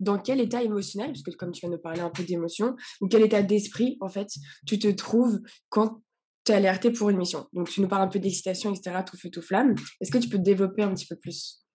Dans 0.01 0.19
quel 0.19 0.41
état 0.41 0.63
émotionnel, 0.63 1.13
parce 1.13 1.23
que 1.23 1.31
comme 1.31 1.53
tu 1.53 1.61
viens 1.61 1.71
de 1.71 1.81
parler 1.81 2.01
un 2.01 2.11
peu 2.11 2.25
d'émotion, 2.25 2.75
ou 3.01 3.07
quel 3.09 3.23
état 3.23 3.43
d'esprit, 3.43 3.97
en 4.01 4.09
fait, 4.09 4.29
tu 4.67 4.79
te 4.79 4.89
trouves 4.89 5.41
quand 5.69 6.03
tu 6.45 6.53
es 6.53 6.57
alerté 6.57 6.91
pour 6.91 7.11
une 7.11 7.17
mission? 7.17 7.47
Donc 7.53 7.71
tu 7.71 7.81
nous 7.81 7.89
parles 7.89 8.03
un 8.03 8.09
peu 8.09 8.19
d'excitation 8.19 8.73
et 8.73 8.75
cetera, 8.75 9.05
tout 9.05 9.17
feu, 9.17 9.31
tout 9.31 9.41
flamme. 9.41 9.75
Est-ce 10.01 10.11
que 10.11 10.19
tu 10.19 10.29
peux 10.29 10.39
développer 10.39 10.83
un 10.83 10.93
petit 10.93 11.07
peu 11.07 11.17
plus? 11.17 11.66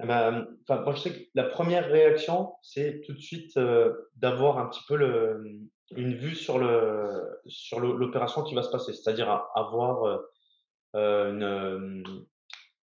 Mmh, 0.00 0.46
enfin, 0.68 0.82
moi, 0.82 0.94
je 0.94 1.00
sais 1.00 1.12
que 1.12 1.28
la 1.34 1.44
première 1.44 1.88
réaction, 1.88 2.52
c'est 2.62 3.00
tout 3.04 3.12
de 3.12 3.20
suite, 3.20 3.56
heu, 3.56 4.10
d'avoir 4.16 4.58
un 4.58 4.66
petit 4.68 4.82
peu 4.86 4.96
le, 4.96 5.42
une 5.96 6.14
vue 6.14 6.34
sur 6.34 6.58
le 6.58 7.40
sur 7.46 7.80
l'o 7.80 7.96
l'opération 7.96 8.42
qui 8.42 8.54
va 8.54 8.62
se 8.62 8.70
passer. 8.70 8.92
C'est-à-dire 8.92 9.28
avoir, 9.54 10.20
une, 10.94 11.42
hem, 11.42 12.04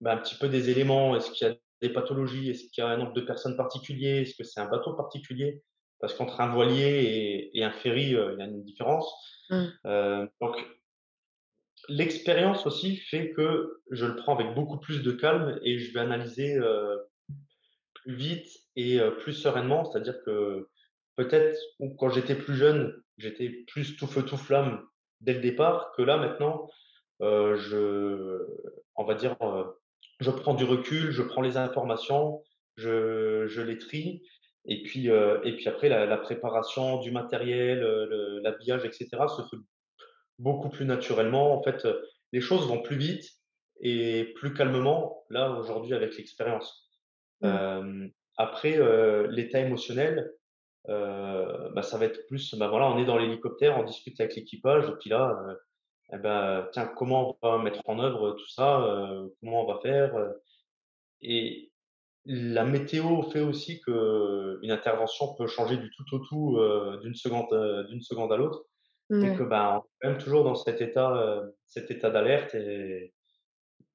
bah, 0.01 0.13
un 0.15 0.17
petit 0.19 0.37
peu 0.37 0.49
des 0.49 0.71
éléments. 0.71 1.17
Est-ce 1.17 1.31
qu'il 1.31 1.47
y 1.47 1.51
a 1.51 1.55
des 1.83 1.91
pathologies? 1.91 2.51
Est-ce 2.51 2.65
qu'il 2.71 2.83
y 2.83 2.87
a 2.87 2.91
un 2.91 2.97
nombre 2.97 3.13
de 3.13 3.21
personnes 3.21 3.57
particulier? 3.57 4.23
Est-ce 4.23 4.35
que 4.37 4.45
c'est 4.45 4.61
un 4.61 4.69
bateau 4.69 4.95
particulier? 4.95 5.63
Parce 6.01 6.15
qu'entre 6.15 6.41
un 6.41 6.49
voilier 6.49 7.51
et 7.53 7.59
et 7.59 7.65
un 7.65 7.73
ferry, 7.73 8.11
il 8.11 8.37
y 8.39 8.43
a 8.43 8.47
une 8.47 8.65
différence. 8.65 9.13
Mmh. 9.51 9.67
Donc 10.41 10.57
l'expérience 11.89 12.67
aussi 12.67 12.97
fait 12.97 13.31
que 13.33 13.83
je 13.91 14.07
le 14.07 14.17
prends 14.17 14.35
avec 14.37 14.55
beaucoup 14.55 14.79
plus 14.81 15.03
de 15.03 15.13
calme 15.13 15.59
et 15.65 15.79
je 15.79 15.93
vais 15.93 16.01
analyser, 16.01 16.57
heu 16.59 16.99
plus 18.05 18.15
vite 18.17 18.49
et 18.77 19.01
heu, 19.01 19.17
plus 19.19 19.33
sereinement. 19.35 19.85
C'est-à-dire 19.85 20.17
que 20.27 20.69
peut-être 21.17 21.59
quand 21.99 22.11
j'étais 22.11 22.35
plus 22.37 22.57
jeune, 22.57 22.95
j'étais 23.19 23.51
plus 23.69 23.97
tout 23.97 24.07
feu 24.07 24.23
tout 24.25 24.37
flamme 24.39 24.85
dès 25.21 25.35
le 25.35 25.41
départ, 25.41 25.93
que 25.97 26.03
là 26.03 26.17
maintenant, 26.19 26.69
heu, 27.23 27.57
je 27.57 28.41
on 28.97 29.05
va 29.05 29.15
dire, 29.15 29.37
heu, 29.43 29.67
je 30.21 30.31
prends 30.31 30.55
du 30.55 30.65
recul, 30.65 31.11
je 31.13 31.23
prends 31.23 31.43
les 31.43 31.57
informations, 31.57 32.43
je 32.77 33.47
je 33.49 33.63
les 33.63 33.79
trie 33.79 34.23
et 34.67 34.83
puis, 34.83 35.09
heu 35.11 35.41
et 35.45 35.57
puis 35.57 35.69
après 35.69 35.89
la 35.91 36.07
la 36.07 36.19
préparation 36.19 36.99
du 37.01 37.11
matériel, 37.13 37.81
le 37.81 38.41
l'habillage 38.43 38.85
et 38.85 38.93
cetera 38.93 39.29
se 39.29 39.43
fait 39.43 39.57
beaucoup 40.39 40.69
plus 40.69 40.85
naturellement. 40.87 41.55
En 41.59 41.63
fait, 41.63 41.85
heu, 41.85 42.03
les 42.33 42.41
choses 42.41 42.67
vont 42.69 42.83
plus 42.83 42.97
vite 42.97 43.25
et 43.81 44.33
plus 44.37 44.55
calmement, 44.55 45.25
là, 45.31 45.51
aujourd'hui, 45.53 45.95
avec 45.95 46.17
l'expérience. 46.17 46.91
Mmh. 47.41 48.09
Après, 48.37 48.79
heu, 48.79 49.27
l'état 49.29 49.61
émotionnel, 49.61 50.33
heu, 50.89 51.71
bah, 51.75 51.83
ça 51.83 51.99
va 51.99 52.07
être 52.07 52.27
plus, 52.29 52.55
bah, 52.57 52.69
voilà, 52.69 52.87
on 52.89 52.99
est 52.99 53.05
dans 53.05 53.19
l'hélicoptère, 53.19 53.79
on 53.79 53.85
discute 53.85 54.21
avec 54.21 54.37
l'équipage 54.37 54.89
et 54.89 54.95
puis 55.01 55.11
là, 55.11 55.37
et 56.13 56.19
bah, 56.19 56.69
tiens, 56.73 56.87
comment 56.97 57.37
on 57.43 57.49
va 57.49 57.63
mettre 57.63 57.83
en 57.87 57.99
œuvre 58.01 58.33
tout 58.33 58.49
ça? 58.49 58.87
Comment 59.41 59.65
on 59.65 59.73
va 59.73 59.81
faire? 59.81 60.15
Et 61.23 61.73
la 62.27 62.65
météo 62.65 63.23
fait 63.23 63.41
aussi 63.41 63.81
qu'une 63.83 64.71
intervention 64.71 65.35
peut 65.37 65.47
changer 65.47 65.77
du 65.77 65.91
tout 65.91 66.17
au 66.17 66.19
tout, 66.21 66.59
seconde, 67.15 67.87
d'une 67.91 68.03
seconde 68.03 68.33
à 68.33 68.37
l'autre. 68.37 68.65
Fait 69.11 69.35
que, 69.37 69.43
ben, 69.43 69.77
on 69.77 69.79
est 69.79 69.83
quand 70.03 70.09
même 70.11 70.19
toujours 70.19 70.45
dans 70.45 70.55
cet 70.55 70.81
état, 70.81 71.43
cet 71.67 71.91
état 71.91 72.11
d'alerte 72.11 72.55
et 72.55 73.13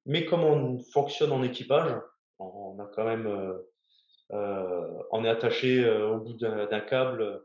mais 0.06 0.24
comme 0.24 0.44
on 0.44 0.78
fonctionne 0.92 1.32
en 1.32 1.42
équipage, 1.42 1.92
on 2.38 2.78
a 2.80 2.86
quand 2.94 3.04
même, 3.04 3.26
heu 3.26 3.70
heu, 4.32 4.98
on 5.12 5.24
est 5.24 5.28
attaché, 5.28 5.88
au 5.88 6.20
bout 6.20 6.34
d'un 6.34 6.80
câble, 6.80 7.42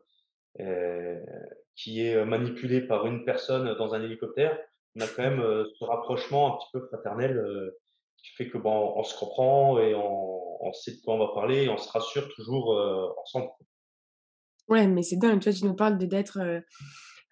qui 1.75 2.01
est, 2.05 2.25
manipulé 2.25 2.81
par 2.81 3.05
une 3.07 3.25
personne 3.25 3.75
dans 3.77 3.93
un 3.93 4.03
hélicoptère. 4.03 4.57
On 4.95 5.01
a 5.01 5.07
quand 5.07 5.23
même, 5.23 5.41
ce 5.79 5.85
rapprochement 5.85 6.55
un 6.55 6.57
petit 6.57 6.69
peu 6.73 6.87
fraternel, 6.87 7.71
qui 8.17 8.31
fait 8.35 8.49
que, 8.49 8.57
bon, 8.57 8.93
on 8.95 9.03
se 9.03 9.17
comprend 9.17 9.79
et 9.79 9.95
on 9.95 10.35
on 10.61 10.73
sait 10.73 10.93
de 10.93 11.01
quoi 11.03 11.15
on 11.15 11.19
va 11.19 11.33
parler 11.33 11.65
et 11.65 11.69
on 11.69 11.77
se 11.77 11.91
rassure 11.91 12.27
toujours, 12.33 12.69
ensemble. 13.21 13.49
Ouais, 14.67 14.87
mais 14.87 15.03
c'est 15.03 15.17
dingue, 15.17 15.39
tu 15.41 15.49
vois, 15.49 15.59
tu 15.59 15.65
nous 15.65 15.75
parles 15.75 15.97
d'être, 15.97 16.39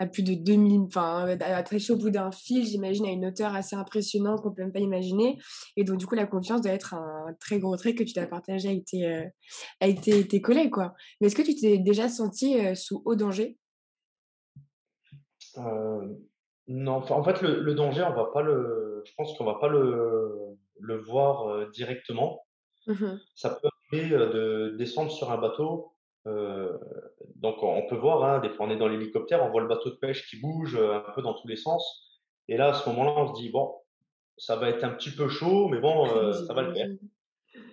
à 0.03 0.07
plus 0.07 0.23
de 0.23 0.33
2000 0.35 0.81
enfin, 0.87 1.25
attaché 1.41 1.93
au 1.93 1.97
bout 1.97 2.09
d'un 2.11 2.31
fil, 2.31 2.65
j'imagine 2.65 3.05
à 3.05 3.11
une 3.11 3.25
hauteur 3.25 3.55
assez 3.55 3.75
impressionnante 3.75 4.41
qu'on 4.41 4.51
peut 4.53 4.61
même 4.63 4.71
pas 4.73 4.79
imaginer 4.79 5.37
et 5.77 5.83
donc 5.83 5.97
du 5.97 6.05
coup, 6.07 6.15
la 6.15 6.27
confiance 6.27 6.61
doit 6.61 6.71
être 6.73 6.93
un 6.95 7.33
très 7.39 7.59
gros 7.59 7.75
trait 7.77 7.95
que 7.95 8.03
tu 8.03 8.13
dois 8.13 8.25
partager 8.27 8.69
avec 8.69 8.85
tes, 8.85 9.05
heu, 9.07 9.23
avec 9.81 10.01
tes 10.01 10.27
tes 10.27 10.41
collègues, 10.41 10.71
quoi. 10.71 10.93
Mais 11.21 11.27
est-ce 11.27 11.35
que 11.35 11.41
tu 11.41 11.55
t'es 11.55 11.77
déjà 11.79 12.09
senti, 12.09 12.57
heu, 12.59 12.75
sous 12.75 13.01
haut 13.05 13.15
danger? 13.15 13.57
Heu, 15.57 16.27
non, 16.67 16.93
en 17.11 17.23
fait, 17.23 17.41
le 17.41 17.59
le 17.61 17.75
danger, 17.75 18.03
on 18.03 18.13
va 18.15 18.25
pas 18.33 18.41
le 18.41 19.03
je 19.05 19.13
pense 19.15 19.37
qu'on 19.37 19.45
va 19.45 19.55
pas 19.55 19.67
le 19.67 20.57
le 20.79 20.97
voir, 20.97 21.47
heu, 21.49 21.69
directement. 21.73 22.45
Mmh 22.87 23.01
mh. 23.01 23.23
Ça 23.35 23.51
peut 23.51 23.69
arriver, 23.91 24.09
de 24.17 24.75
descendre 24.77 25.11
sur 25.11 25.31
un 25.31 25.37
bateau, 25.39 25.92
heu, 26.27 26.79
donc 27.35 27.61
on 27.61 27.85
peut 27.87 27.95
voir, 27.95 28.23
hein, 28.23 28.39
des 28.39 28.49
fois 28.49 28.65
on 28.67 28.69
est 28.69 28.77
dans 28.77 28.87
l'hélicoptère, 28.87 29.43
on 29.43 29.49
voit 29.49 29.61
le 29.61 29.67
bateau 29.67 29.89
de 29.89 29.95
pêche 29.95 30.29
qui 30.29 30.39
bouge, 30.39 30.75
heu, 30.75 30.93
un 30.93 31.11
peu 31.15 31.21
dans 31.21 31.33
tous 31.33 31.47
les 31.47 31.57
sens 31.57 32.03
et 32.47 32.57
là, 32.57 32.69
à 32.69 32.73
ce 32.73 32.87
moment-là, 32.89 33.13
on 33.17 33.33
se 33.35 33.41
dit: 33.41 33.49
«Bon, 33.49 33.73
ça 34.37 34.55
va 34.55 34.69
être 34.69 34.83
un 34.83 34.89
petit 34.89 35.11
peu 35.11 35.29
chaud, 35.29 35.69
mais 35.69 35.79
bon, 35.79 36.05
heu, 36.15 36.33
ça 36.33 36.53
va 36.53 36.63
le 36.63 36.73
faire». 36.73 36.89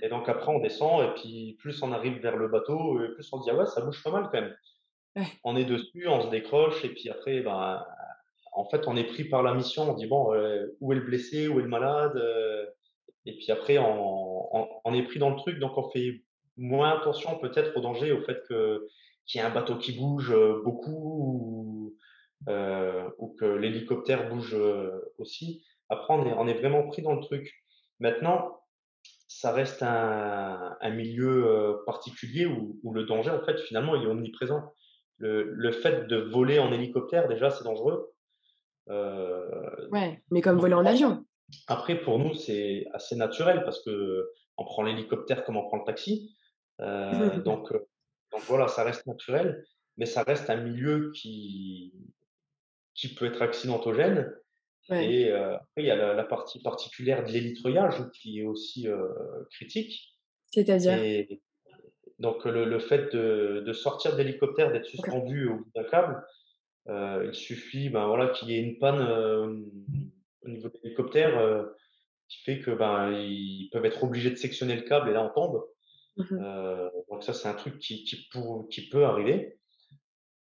Et 0.02 0.08
donc 0.08 0.28
après, 0.28 0.52
on 0.52 0.60
descend, 0.60 1.02
et 1.02 1.14
puis 1.14 1.56
plus 1.58 1.82
on 1.82 1.92
arrive 1.92 2.20
vers 2.20 2.36
le 2.36 2.48
bateau, 2.48 3.02
et 3.02 3.08
plus 3.14 3.32
on 3.32 3.38
se 3.38 3.44
dit, 3.44 3.50
ah 3.50 3.56
ouais, 3.56 3.66
ça 3.66 3.80
bouge 3.80 4.02
pas 4.02 4.10
mal 4.10 4.24
quand 4.24 4.40
même. 4.40 4.54
Ouais. 5.16 5.26
On 5.42 5.56
est 5.56 5.64
dessus, 5.64 6.06
on 6.06 6.20
se 6.20 6.28
décroche, 6.28 6.84
et 6.84 6.90
puis 6.90 7.08
après, 7.08 7.40
ben, 7.40 7.84
en 8.52 8.68
fait, 8.68 8.86
on 8.86 8.96
est 8.96 9.04
pris 9.04 9.24
par 9.24 9.42
la 9.42 9.54
mission. 9.54 9.90
On 9.90 9.94
dit, 9.94 10.06
bon, 10.06 10.34
euh, 10.34 10.66
où 10.80 10.92
est 10.92 10.96
le 10.96 11.04
blessé, 11.04 11.48
où 11.48 11.60
est 11.60 11.62
le 11.62 11.68
malade? 11.68 12.16
Euh, 12.16 12.66
Et 13.26 13.36
puis 13.36 13.50
après, 13.50 13.78
on, 13.78 14.56
on, 14.56 14.68
on, 14.84 14.94
est 14.94 15.02
pris 15.02 15.18
dans 15.18 15.30
le 15.30 15.36
truc, 15.36 15.58
donc 15.58 15.76
on 15.78 15.88
fait 15.90 16.22
moins 16.60 16.96
attention 16.96 17.36
peut-être 17.38 17.76
au 17.76 17.80
danger, 17.80 18.12
au 18.12 18.22
fait 18.22 18.40
que 18.48 18.86
qu'il 19.26 19.40
y 19.40 19.44
ait 19.44 19.46
un 19.46 19.52
bateau 19.52 19.76
qui 19.76 19.92
bouge 19.92 20.30
euh, 20.32 20.62
beaucoup 20.64 20.90
ou, 20.90 21.96
euh, 22.48 23.08
ou 23.18 23.34
que 23.38 23.44
l'hélicoptère 23.44 24.28
bouge 24.28 24.56
aussi. 25.18 25.64
Après, 25.88 26.14
on 26.14 26.24
est, 26.24 26.32
on 26.32 26.46
est 26.46 26.54
vraiment 26.54 26.86
pris 26.86 27.02
dans 27.02 27.14
le 27.14 27.20
truc. 27.20 27.52
Maintenant, 27.98 28.60
ça 29.26 29.52
reste 29.52 29.82
un, 29.82 30.76
un 30.80 30.90
milieu 30.90 31.46
euh, 31.46 31.74
particulier 31.86 32.46
où, 32.46 32.78
où, 32.82 32.92
le 32.92 33.04
danger, 33.04 33.30
en 33.30 33.44
fait, 33.44 33.58
finalement, 33.60 33.94
il 33.94 34.02
est 34.02 34.06
omniprésent. 34.06 34.72
Le, 35.18 35.42
le 35.42 35.72
fait 35.72 36.06
de 36.06 36.16
voler 36.16 36.58
en 36.58 36.72
hélicoptère, 36.72 37.28
déjà, 37.28 37.50
c'est 37.50 37.64
dangereux. 37.64 38.12
Euh, 38.88 39.88
ouais, 39.90 40.22
mais 40.30 40.40
comme 40.40 40.58
voler 40.58 40.74
en 40.74 40.84
avion. 40.84 41.24
Après, 41.68 42.00
pour 42.00 42.18
nous, 42.18 42.34
c'est 42.34 42.86
assez 42.92 43.16
naturel 43.16 43.62
parce 43.64 43.82
que 43.84 44.30
on 44.56 44.64
prend 44.64 44.82
l'hélicoptère 44.82 45.44
comme 45.44 45.56
on 45.56 45.66
prend 45.66 45.78
le 45.78 45.84
taxi. 45.84 46.34
Euh, 46.80 47.38
donc, 47.44 47.72
donc 47.72 48.40
voilà, 48.42 48.68
ça 48.68 48.84
reste 48.84 49.06
naturel, 49.06 49.64
mais 49.96 50.06
ça 50.06 50.22
reste 50.22 50.50
un 50.50 50.56
milieu 50.56 51.12
qui, 51.14 51.92
qui 52.94 53.14
peut 53.14 53.26
être 53.26 53.42
accidentogène. 53.42 54.32
Ouais. 54.88 55.12
Et 55.12 55.30
euh, 55.30 55.54
après, 55.56 55.82
il 55.82 55.84
y 55.84 55.90
a 55.90 55.96
la, 55.96 56.14
la 56.14 56.24
partie 56.24 56.60
particulière 56.62 57.24
de 57.24 57.30
l'élitreuillage 57.30 58.02
qui 58.12 58.40
est 58.40 58.44
aussi 58.44 58.88
euh, 58.88 59.08
critique. 59.50 60.16
C'est-à-dire? 60.46 61.26
Donc, 62.18 62.44
le, 62.44 62.66
le, 62.66 62.78
fait 62.78 63.14
de, 63.14 63.62
de 63.64 63.72
sortir 63.72 64.14
d'hélicoptère, 64.16 64.72
d'être 64.72 64.84
suspendu 64.84 65.46
okay. 65.46 65.54
au 65.54 65.56
bout 65.58 65.70
d'un 65.74 65.84
câble, 65.84 66.22
euh, 66.88 67.24
il 67.28 67.34
suffit 67.34 67.88
ben, 67.88 68.06
voilà, 68.08 68.28
qu'il 68.28 68.50
y 68.50 68.56
ait 68.56 68.62
une 68.62 68.78
panne 68.78 69.00
euh, 69.00 69.46
au 70.42 70.48
niveau 70.48 70.68
de 70.68 70.74
l'hélicoptère 70.82 71.66
qui 72.28 72.42
fait 72.42 72.58
que 72.60 72.70
ben, 72.70 73.10
ils 73.12 73.68
peuvent 73.72 73.84
être 73.84 74.04
obligés 74.04 74.30
de 74.30 74.36
sectionner 74.36 74.76
le 74.76 74.82
câble 74.82 75.10
et 75.10 75.12
là, 75.12 75.24
on 75.24 75.30
tombe. 75.30 75.64
Mmh 76.16 76.36
donc, 77.10 77.24
ça, 77.24 77.32
c'est 77.32 77.48
un 77.48 77.54
truc 77.54 77.78
qui, 77.78 78.04
qui, 78.04 78.28
pour, 78.32 78.68
qui 78.68 78.88
peut 78.88 79.04
arriver. 79.04 79.58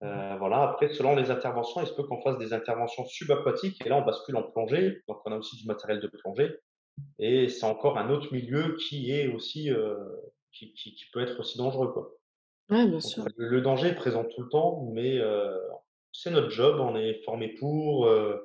Euh, 0.03 0.35
voilà. 0.37 0.61
Après, 0.63 0.89
selon 0.89 1.15
les 1.15 1.31
interventions, 1.31 1.81
il 1.81 1.87
se 1.87 1.93
peut 1.93 2.03
qu'on 2.03 2.21
fasse 2.21 2.37
des 2.37 2.53
interventions 2.53 3.05
subaquatiques 3.05 3.83
et 3.85 3.89
là, 3.89 3.97
on 3.97 4.05
bascule 4.05 4.37
en 4.37 4.43
plongée. 4.43 5.01
Donc, 5.07 5.19
on 5.25 5.31
a 5.31 5.37
aussi 5.37 5.57
du 5.57 5.67
matériel 5.67 5.99
de 5.99 6.07
plongée. 6.07 6.55
Et 7.17 7.49
c'est 7.49 7.65
encore 7.65 7.97
un 7.97 8.09
autre 8.09 8.31
milieu 8.33 8.75
qui 8.77 9.11
est 9.11 9.27
aussi, 9.27 9.71
euh, 9.71 9.95
qui, 10.51 10.73
qui, 10.73 10.93
qui, 10.95 11.05
peut 11.11 11.21
être 11.21 11.39
aussi 11.39 11.57
dangereux, 11.57 11.91
quoi. 11.91 12.11
Ouais, 12.69 12.87
bien 12.87 12.99
sûr. 12.99 13.25
Le, 13.35 13.61
danger 13.61 13.87
est 13.87 13.95
présent 13.95 14.23
tout 14.23 14.41
le 14.43 14.49
temps, 14.49 14.89
mais 14.93 15.17
euh, 15.17 15.57
c'est 16.11 16.31
notre 16.31 16.49
job. 16.49 16.79
On 16.79 16.95
est 16.95 17.21
formé 17.23 17.49
pour, 17.55 18.05
euh, 18.05 18.37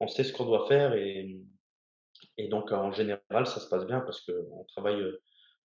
on 0.00 0.08
sait 0.08 0.24
ce 0.24 0.32
qu'on 0.32 0.46
doit 0.46 0.66
faire 0.66 0.94
et, 0.94 1.36
et 2.38 2.48
donc, 2.48 2.72
en 2.72 2.92
général, 2.92 3.46
ça 3.46 3.60
se 3.60 3.68
passe 3.68 3.86
bien 3.86 4.00
parce 4.00 4.24
qu'on 4.24 4.64
travaille 4.64 5.02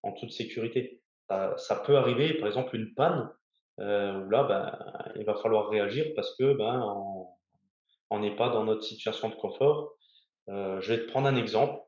en 0.03 0.11
toute 0.13 0.31
sécurité. 0.31 1.00
Ça, 1.31 1.55
ça 1.55 1.75
peut 1.77 1.95
arriver, 1.95 2.33
par 2.33 2.47
exemple, 2.47 2.75
une 2.75 2.93
panne 2.93 3.29
euh, 3.79 4.25
où 4.25 4.29
là, 4.29 4.43
ben, 4.43 5.13
il 5.15 5.23
va 5.23 5.35
falloir 5.35 5.69
réagir 5.69 6.07
parce 6.13 6.35
que 6.35 6.53
ben, 6.53 6.93
on 8.09 8.19
n'est 8.19 8.35
pas 8.35 8.49
dans 8.49 8.65
notre 8.65 8.83
situation 8.83 9.29
de 9.29 9.35
confort. 9.35 9.95
Euh, 10.49 10.81
je 10.81 10.93
vais 10.93 11.05
te 11.05 11.09
prendre 11.09 11.27
un 11.27 11.37
exemple. 11.37 11.81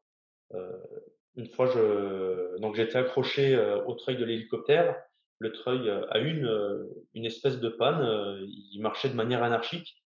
Euh, 0.53 0.71
une 1.35 1.49
fois, 1.49 1.67
je 1.67 2.57
donc 2.59 2.75
j'étais 2.75 2.97
accroché 2.97 3.59
au 3.85 3.95
treuil 3.95 4.15
de 4.15 4.23
l'hélicoptère. 4.23 4.95
Le 5.39 5.51
treuil 5.51 5.89
a 5.89 6.19
une 6.19 6.87
une 7.13 7.25
espèce 7.25 7.59
de 7.59 7.67
panne. 7.67 8.39
il 8.47 8.79
marchait 8.79 9.09
de 9.09 9.15
manière 9.15 9.43
anarchique. 9.43 10.05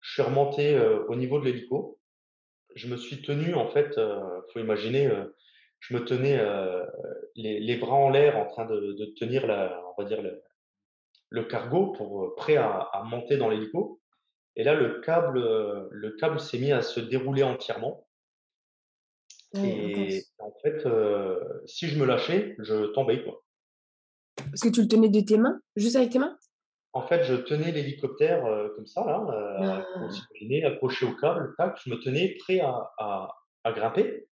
Je 0.00 0.12
suis 0.12 0.22
remonté 0.22 0.78
au 1.08 1.16
niveau 1.16 1.38
de 1.38 1.46
l'hélico. 1.46 1.98
Je 2.74 2.88
me 2.88 2.98
suis 2.98 3.22
tenu 3.22 3.54
en 3.54 3.68
fait. 3.68 3.98
faut 4.52 4.58
imaginer 4.60 5.08
je 5.80 5.94
me 5.94 6.04
tenais 6.04 6.38
euh, 6.38 6.84
les, 7.34 7.60
les, 7.60 7.76
bras 7.76 7.96
en 7.96 8.10
l'air 8.10 8.36
en 8.38 8.46
train 8.46 8.66
de, 8.66 8.92
de, 8.92 9.06
tenir 9.18 9.46
la, 9.46 9.82
on 9.96 10.02
va 10.02 10.08
dire 10.08 10.22
le, 10.22 10.42
le 11.30 11.44
cargo 11.44 11.92
pour 11.92 12.34
prêt 12.34 12.56
à, 12.56 12.88
à 12.92 13.02
monter 13.04 13.36
dans 13.36 13.48
l'hélico. 13.48 14.00
Et 14.56 14.64
là, 14.64 14.74
le 14.74 15.00
câble, 15.00 15.38
le 15.90 16.10
câble 16.12 16.40
s'est 16.40 16.58
mis 16.58 16.72
à 16.72 16.80
se 16.80 16.98
dérouler 16.98 17.42
entièrement. 17.42 18.06
Ouais, 19.54 19.68
et 19.68 20.24
en 20.38 20.52
fait, 20.62 20.86
euh, 20.86 21.38
si 21.66 21.88
je 21.88 21.98
me 21.98 22.06
lâchais, 22.06 22.56
je 22.58 22.86
tombais 22.92 23.22
quoi. 23.22 23.42
Parce 24.36 24.60
que 24.60 24.68
tu 24.68 24.82
le 24.82 24.88
tenais 24.88 25.08
de 25.08 25.20
tes 25.20 25.38
mains, 25.38 25.60
juste 25.76 25.96
avec 25.96 26.10
tes 26.10 26.18
mains? 26.18 26.36
En 26.92 27.06
fait, 27.06 27.24
je 27.24 27.34
tenais 27.34 27.72
l'hélicoptère 27.72 28.44
euh, 28.46 28.70
comme 28.74 28.86
ça, 28.86 29.04
là, 29.04 29.24
euh, 29.30 29.82
ah. 29.94 30.66
accroché 30.66 31.06
au 31.06 31.14
câble, 31.14 31.54
tac, 31.58 31.78
je 31.84 31.90
me 31.90 31.96
tenais 32.00 32.36
prêt 32.40 32.60
à, 32.60 32.90
à, 32.98 33.36
à 33.64 33.72
grimper. 33.72 34.28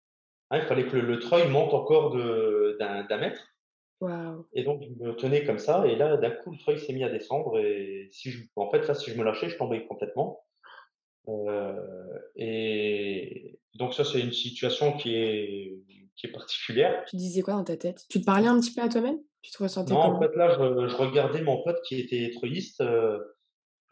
Hein, 0.51 0.59
il 0.59 0.65
fallait 0.65 0.87
que 0.87 0.95
le, 0.97 1.01
le 1.01 1.19
treuil 1.19 1.49
monte 1.49 1.73
encore 1.73 2.15
d'un 2.15 3.17
mètre. 3.17 3.55
Wow. 4.01 4.47
Et 4.53 4.63
donc, 4.63 4.83
je 4.83 5.03
me 5.03 5.15
tenais 5.15 5.45
comme 5.45 5.57
ça, 5.57 5.87
et 5.87 5.95
là, 5.95 6.17
d'un 6.17 6.31
coup, 6.31 6.51
le 6.51 6.57
treuil 6.57 6.79
s'est 6.79 6.93
mis 6.93 7.03
à 7.03 7.09
descendre, 7.09 7.57
et 7.59 8.09
si 8.11 8.29
je, 8.29 8.43
en 8.55 8.69
fait, 8.69 8.87
là, 8.87 8.93
si 8.93 9.11
je 9.11 9.17
me 9.17 9.23
lâchais, 9.23 9.49
je 9.49 9.57
tombais 9.57 9.85
complètement. 9.85 10.43
Euh, 11.27 12.19
et 12.35 13.57
donc, 13.75 13.93
ça, 13.93 14.03
c'est 14.03 14.19
une 14.19 14.33
situation 14.33 14.93
qui 14.97 15.15
est, 15.15 15.79
qui 16.15 16.27
est 16.27 16.31
particulière. 16.31 17.05
Tu 17.07 17.15
disais 17.15 17.41
quoi 17.41 17.53
dans 17.53 17.63
ta 17.63 17.77
tête? 17.77 18.05
Tu 18.09 18.19
te 18.19 18.25
parlais 18.25 18.47
un 18.47 18.59
petit 18.59 18.73
peu 18.73 18.81
à 18.81 18.89
toi-même? 18.89 19.19
Tu 19.41 19.51
te 19.51 19.63
ressentais 19.63 19.93
Non, 19.93 19.99
en 19.99 20.19
fait, 20.19 20.35
là, 20.35 20.49
je, 20.49 20.87
je, 20.87 20.95
regardais 20.95 21.41
mon 21.41 21.63
pote 21.63 21.81
qui 21.87 21.99
était 21.99 22.31
treuilliste, 22.35 22.81
euh, 22.81 23.19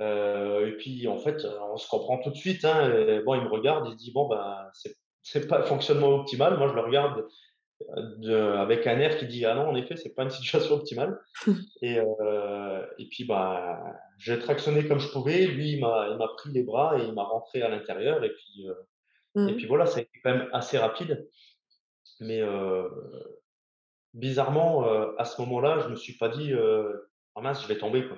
euh, 0.02 0.68
et 0.68 0.74
puis, 0.74 1.08
en 1.08 1.18
fait, 1.18 1.46
on 1.72 1.78
se 1.78 1.88
comprend 1.88 2.18
tout 2.20 2.30
de 2.30 2.36
suite. 2.36 2.66
Hein, 2.66 3.22
bon, 3.26 3.36
il 3.36 3.42
me 3.42 3.50
regarde, 3.50 3.88
il 3.90 3.96
dit, 3.96 4.12
bon, 4.12 4.28
ben, 4.28 4.70
c'est 4.74 4.96
pas 5.48 5.60
le 5.60 5.66
fonctionnement 5.66 6.16
optimal. 6.16 6.58
Moi, 6.58 6.68
je 6.68 6.74
le 6.74 6.82
regarde 6.82 7.26
de, 8.18 8.36
avec 8.36 8.88
un 8.88 9.00
air 9.00 9.18
qui 9.18 9.28
dit 9.28 9.46
ah 9.46 9.56
non 9.56 9.68
en 9.68 9.76
effet 9.76 9.96
c'est 9.96 10.14
pas 10.14 10.24
une 10.24 10.30
situation 10.30 10.76
optimale. 10.76 11.20
Et 11.82 12.00
euh, 12.00 12.86
et 12.98 13.08
puis 13.08 13.26
bah 13.26 13.82
j'ai 14.18 14.38
tractionné 14.40 14.88
comme 14.88 15.00
je 15.00 15.12
pouvais. 15.12 15.46
Lui 15.48 15.74
il 15.74 15.82
m'a 15.82 16.10
il 16.12 16.18
m'a 16.18 16.28
pris 16.38 16.52
les 16.52 16.64
bras 16.64 16.98
et 16.98 17.04
il 17.04 17.14
m'a 17.14 17.24
rentré 17.24 17.62
à 17.62 17.70
l'intérieur. 17.70 18.24
Et 18.24 18.30
puis 18.30 18.68
euh, 18.68 18.74
mmh. 19.36 19.50
et 19.50 19.56
puis 19.56 19.66
voilà 19.66 19.86
ça 19.86 20.00
a 20.00 20.02
été 20.02 20.20
quand 20.24 20.32
même 20.32 20.50
assez 20.54 20.78
rapide. 20.78 21.28
Mais 22.20 22.42
euh, 22.42 22.88
bizarrement 24.14 24.86
à 25.18 25.26
ce 25.26 25.42
moment-là 25.42 25.80
je 25.80 25.90
me 25.90 25.96
suis 25.96 26.18
pas 26.18 26.30
dit 26.30 26.54
ah 27.36 27.42
mince 27.42 27.64
je 27.64 27.68
vais 27.68 27.78
tomber 27.78 28.08
quoi. 28.08 28.18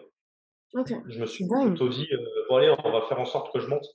Okay. 0.73 0.95
je 1.07 1.19
me 1.19 1.25
suis 1.25 1.47
plutôt 1.47 1.87
dit 1.87 2.07
bon 2.49 2.57
allez 2.57 2.75
on 2.83 2.91
va 2.91 3.01
faire 3.03 3.19
en 3.19 3.25
sorte 3.25 3.53
que 3.53 3.59
je 3.59 3.67
monte 3.67 3.85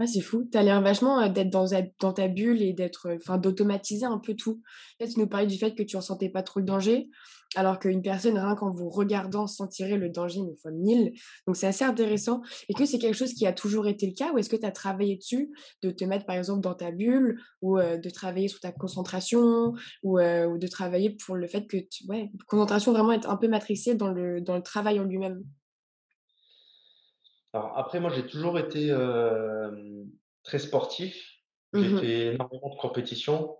ah, 0.00 0.06
c'est 0.08 0.20
fou. 0.20 0.48
Tu 0.50 0.58
as 0.58 0.62
l'air 0.64 0.82
vachement 0.82 1.28
d'être 1.28 1.50
dans, 1.50 2.12
ta 2.12 2.28
bulle 2.28 2.60
et 2.62 2.72
d'être, 2.72 3.16
d'automatiser 3.38 4.06
un 4.06 4.18
peu 4.18 4.34
tout. 4.34 4.60
Là, 4.98 5.06
tu 5.06 5.20
nous 5.20 5.28
parlais 5.28 5.46
du 5.46 5.56
fait 5.56 5.74
que 5.74 5.84
tu 5.84 5.96
ressentais 5.96 6.28
pas 6.28 6.42
trop 6.42 6.58
le 6.58 6.66
danger, 6.66 7.08
alors 7.54 7.78
qu'une 7.78 8.02
personne, 8.02 8.36
rien 8.36 8.56
qu'en 8.56 8.72
vous 8.72 8.88
regardant, 8.88 9.46
sentirait 9.46 9.96
le 9.96 10.10
danger 10.10 10.40
une 10.40 10.56
fois 10.56 10.72
mille. 10.72 11.12
Donc, 11.46 11.56
c'est 11.56 11.68
assez 11.68 11.84
intéressant. 11.84 12.42
Et 12.68 12.74
que 12.74 12.84
c'est 12.84 12.98
quelque 12.98 13.14
chose 13.14 13.34
qui 13.34 13.46
a 13.46 13.52
toujours 13.52 13.86
été 13.86 14.06
le 14.06 14.14
cas, 14.14 14.32
ou 14.32 14.38
est-ce 14.38 14.50
que 14.50 14.56
tu 14.56 14.66
as 14.66 14.72
travaillé 14.72 15.16
dessus, 15.16 15.52
de 15.82 15.92
te 15.92 16.04
mettre, 16.04 16.26
par 16.26 16.34
exemple, 16.34 16.60
dans 16.60 16.74
ta 16.74 16.90
bulle, 16.90 17.40
ou 17.62 17.78
de 17.78 18.10
travailler 18.10 18.48
sur 18.48 18.58
ta 18.58 18.72
concentration, 18.72 19.74
ou, 20.02 20.18
de 20.18 20.66
travailler 20.66 21.10
pour 21.24 21.36
le 21.36 21.46
fait 21.46 21.68
que, 21.68 21.76
tu, 21.76 22.04
ouais, 22.08 22.32
concentration 22.48 22.92
vraiment 22.92 23.12
être 23.12 23.30
un 23.30 23.36
peu 23.36 23.46
matricielle 23.46 23.96
dans 23.96 24.10
le, 24.10 24.40
dans 24.40 24.56
le 24.56 24.62
travail 24.62 24.98
en 24.98 25.04
lui-même? 25.04 25.44
Alors 27.54 27.78
après, 27.78 28.00
moi, 28.00 28.10
j'ai 28.10 28.26
toujours 28.26 28.58
été 28.58 28.90
euh, 28.90 29.70
très 30.42 30.58
sportif. 30.58 31.14
J'ai 31.72 31.88
mmh 31.88 31.98
fait 31.98 32.34
énormément 32.34 32.70
de 32.70 32.80
compétitions, 32.80 33.56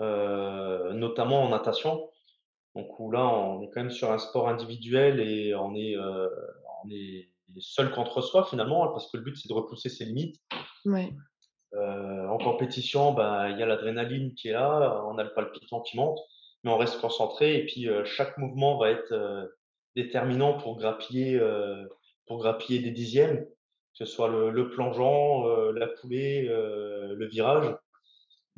euh, 0.00 0.92
notamment 0.92 1.44
en 1.44 1.48
natation. 1.48 2.10
Donc 2.74 2.98
où 2.98 3.10
là, 3.10 3.26
on 3.26 3.62
est 3.62 3.70
quand 3.70 3.80
même 3.80 3.90
sur 3.90 4.10
un 4.10 4.18
sport 4.18 4.48
individuel 4.48 5.20
et 5.20 5.54
on 5.54 5.74
est, 5.74 5.96
euh, 5.96 6.28
on 6.84 6.90
est 6.90 7.30
seul 7.58 7.92
contre 7.92 8.22
soi 8.22 8.44
finalement, 8.44 8.84
hein, 8.84 8.90
parce 8.92 9.10
que 9.10 9.16
le 9.16 9.22
but 9.22 9.36
c'est 9.36 9.48
de 9.48 9.54
repousser 9.54 9.88
ses 9.88 10.04
limites. 10.04 10.36
Ouais. 10.84 11.12
en 11.74 12.38
compétition, 12.38 13.12
ben, 13.12 13.50
il 13.50 13.58
y 13.58 13.62
a 13.62 13.66
l'adrénaline 13.66 14.34
qui 14.34 14.48
est 14.48 14.52
là, 14.52 15.02
on 15.06 15.18
a 15.18 15.24
le 15.24 15.32
palpitant 15.32 15.80
qui 15.80 15.96
monte, 15.96 16.18
mais 16.62 16.70
on 16.70 16.78
reste 16.78 17.00
concentré 17.00 17.56
et 17.56 17.66
puis 17.66 17.88
chaque 18.04 18.38
mouvement 18.38 18.78
va 18.78 18.90
être 18.90 19.50
déterminant 19.96 20.58
pour 20.58 20.76
grappiller 20.78 21.40
pour 22.28 22.38
grappiller 22.38 22.78
des 22.80 22.90
dixièmes, 22.90 23.44
que 23.44 24.04
ce 24.04 24.04
soit 24.04 24.28
le, 24.28 24.50
le 24.50 24.70
plongeon, 24.70 25.48
euh, 25.48 25.72
la 25.72 25.88
coulée, 25.88 26.46
euh, 26.48 27.14
le 27.14 27.26
virage. 27.26 27.74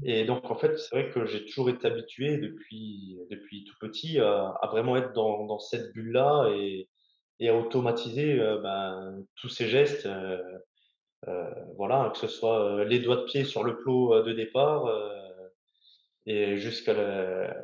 Et 0.02 0.24
donc, 0.24 0.50
en 0.50 0.56
fait, 0.56 0.78
c'est 0.78 0.94
vrai 0.94 1.10
que 1.10 1.26
j'ai 1.26 1.44
toujours 1.44 1.70
été 1.70 1.86
habitué 1.86 2.38
depuis, 2.38 3.18
depuis 3.30 3.64
tout 3.64 3.76
petit 3.80 4.18
à, 4.18 4.48
à 4.48 4.66
vraiment 4.68 4.96
être 4.96 5.12
dans, 5.12 5.46
dans 5.46 5.58
cette 5.58 5.92
bulle-là 5.92 6.50
et, 6.54 6.88
et, 7.38 7.48
à 7.48 7.56
automatiser 7.56 8.40
euh, 8.40 8.58
ben, 8.60 9.24
tous 9.36 9.48
ces 9.48 9.68
gestes. 9.68 10.06
Euh, 10.06 10.38
euh, 11.28 11.50
voilà, 11.76 12.10
que 12.12 12.18
ce 12.18 12.28
soit 12.28 12.82
les 12.84 12.98
doigts 12.98 13.16
de 13.16 13.24
pied 13.24 13.44
sur 13.44 13.62
le 13.62 13.76
plot 13.76 14.22
de 14.22 14.32
départ, 14.32 14.88
et 16.24 16.56
jusqu'à 16.56 16.94
la, 16.94 17.54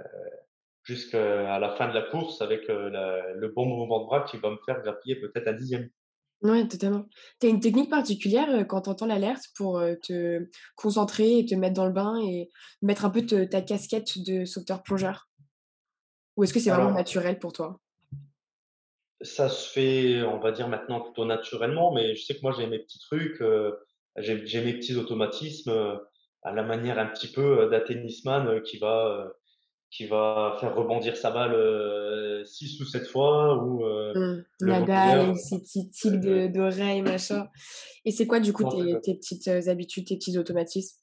jusqu'à 0.86 1.58
la 1.58 1.70
fin 1.76 1.88
de 1.88 1.94
la 1.94 2.02
course 2.02 2.40
avec 2.40 2.68
la- 2.68 3.32
le 3.34 3.48
bon 3.48 3.66
mouvement 3.66 4.00
de 4.00 4.06
bras 4.06 4.22
qui 4.22 4.38
va 4.38 4.50
me 4.50 4.58
faire 4.64 4.80
grappiller 4.82 5.16
peut-être 5.16 5.48
un 5.48 5.52
dixième. 5.52 5.90
Ouais, 6.42 6.68
totalement. 6.68 7.06
Tu 7.40 7.46
as 7.46 7.50
une 7.50 7.60
technique 7.60 7.90
particulière 7.90 8.48
euh, 8.50 8.64
quand 8.64 8.82
tu 8.82 8.90
entends 8.90 9.06
l'alerte 9.06 9.44
pour 9.56 9.78
euh, 9.78 9.94
te 10.00 10.46
concentrer 10.76 11.38
et 11.38 11.46
te 11.46 11.54
mettre 11.54 11.74
dans 11.74 11.86
le 11.86 11.92
bain 11.92 12.20
et 12.22 12.50
mettre 12.82 13.04
un 13.06 13.10
peu 13.10 13.24
te- 13.24 13.44
ta 13.44 13.62
casquette 13.62 14.18
de 14.24 14.44
sauveteur-plongeur? 14.44 15.28
Ou 16.36 16.44
est-ce 16.44 16.52
que 16.52 16.60
c'est 16.60 16.70
vraiment 16.70 16.84
Alors, 16.84 16.96
naturel 16.98 17.38
pour 17.38 17.52
toi? 17.52 17.80
ça 19.22 19.48
se 19.48 19.70
fait, 19.72 20.22
on 20.22 20.38
va 20.38 20.52
dire 20.52 20.68
maintenant 20.68 21.00
plutôt 21.00 21.24
naturellement, 21.24 21.92
mais 21.92 22.14
je 22.14 22.22
sais 22.24 22.34
que 22.36 22.42
moi 22.42 22.52
j'ai 22.56 22.66
mes 22.66 22.78
petits 22.78 22.98
trucs, 23.00 23.40
euh, 23.40 23.72
j'ai 24.18 24.62
mes 24.62 24.74
petits 24.74 24.94
automatismes 24.96 25.70
euh, 25.70 25.96
à 26.42 26.52
la 26.52 26.62
manière 26.62 26.98
un 26.98 27.06
petit 27.06 27.32
peu 27.32 27.62
euh, 27.62 27.68
d'un 27.70 27.80
tennisman 27.80 28.46
euh, 28.46 28.60
qui 28.60 28.76
va, 28.78 29.06
euh, 29.06 29.28
qui 29.90 30.06
va 30.06 30.56
faire 30.60 30.74
rebondir 30.76 31.16
sa 31.16 31.30
balle 31.30 31.54
euh, 31.54 32.44
six 32.44 32.80
ou 32.80 32.84
sept 32.84 33.06
fois 33.08 33.56
ou 33.64 33.84
euh, 33.86 34.14
Mmh. 34.14 34.44
le 34.60 34.72
Nadal 34.72 35.08
voleur. 35.08 35.24
avec 35.24 35.38
ses 35.38 35.60
petits 35.60 35.90
tics 35.90 36.20
de 36.20 36.46
d'oreilles, 36.48 37.02
machin. 37.02 37.48
Et 38.04 38.10
c'est 38.12 38.26
quoi 38.26 38.40
du 38.40 38.52
coup 38.52 38.64
tes 38.64 39.14
petites, 39.14 39.46
heu, 39.48 39.68
habitudes, 39.68 40.06
tes 40.06 40.16
petits 40.16 40.38
automatismes? 40.38 40.98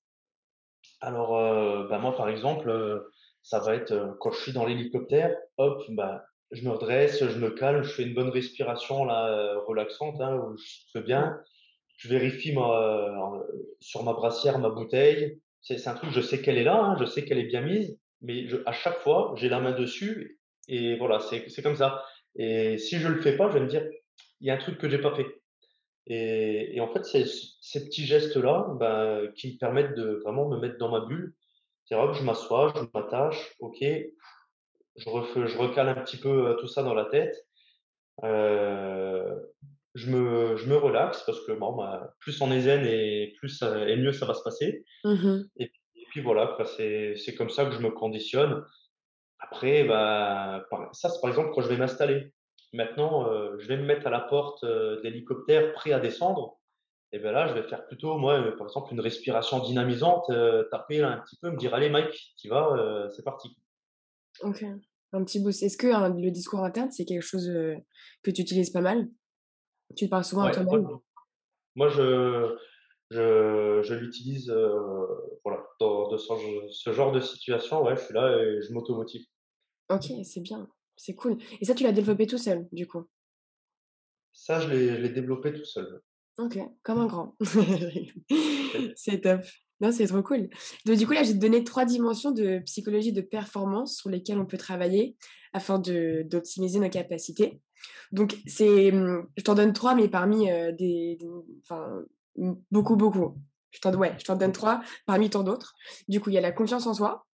Alors, 1.01 1.37
euh, 1.37 1.87
bah, 1.87 1.99
moi, 1.99 2.15
par 2.15 2.29
exemple, 2.29 2.69
euh, 2.69 3.11
ça 3.41 3.59
va 3.59 3.75
être 3.75 3.91
euh, 3.91 4.13
quand 4.19 4.31
je 4.31 4.41
suis 4.41 4.53
dans 4.53 4.65
l'hélicoptère, 4.65 5.35
hop, 5.57 5.83
bah, 5.89 6.23
je 6.51 6.63
me 6.63 6.71
redresse, 6.71 7.25
je 7.27 7.39
me 7.39 7.49
calme, 7.51 7.83
je 7.83 7.91
fais 7.91 8.03
une 8.03 8.13
bonne 8.13 8.29
respiration 8.29 9.05
là, 9.05 9.27
euh, 9.27 9.59
relaxante, 9.65 10.19
hein, 10.21 10.35
où 10.37 10.57
je 10.57 10.63
souffle 10.65 11.03
bien. 11.05 11.39
Je 11.97 12.09
vérifie 12.09 12.53
ma, 12.53 12.61
euh, 12.81 13.43
sur 13.81 14.03
ma 14.03 14.13
brassière 14.13 14.59
ma 14.59 14.69
bouteille. 14.69 15.41
C'est 15.61 15.77
c'est 15.79 15.89
un 15.89 15.95
truc, 15.95 16.11
je 16.11 16.21
sais 16.21 16.41
qu'elle 16.41 16.57
est 16.57 16.63
là, 16.63 16.77
hein, 16.83 16.97
je 16.99 17.05
sais 17.05 17.25
qu'elle 17.25 17.39
est 17.39 17.45
bien 17.45 17.61
mise, 17.61 17.99
mais 18.23 18.47
je, 18.47 18.57
à 18.65 18.71
chaque 18.71 18.99
fois, 18.99 19.33
j'ai 19.37 19.49
la 19.49 19.59
main 19.59 19.71
dessus 19.73 20.39
et 20.67 20.97
voilà, 20.97 21.19
c'est 21.19 21.61
comme 21.61 21.75
ça. 21.75 22.03
Et 22.35 22.77
si 22.77 22.97
je 22.97 23.07
le 23.07 23.21
fais 23.21 23.37
pas, 23.37 23.49
je 23.49 23.53
vais 23.55 23.59
me 23.61 23.67
dire, 23.67 23.85
il 24.41 24.47
y 24.47 24.51
a 24.51 24.55
un 24.55 24.57
truc 24.57 24.77
que 24.77 24.89
j'ai 24.89 24.97
pas 24.97 25.15
fait. 25.15 25.27
Et, 26.07 26.75
et 26.75 26.81
en 26.81 26.87
fait, 26.91 27.05
c'est 27.05 27.25
ces 27.61 27.85
petits 27.85 28.05
gestes-là 28.05 28.67
ben, 28.79 29.31
qui 29.35 29.53
me 29.53 29.57
permettent 29.57 29.95
de 29.95 30.19
vraiment 30.23 30.49
me 30.49 30.57
mettre 30.57 30.77
dans 30.77 30.89
ma 30.89 31.05
bulle. 31.05 31.35
C'est 31.85 31.95
que 31.95 32.13
je 32.13 32.23
m'assois, 32.23 32.73
je 32.75 32.81
m'attache, 32.93 33.55
ok, 33.59 33.77
je, 33.81 35.09
refais, 35.09 35.47
je 35.47 35.57
recale 35.57 35.89
un 35.89 35.95
petit 35.95 36.17
peu 36.17 36.47
euh, 36.47 36.53
tout 36.55 36.67
ça 36.67 36.81
dans 36.81 36.93
la 36.93 37.05
tête. 37.05 37.35
Euh, 38.23 39.35
je 39.95 40.09
me, 40.09 40.55
je 40.55 40.67
me 40.67 40.75
relaxe 40.75 41.23
parce 41.25 41.45
que 41.45 41.51
bon, 41.51 41.75
ben, 41.75 42.09
plus 42.19 42.41
on 42.41 42.51
est 42.51 42.61
zen 42.61 42.85
et, 42.85 43.33
plus, 43.37 43.49
ça- 43.49 43.87
et 43.87 43.95
mieux 43.95 44.11
ça 44.11 44.25
va 44.25 44.33
se 44.33 44.43
passer. 44.43 44.85
Mmh 45.03 45.41
et 45.57 45.71
puis 46.13 46.21
voilà, 46.21 46.55
c'est, 46.77 47.35
comme 47.35 47.49
ça 47.49 47.65
que 47.65 47.71
je 47.71 47.79
me 47.79 47.89
conditionne. 47.89 48.63
Après, 49.39 49.83
bah, 49.83 50.63
ça, 50.91 51.09
c'est 51.09 51.19
par 51.19 51.31
exemple 51.31 51.49
quand 51.55 51.61
je 51.61 51.69
vais 51.69 51.77
m'installer. 51.77 52.31
Maintenant, 52.71 53.27
euh, 53.27 53.57
je 53.57 53.67
vais 53.67 53.77
me 53.77 53.83
mettre 53.83 54.05
à 54.05 54.11
la 54.11 54.19
porte 54.19 54.63
euh, 54.63 54.97
de 54.97 55.01
l'hélicoptère 55.01 55.73
prêt 55.73 55.91
à 55.91 55.99
descendre. 55.99 56.59
Et 57.13 57.17
bien 57.17 57.31
là, 57.31 57.47
je 57.47 57.53
vais 57.55 57.63
faire 57.63 57.87
plutôt, 57.87 58.19
moi, 58.19 58.39
euh, 58.39 58.55
par 58.55 58.67
exemple, 58.67 58.93
une 58.93 58.99
respiration 58.99 59.57
dynamisante, 59.57 60.29
euh, 60.29 60.65
taper 60.69 60.99
là, 60.99 61.13
un 61.13 61.17
petit 61.17 61.35
peu, 61.41 61.49
me 61.49 61.57
dire, 61.57 61.73
allez, 61.73 61.89
Mike, 61.89 62.35
tu 62.37 62.47
vas, 62.47 63.09
c'est 63.09 63.23
parti. 63.23 63.57
OK. 64.41 64.63
Un 65.13 65.23
petit 65.23 65.39
boost. 65.39 65.63
Est-ce 65.63 65.77
que, 65.77 65.87
hein, 65.87 66.09
le 66.09 66.29
discours 66.29 66.63
interne, 66.63 66.91
c'est 66.91 67.05
quelque 67.05 67.23
chose, 67.23 67.47
que 68.21 68.29
tu 68.29 68.41
utilises 68.41 68.69
pas 68.69 68.81
mal? 68.81 69.07
Tu 69.95 70.07
parles 70.07 70.25
souvent 70.25 70.43
à 70.43 70.45
Ouais, 70.45 70.51
toi-même? 70.51 70.87
moi, 71.75 71.87
je, 71.87 72.55
je, 73.13 73.81
je 73.83 73.93
l'utilise 73.93 74.49
euh, 74.49 75.05
voilà, 75.43 75.63
dans, 75.79 76.09
dans 76.09 76.17
ce, 76.17 76.33
ce 76.69 76.93
genre 76.93 77.11
de 77.11 77.19
situation. 77.19 77.83
Ouais, 77.83 77.95
je 77.95 78.01
suis 78.01 78.13
là 78.13 78.37
et 78.37 78.61
je 78.61 78.73
m'automotive. 78.73 79.25
OK, 79.89 80.05
c'est 80.23 80.41
bien, 80.41 80.67
c'est 80.97 81.15
cool. 81.15 81.37
Et 81.61 81.65
ça, 81.65 81.75
tu 81.75 81.83
l'as 81.83 81.91
développé 81.91 82.27
tout 82.27 82.37
seul, 82.37 82.67
du 82.71 82.87
coup? 82.87 83.03
Ça, 84.31 84.59
je 84.59 84.69
l'ai, 84.69 85.09
développé 85.09 85.53
tout 85.53 85.65
seul. 85.65 86.01
OK, 86.39 86.57
comme 86.81 86.99
un 86.99 87.05
grand. 87.05 87.35
C'est 88.95 89.21
top. 89.21 89.41
Non, 89.79 89.91
c'est 89.91 90.07
trop 90.07 90.23
cool. 90.23 90.49
Donc 90.85 90.97
du 90.97 91.05
coup, 91.05 91.13
là, 91.13 91.23
j'ai 91.23 91.33
donné 91.33 91.63
3 91.63 91.85
dimensions 91.85 92.31
de 92.31 92.59
psychologie 92.59 93.11
de 93.11 93.21
performance 93.21 93.97
sur 93.97 94.09
lesquelles 94.09 94.39
on 94.39 94.45
peut 94.45 94.57
travailler 94.57 95.17
afin 95.51 95.77
d'optimiser 95.77 96.79
nos 96.79 96.89
capacités. 96.89 97.59
Donc 98.11 98.37
c'est, 98.47 98.91
mmh, 98.91 99.27
je 99.37 99.43
t'en 99.43 99.55
donne 99.55 99.73
3, 99.73 99.95
mais 99.95 100.07
parmi, 100.07 100.49
heu, 100.49 100.71
des 100.71 101.17
des 101.19 101.27
enfin, 101.63 102.03
beaucoup, 102.35 102.95
beaucoup. 102.95 103.37
Je 103.71 103.79
t'en 103.79 103.93
ouais, 103.95 104.15
donne 104.37 104.51
3 104.51 104.81
parmi 105.05 105.29
tant 105.29 105.43
d'autres. 105.43 105.73
Du 106.07 106.19
coup, 106.21 106.29
il 106.29 106.33
y 106.33 106.37
a 106.37 106.41
la 106.41 106.51
confiance 106.51 106.85
en 106.85 106.93
soi, 106.93 107.25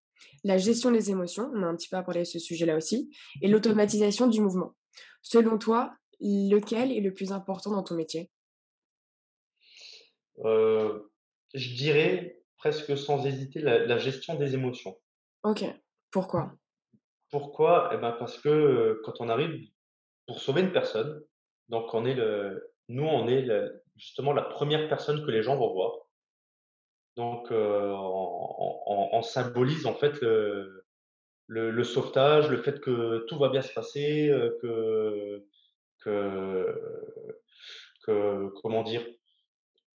la 0.43 0.57
gestion 0.57 0.91
des 0.91 1.11
émotions, 1.11 1.51
on 1.53 1.63
a 1.63 1.67
un 1.67 1.75
petit 1.75 1.89
peu 1.89 1.97
abordé 1.97 2.23
ce 2.25 2.39
sujet-là 2.39 2.77
aussi, 2.77 3.09
et 3.41 3.47
l'automatisation 3.47 4.27
du 4.27 4.39
mouvement. 4.41 4.75
Selon 5.21 5.57
toi, 5.57 5.93
lequel 6.21 6.91
est 6.91 7.01
le 7.01 7.13
plus 7.13 7.31
important 7.31 7.71
dans 7.71 7.83
ton 7.83 7.95
métier? 7.95 8.31
Euh, 10.45 10.99
je 11.53 11.75
dirais 11.75 12.41
presque 12.57 12.97
sans 12.97 13.25
hésiter 13.25 13.59
la, 13.59 13.85
la 13.85 13.97
gestion 13.97 14.35
des 14.35 14.53
émotions. 14.53 14.97
OK. 15.43 15.65
Pourquoi? 16.11 16.53
Pourquoi? 17.29 17.91
Eh 17.93 17.97
ben 17.97 18.13
parce 18.13 18.37
que 18.39 18.49
euh, 18.49 19.01
quand 19.03 19.13
on 19.19 19.29
arrive 19.29 19.69
pour 20.27 20.39
sauver 20.39 20.61
une 20.61 20.71
personne, 20.71 21.21
donc 21.67 21.93
on 21.93 22.05
est 22.05 22.15
le, 22.15 22.71
nous 22.87 23.03
on 23.05 23.27
est 23.27 23.41
le- 23.41 23.83
justement 23.99 24.33
la 24.33 24.41
première 24.43 24.87
personne 24.87 25.23
que 25.25 25.31
les 25.31 25.43
gens 25.43 25.55
vont 25.57 25.71
voir. 25.73 25.91
Donc 27.15 27.51
euh, 27.51 27.91
on, 27.91 28.81
on- 28.87 29.09
on 29.17 29.21
symbolise 29.21 29.85
en 29.85 29.93
fait 29.93 30.19
le, 30.21 30.85
le, 31.47 31.69
le 31.71 31.83
sauvetage, 31.83 32.49
le 32.49 32.61
fait 32.61 32.79
que 32.79 33.25
tout 33.27 33.37
va 33.37 33.49
bien 33.49 33.61
se 33.61 33.73
passer, 33.73 34.29
euh, 34.29 34.57
que, 34.61 35.45
que, 36.03 36.65
que 38.05 38.49
comment 38.61 38.83
dire, 38.83 39.05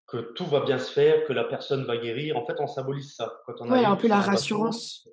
que 0.07 0.19
tout 0.35 0.47
va 0.47 0.61
bien 0.61 0.79
se 0.79 0.91
faire, 0.93 1.25
que 1.27 1.33
la 1.33 1.45
personne 1.45 1.85
va 1.85 1.97
guérir. 1.97 2.37
En 2.37 2.45
fait, 2.45 2.57
on 2.61 2.67
symbolise 2.67 3.15
ça 3.15 3.33
quand 3.47 3.55
on 3.61 3.71
Ouais, 3.71 3.85
un 3.85 3.97
peu 3.97 4.09
la 4.09 4.21
rassurance. 4.21 5.09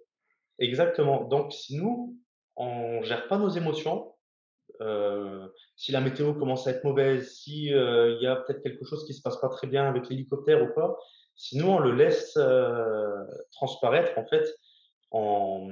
Exactement. 0.58 1.24
Donc, 1.26 1.54
si 1.54 1.78
nous, 1.78 2.18
on 2.56 3.02
gère 3.04 3.28
pas 3.28 3.38
nos 3.38 3.50
émotions, 3.50 4.14
euh, 4.82 5.48
si 5.76 5.92
la 5.92 6.02
météo 6.02 6.34
commence 6.34 6.68
à 6.68 6.72
être 6.72 6.84
mauvaise, 6.84 7.32
si 7.32 7.74
euh, 7.74 8.12
il 8.16 8.24
y 8.24 8.28
a 8.28 8.36
peut-être 8.38 8.62
quelque 8.62 8.86
chose 8.86 9.06
qui 9.06 9.14
se 9.14 9.22
passe 9.22 9.38
pas 9.40 9.50
très 9.50 9.68
bien 9.68 9.88
avec 9.88 10.10
l'hélicoptère 10.10 10.64
ou 10.64 10.68
quoi, 10.74 10.98
si 11.36 11.58
nous 11.58 11.68
on 11.68 11.80
le 11.80 11.94
laisse 11.94 12.36
euh, 12.38 13.24
transparaître, 13.52 14.18
en 14.18 14.26
fait, 14.26 14.46
on 15.12 15.70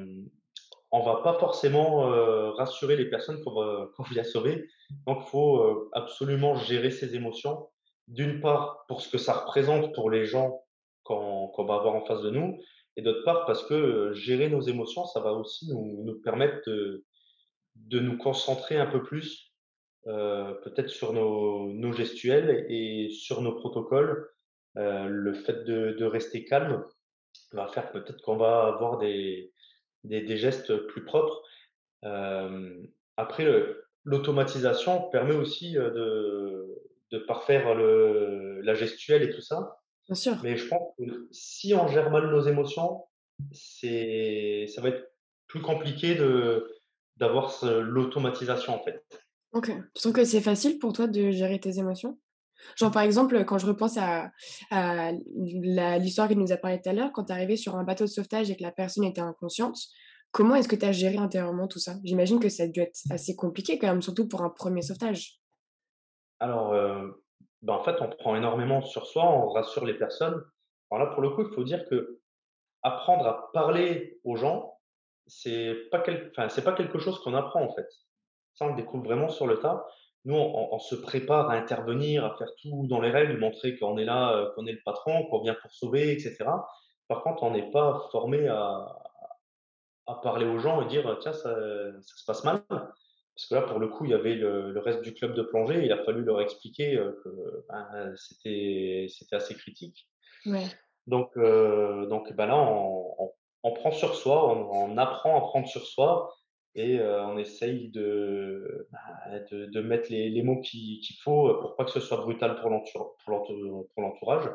on 0.92 1.02
va 1.04 1.18
pas 1.18 1.34
forcément 1.34 2.10
euh, 2.14 2.52
rassurer 2.52 2.96
les 2.96 3.10
personnes 3.10 3.44
qu'on 3.44 3.54
va- 3.54 3.90
qu'on 3.96 4.04
vient 4.04 4.24
sauver. 4.24 4.68
Donc, 5.06 5.24
faut 5.24 5.90
absolument 5.94 6.56
gérer 6.56 6.92
ses 6.92 7.14
émotions. 7.16 7.68
D'une 8.08 8.40
part, 8.40 8.86
pour 8.88 9.02
ce 9.02 9.10
que 9.10 9.18
ça 9.18 9.34
représente 9.34 9.94
pour 9.94 10.10
les 10.10 10.26
gens 10.26 10.62
qu'on 11.04 11.48
qu'on 11.50 11.66
va 11.66 11.76
avoir 11.76 11.96
en 11.96 12.06
face 12.06 12.22
de 12.22 12.30
nous, 12.30 12.58
et 12.96 13.02
d'autre 13.02 13.24
part, 13.26 13.46
parce 13.46 13.64
que 13.66 14.14
gérer 14.14 14.50
nos 14.50 14.62
émotions, 14.62 15.06
ça 15.06 15.20
va 15.20 15.34
aussi 15.34 15.68
nous, 15.70 16.04
nous 16.06 16.22
permettre 16.22 16.58
de, 16.68 17.04
de 17.86 18.00
nous 18.00 18.18
concentrer 18.18 18.78
un 18.78 18.88
peu 18.88 19.04
plus, 19.04 19.54
euh, 20.08 20.54
peut-être 20.64 20.90
sur 20.90 21.14
nos, 21.14 21.72
nos 21.74 21.94
gestuels 21.94 22.66
et 22.70 23.10
sur 23.10 23.42
nos 23.42 23.56
protocoles. 23.56 24.30
Euh, 24.78 25.08
le 25.08 25.34
fait 25.34 25.64
de, 25.64 25.94
de 25.94 26.06
rester 26.06 26.46
calme 26.46 26.84
va 27.52 27.68
faire 27.68 27.92
peut-être 27.92 28.22
qu'on 28.22 28.38
va 28.38 28.68
avoir 28.68 28.98
des, 28.98 29.52
des, 30.04 30.22
des 30.22 30.38
gestes 30.38 30.76
plus 30.88 31.04
propres. 31.04 31.42
Euh, 32.04 32.84
après, 33.16 33.46
l'automatisation 34.04 35.10
permet 35.10 35.36
aussi 35.36 35.78
euh, 35.78 35.90
de, 35.90 36.76
de 37.12 37.18
parfaire 37.20 37.74
le, 37.74 38.62
la 38.62 38.76
gestuelle 38.76 39.24
et 39.24 39.32
tout 39.32 39.42
ça. 39.42 39.80
Bien 40.08 40.16
sûr. 40.16 40.36
Mais 40.44 40.56
je 40.56 40.68
pense 40.68 40.96
que 40.98 41.28
si 41.32 41.74
on 41.74 41.88
gère 41.88 42.12
mal 42.12 42.30
nos 42.30 42.42
émotions, 42.42 43.06
c'est, 43.52 44.68
ça 44.68 44.82
va 44.82 44.90
être 44.90 45.12
plus 45.48 45.62
compliqué 45.62 46.16
de, 46.16 46.77
d'avoir 47.20 47.54
l'automatisation 47.64 48.76
en 48.76 48.84
fait. 48.84 49.06
OK. 49.54 49.72
Tu 49.96 50.02
trouves 50.02 50.14
que 50.14 50.26
c'est 50.26 50.42
facile 50.42 50.80
pour 50.80 50.94
toi 50.94 51.08
de 51.08 51.32
gérer 51.32 51.60
tes 51.60 51.80
émotions? 51.80 52.20
Genre, 52.76 52.92
par 52.92 53.04
exemple, 53.04 53.46
quand 53.46 53.58
je 53.58 53.68
repense 53.68 53.98
à 53.98 54.32
l'histoire 56.00 56.28
qu'il 56.28 56.40
nous 56.40 56.52
a 56.52 56.58
parlé 56.58 56.82
tout 56.82 56.90
à 56.90 56.94
l'heure, 56.94 57.12
quand 57.14 57.26
tu 57.26 57.32
es 57.32 57.36
arrivé 57.36 57.56
sur 57.56 57.76
un 57.76 57.84
bateau 57.84 58.06
de 58.06 58.10
sauvetage 58.10 58.50
et 58.50 58.58
que 58.58 58.64
la 58.64 58.72
personne 58.72 59.04
était 59.04 59.22
inconsciente, 59.22 59.78
comment 60.32 60.56
est-ce 60.56 60.68
que 60.68 60.76
tu 60.76 60.86
as 60.86 60.92
géré 60.92 61.18
intérieurement 61.18 61.68
tout 61.68 61.80
ça? 61.80 61.96
J'imagine 62.04 62.40
que 62.40 62.50
ça 62.50 62.64
a 62.64 62.68
dû 62.68 62.82
être 62.82 63.00
assez 63.10 63.36
compliqué 63.36 63.78
quand 63.78 63.88
même, 63.88 64.02
surtout 64.02 64.28
pour 64.28 64.44
un 64.44 64.50
premier 64.50 64.82
sauvetage? 64.82 65.40
Alors, 66.40 66.74
euh, 66.74 67.08
ben, 67.62 67.74
en 67.74 67.84
fait, 67.84 67.96
on 68.02 68.10
prend 68.10 68.36
énormément 68.36 68.82
sur 68.82 69.06
soi, 69.06 69.24
on 69.24 69.50
rassure 69.50 69.86
les 69.86 69.98
personnes. 69.98 70.42
Alors 70.92 71.08
là, 71.08 71.14
pour 71.14 71.22
le 71.22 71.30
coup, 71.30 71.44
il 71.48 71.54
faut 71.54 71.64
dire 71.64 71.86
que 71.90 72.20
apprendre 72.84 73.26
à 73.26 73.52
parler 73.54 74.20
aux 74.24 74.36
gens, 74.36 74.77
c'est 75.28 75.76
pas 75.92 76.00
quel... 76.00 76.32
enfin, 76.32 76.50
c'est 76.50 76.64
pas 76.64 76.74
quelque 76.74 77.00
chose 77.00 77.20
qu'on 77.20 77.34
apprend 77.34 77.62
en 77.64 77.74
fait. 77.74 77.88
Ça, 78.56 78.66
on 78.66 78.70
le 78.70 78.76
découvre 78.76 79.04
vraiment 79.04 79.30
sur 79.30 79.48
le 79.48 79.60
tas. 79.60 79.86
Nous, 80.26 80.36
on, 80.36 80.74
on 80.74 80.80
se 80.80 80.96
prépare 80.96 81.50
à 81.50 81.54
intervenir, 81.54 82.26
à 82.26 82.36
faire 82.38 82.50
tout 82.62 82.86
dans 82.88 83.00
les 83.00 83.12
règles, 83.12 83.40
montrer 83.40 83.78
qu'on 83.78 83.98
est 83.98 84.06
là, 84.06 84.36
euh, 84.36 84.52
qu'on 84.56 84.66
est 84.66 84.74
le 84.74 84.82
patron, 84.84 85.26
qu'on 85.28 85.42
vient 85.42 85.56
pour 85.62 85.72
sauver, 85.72 86.12
etc. 86.12 86.46
Par 87.08 87.24
contre, 87.24 87.44
on 87.44 87.52
n'est 87.52 87.72
pas 87.72 88.08
formé 88.12 88.48
à, 88.48 88.88
à 90.08 90.16
parler 90.16 90.46
aux 90.46 90.58
gens 90.60 90.82
et 90.82 90.88
dire 90.88 91.18
tiens, 91.22 91.34
ça, 91.34 91.56
ça 92.02 92.16
se 92.16 92.26
passe 92.26 92.44
mal. 92.44 92.64
Parce 92.70 93.50
que 93.50 93.56
là, 93.56 93.62
pour 93.62 93.80
le 93.80 93.88
coup, 93.88 94.06
il 94.06 94.12
y 94.12 94.16
avait 94.16 94.34
le, 94.34 94.72
le 94.72 94.80
reste 94.80 95.02
du 95.04 95.14
club 95.14 95.36
de 95.36 95.44
plongée. 95.44 95.80
Et 95.82 95.86
il 95.86 95.92
a 95.92 96.04
fallu 96.04 96.24
leur 96.24 96.42
expliquer 96.42 96.98
euh, 96.98 97.12
que 97.24 97.66
ben, 97.70 98.14
c'était 98.16 99.06
c'était 99.10 99.36
assez 99.36 99.54
critique. 99.56 100.10
Ouais. 100.48 100.66
Donc, 101.06 101.38
euh, 101.38 102.08
donc 102.08 102.34
ben 102.34 102.48
là, 102.48 102.58
on, 102.58 103.16
on, 103.20 103.32
on 103.64 103.74
prend 103.74 103.92
sur 103.92 104.16
soi, 104.16 104.50
on, 104.50 104.92
on, 104.92 104.98
apprend 104.98 105.38
à 105.38 105.42
prendre 105.42 105.68
sur 105.68 105.86
soi 105.86 106.34
et 106.76 107.00
euh, 107.00 107.26
on 107.26 107.38
essaye 107.38 107.90
de, 107.90 108.88
ben, 108.92 109.46
de, 109.52 109.66
de, 109.66 109.82
mettre 109.82 110.12
les, 110.12 110.30
les 110.30 110.44
mots 110.44 110.62
qu'il 110.62 111.02
faut 111.24 111.54
pour 111.60 111.76
pas 111.76 111.86
que 111.86 111.92
ce 111.92 112.00
soit 112.00 112.18
brutal 112.18 112.60
pour 112.62 112.70
l'entourage. 112.70 114.50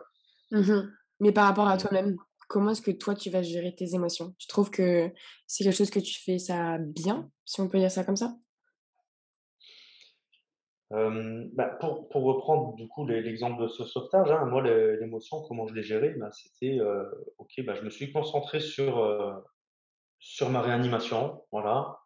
Mmh 0.51 0.91
Mais 1.21 1.33
par 1.33 1.47
rapport 1.47 1.69
à 1.69 1.77
toi-même, 1.77 2.17
comment 2.49 2.71
est-ce 2.71 2.83
que 2.83 2.91
toi, 2.91 3.15
tu 3.15 3.31
vas 3.31 3.43
gérer 3.43 3.75
tes 3.75 3.95
émotions? 3.95 4.35
Tu 4.39 4.47
trouves 4.47 4.71
que 4.71 5.11
c'est 5.47 5.65
quelque 5.65 5.77
chose 5.77 5.91
que 5.91 6.01
tu 6.01 6.21
fais 6.23 6.39
ça 6.39 6.79
bien, 6.79 7.31
si 7.45 7.61
on 7.61 7.69
peut 7.69 7.79
dire 7.79 7.91
ça 7.91 8.05
comme 8.05 8.17
ça? 8.17 8.35
Euh, 10.93 11.45
bah, 11.55 11.79
pour, 11.81 12.07
reprendre 12.13 12.75
du 12.75 12.87
coup 12.87 13.07
l'exemple 13.07 13.63
de 13.63 13.69
ce 13.69 13.85
sauvetage, 13.85 14.31
hein, 14.31 14.45
moi 14.45 14.63
l'émotion, 14.63 15.43
comment 15.49 15.67
je 15.67 15.75
l'ai 15.75 15.83
gérée, 15.83 16.11
bah, 16.19 16.31
c'était 16.33 16.79
euh, 16.81 17.05
ok, 17.39 17.65
bah, 17.65 17.75
je 17.75 17.83
me 17.83 17.89
suis 17.89 18.13
concentré 18.13 18.61
sur 18.61 18.99
euh, 18.99 19.33
sur 20.19 20.51
ma 20.51 20.61
réanimation, 20.61 21.43
voilà, 21.51 21.99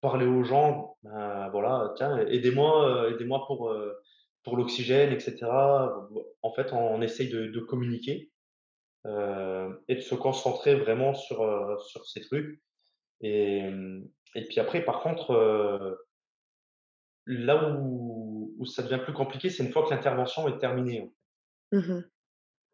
parler 0.00 0.26
aux 0.26 0.44
gens, 0.44 0.96
voilà, 1.02 1.92
tiens, 1.96 2.18
aidez-moi, 2.18 3.08
aidez-moi 3.10 3.44
pour 3.46 3.74
pour 4.44 4.56
l'oxygène, 4.56 5.12
etc. 5.12 5.46
En 6.42 6.52
fait, 6.52 6.72
on, 6.72 7.02
essaye 7.02 7.28
de, 7.28 7.46
de 7.46 7.60
communiquer 7.60 8.30
et 9.04 9.94
de 9.94 10.00
se 10.00 10.14
concentrer 10.14 10.76
vraiment 10.76 11.14
sur 11.14 11.80
sur 11.80 12.06
ces 12.06 12.20
trucs. 12.20 12.60
Et 13.22 13.62
et 14.34 14.44
puis 14.44 14.60
après, 14.60 14.84
par 14.84 15.00
contre 15.00 15.98
Là 17.30 17.70
où, 17.70 18.54
où, 18.58 18.66
ça 18.66 18.82
devient 18.82 19.00
plus 19.02 19.12
compliqué, 19.12 19.50
c'est 19.50 19.62
une 19.64 19.70
fois 19.70 19.84
que 19.84 19.90
l'intervention 19.90 20.48
est 20.48 20.58
terminée. 20.58 21.12
Mmh 21.72 22.00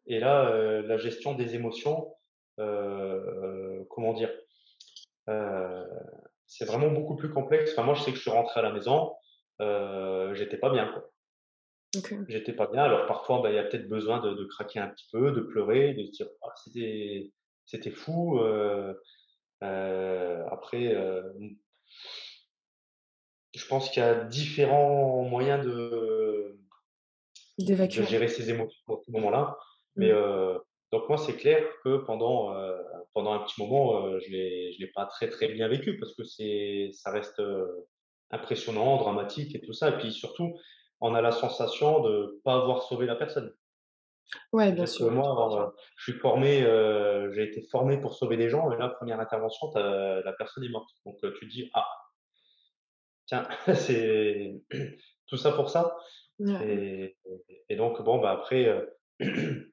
Et 0.07 0.19
là, 0.19 0.49
euh, 0.49 0.81
la 0.83 0.97
gestion 0.97 1.35
des 1.35 1.55
émotions, 1.55 2.15
euh, 2.59 3.83
comment 3.89 4.13
dire, 4.13 4.31
euh, 5.29 5.85
c'est 6.47 6.65
vraiment 6.65 6.89
beaucoup 6.89 7.15
plus 7.15 7.29
complexe. 7.29 7.71
Enfin, 7.73 7.83
moi, 7.83 7.95
je 7.95 8.03
sais 8.03 8.11
que 8.11 8.17
je 8.17 8.21
suis 8.21 8.31
rentré 8.31 8.59
à 8.59 8.63
la 8.63 8.71
maison, 8.71 9.13
euh, 9.61 10.33
j'étais 10.35 10.57
pas 10.57 10.69
bien. 10.69 10.91
Quoi. 10.91 11.11
Okay. 11.97 12.17
J'étais 12.27 12.53
pas 12.53 12.67
bien. 12.67 12.83
Alors 12.83 13.07
parfois, 13.07 13.41
bah, 13.41 13.51
il 13.51 13.55
y 13.55 13.59
a 13.59 13.63
peut-être 13.63 13.87
besoin 13.87 14.19
de, 14.21 14.33
de, 14.33 14.45
craquer 14.45 14.79
un 14.79 14.87
petit 14.87 15.07
peu, 15.11 15.31
de 15.31 15.41
pleurer, 15.41 15.93
de 15.93 16.05
se 16.05 16.11
dire 16.11 16.27
ah, 16.43 16.53
c'était 16.63 17.31
c'était 17.65 17.91
fou. 17.91 18.39
Euh, 18.39 18.93
euh, 19.63 20.45
après, 20.51 20.93
je 23.55 23.67
pense 23.67 23.89
qu'il 23.89 24.03
y 24.03 24.05
a 24.05 24.23
différents 24.25 25.23
moyens 25.23 25.65
de, 25.65 26.59
de 27.57 28.03
gérer 28.03 28.27
ses 28.27 28.49
émotions 28.49 28.93
à 28.93 28.97
ce 29.05 29.11
moment-là. 29.11 29.57
Mais 29.95 30.11
mmh. 30.11 30.15
euh, 30.15 30.57
donc 30.91 31.07
moi, 31.07 31.17
c'est 31.17 31.35
clair 31.35 31.63
que 31.83 31.97
pendant, 31.97 32.53
euh, 32.53 32.77
pendant 33.13 33.33
un 33.33 33.39
petit 33.39 33.61
moment, 33.61 34.05
euh, 34.05 34.19
je 34.19 34.29
ne 34.29 34.79
l'ai 34.79 34.91
pas 34.93 35.05
très 35.05 35.29
très 35.29 35.47
bien 35.47 35.67
vécu 35.67 35.97
parce 35.97 36.13
que 36.15 36.23
c'est 36.23 36.89
ça 36.93 37.11
reste 37.11 37.41
impressionnant, 38.31 38.97
dramatique 38.97 39.55
et 39.55 39.61
tout 39.61 39.73
ça. 39.73 39.89
Et 39.89 39.97
puis 39.97 40.11
surtout, 40.11 40.53
on 40.99 41.15
a 41.15 41.21
la 41.21 41.31
sensation 41.31 42.01
de 42.01 42.09
ne 42.09 42.41
pas 42.43 42.55
avoir 42.55 42.83
sauvé 42.83 43.05
la 43.05 43.15
personne. 43.15 43.53
Ouais, 44.51 44.71
bien 44.71 44.87
sûr. 44.87 45.11
moi, 45.11 45.25
alors, 45.25 45.73
je 45.97 46.11
suis 46.11 46.19
formé, 46.19 46.61
j'ai 47.33 47.43
été 47.43 47.61
formé 47.71 48.01
pour 48.01 48.15
sauver 48.15 48.37
des 48.37 48.49
gens, 48.49 48.71
et 48.71 48.77
là, 48.77 48.89
première 48.89 49.19
intervention, 49.19 49.71
la 49.75 50.33
personne 50.37 50.63
est 50.63 50.69
morte. 50.69 50.89
Donc 51.05 51.17
tu 51.37 51.45
dis, 51.45 51.69
ah, 51.73 51.85
tiens, 53.27 53.47
c'est 53.75 54.61
tout 55.27 55.37
ça 55.37 55.51
pour 55.51 55.69
ça. 55.69 55.95
Ouais. 56.39 56.67
Et, 56.67 57.17
et, 57.69 57.75
donc, 57.75 58.01
bon, 58.01 58.19
bah, 58.19 58.31
après, 58.31 58.65
euh, 58.65 58.85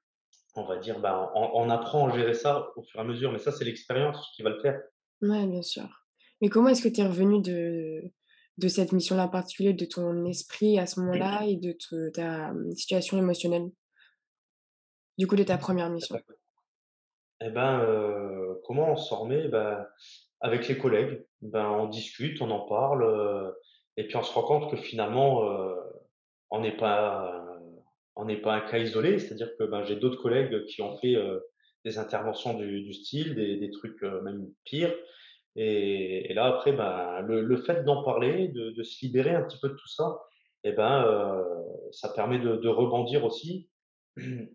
on 0.55 0.65
va 0.65 0.77
dire, 0.79 1.01
bah, 1.01 1.33
on, 1.35 1.51
on, 1.55 1.71
apprend 1.71 2.09
à 2.09 2.17
gérer 2.17 2.35
ça 2.35 2.69
au 2.77 2.83
fur 2.83 3.01
et 3.01 3.03
à 3.03 3.07
mesure, 3.07 3.33
mais 3.33 3.39
ça, 3.39 3.53
c'est 3.53 3.65
l'expérience 3.65 4.31
qui 4.37 4.43
va 4.43 4.51
le 4.51 4.61
faire. 4.61 4.81
Oui, 5.23 5.47
bien 5.47 5.63
sûr. 5.63 5.89
Mais 6.41 6.49
comment 6.49 6.69
est-ce 6.69 6.83
que 6.83 6.93
tu 6.93 7.01
es 7.01 7.07
revenu 7.07 7.41
de, 7.41 8.03
de 8.59 8.69
cette 8.69 8.93
mission-là 8.93 9.25
en 9.25 9.29
particulier, 9.29 9.73
de 9.73 9.85
ton 9.85 10.25
esprit 10.27 10.79
à 10.79 10.87
ce 10.87 11.01
moment-là 11.01 11.45
et 11.47 11.57
de 11.57 11.73
te, 11.73 12.11
ta 12.11 12.53
situation 12.75 13.19
émotionnelle? 13.19 13.71
Du 15.19 15.27
coup, 15.27 15.37
de 15.37 15.45
ta 15.45 15.59
première 15.59 15.91
mission 15.91 16.17
Eh 17.41 17.51
ben, 17.51 17.81
euh, 17.81 18.55
comment 18.65 18.93
on 18.93 18.97
s'en 18.97 19.21
remet? 19.21 19.49
Ben, 19.49 19.87
avec 20.43 20.69
les 20.69 20.77
collègues, 20.77 21.25
ben, 21.41 21.71
on 21.71 21.87
discute, 21.89 22.43
on 22.43 22.51
en 22.51 22.67
parle, 22.67 23.05
euh, 23.05 23.51
et 23.97 24.07
puis 24.07 24.17
on 24.17 24.23
se 24.23 24.33
rend 24.33 24.43
compte 24.43 24.71
que 24.71 24.77
finalement, 24.77 25.49
euh, 25.49 25.75
on 26.51 26.61
n'est 26.61 26.77
pas, 26.77 27.43
on 28.17 28.25
n'est 28.25 28.41
pas 28.41 28.55
un 28.55 28.61
cas 28.61 28.79
isolé. 28.79 29.19
C'est-à-dire 29.19 29.57
que 29.57 29.65
ben, 29.65 29.85
j'ai 29.85 29.97
d'autres 29.97 30.21
collègues 30.21 30.65
qui 30.67 30.83
ont 30.83 30.97
fait 30.99 31.17
euh, 31.17 31.39
des 31.85 31.99
interventions 31.99 32.55
du, 32.55 32.83
du 32.83 32.93
style, 32.93 33.35
des, 33.35 33.57
des 33.57 33.71
trucs 33.71 34.03
euh, 34.03 34.21
même 34.23 34.49
pires. 34.65 34.95
Et, 35.55 36.31
et, 36.31 36.35
là, 36.35 36.47
après, 36.47 36.73
ben, 36.73 37.21
le, 37.21 37.43
le 37.43 37.57
fait 37.59 37.85
d'en 37.85 38.03
parler, 38.03 38.49
de, 38.49 38.71
de, 38.71 38.83
se 38.83 39.05
libérer 39.05 39.31
un 39.31 39.43
petit 39.43 39.59
peu 39.61 39.69
de 39.69 39.75
tout 39.75 39.89
ça, 39.89 40.21
et 40.65 40.73
ben, 40.73 41.05
euh, 41.05 41.43
ça 41.91 42.09
permet 42.09 42.39
de, 42.39 42.57
de, 42.57 42.69
rebondir 42.69 43.25
aussi. 43.25 43.69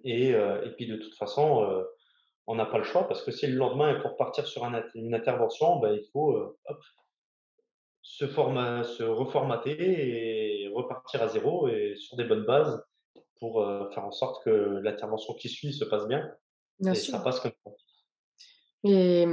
Et, 0.04 0.30
et 0.30 0.70
puis, 0.76 0.88
de 0.88 0.98
toute 0.98 1.16
façon, 1.16 1.84
on 2.48 2.56
n'a 2.56 2.66
pas 2.66 2.78
le 2.78 2.84
choix 2.86 3.08
parce 3.08 3.22
que 3.24 3.32
si 3.32 3.46
le 3.48 3.56
lendemain 3.56 3.94
il 3.94 4.02
faut 4.02 4.10
repartir 4.10 4.48
sur 4.48 4.64
un, 4.64 4.82
une 4.96 5.14
intervention, 5.14 5.80
ben, 5.80 5.94
il 5.94 6.06
faut 6.12 6.32
euh, 6.32 6.58
hop, 6.66 6.82
se, 8.02 8.28
forma, 8.28 8.84
se 8.84 9.04
reformater 9.04 10.64
et 10.64 10.70
repartir 10.70 11.22
à 11.22 11.28
zéro 11.28 11.68
et 11.68 11.96
sur 11.98 12.16
des 12.16 12.24
bonnes 12.24 12.46
bases 12.46 12.82
pour 13.40 13.62
euh, 13.62 13.90
faire 13.92 14.06
en 14.06 14.12
sorte 14.12 14.44
que 14.44 14.80
l'intervention 14.82 15.34
qui 15.34 15.50
suit 15.50 15.74
se 15.74 15.86
passe 15.86 16.08
bien. 16.08 16.28
bien 16.80 16.94
et 16.94 16.96
sûr. 16.96 17.12
ça 17.12 17.20
passe 17.20 17.42
comme 17.42 17.52
ça. 17.64 17.72
Et 18.86 19.26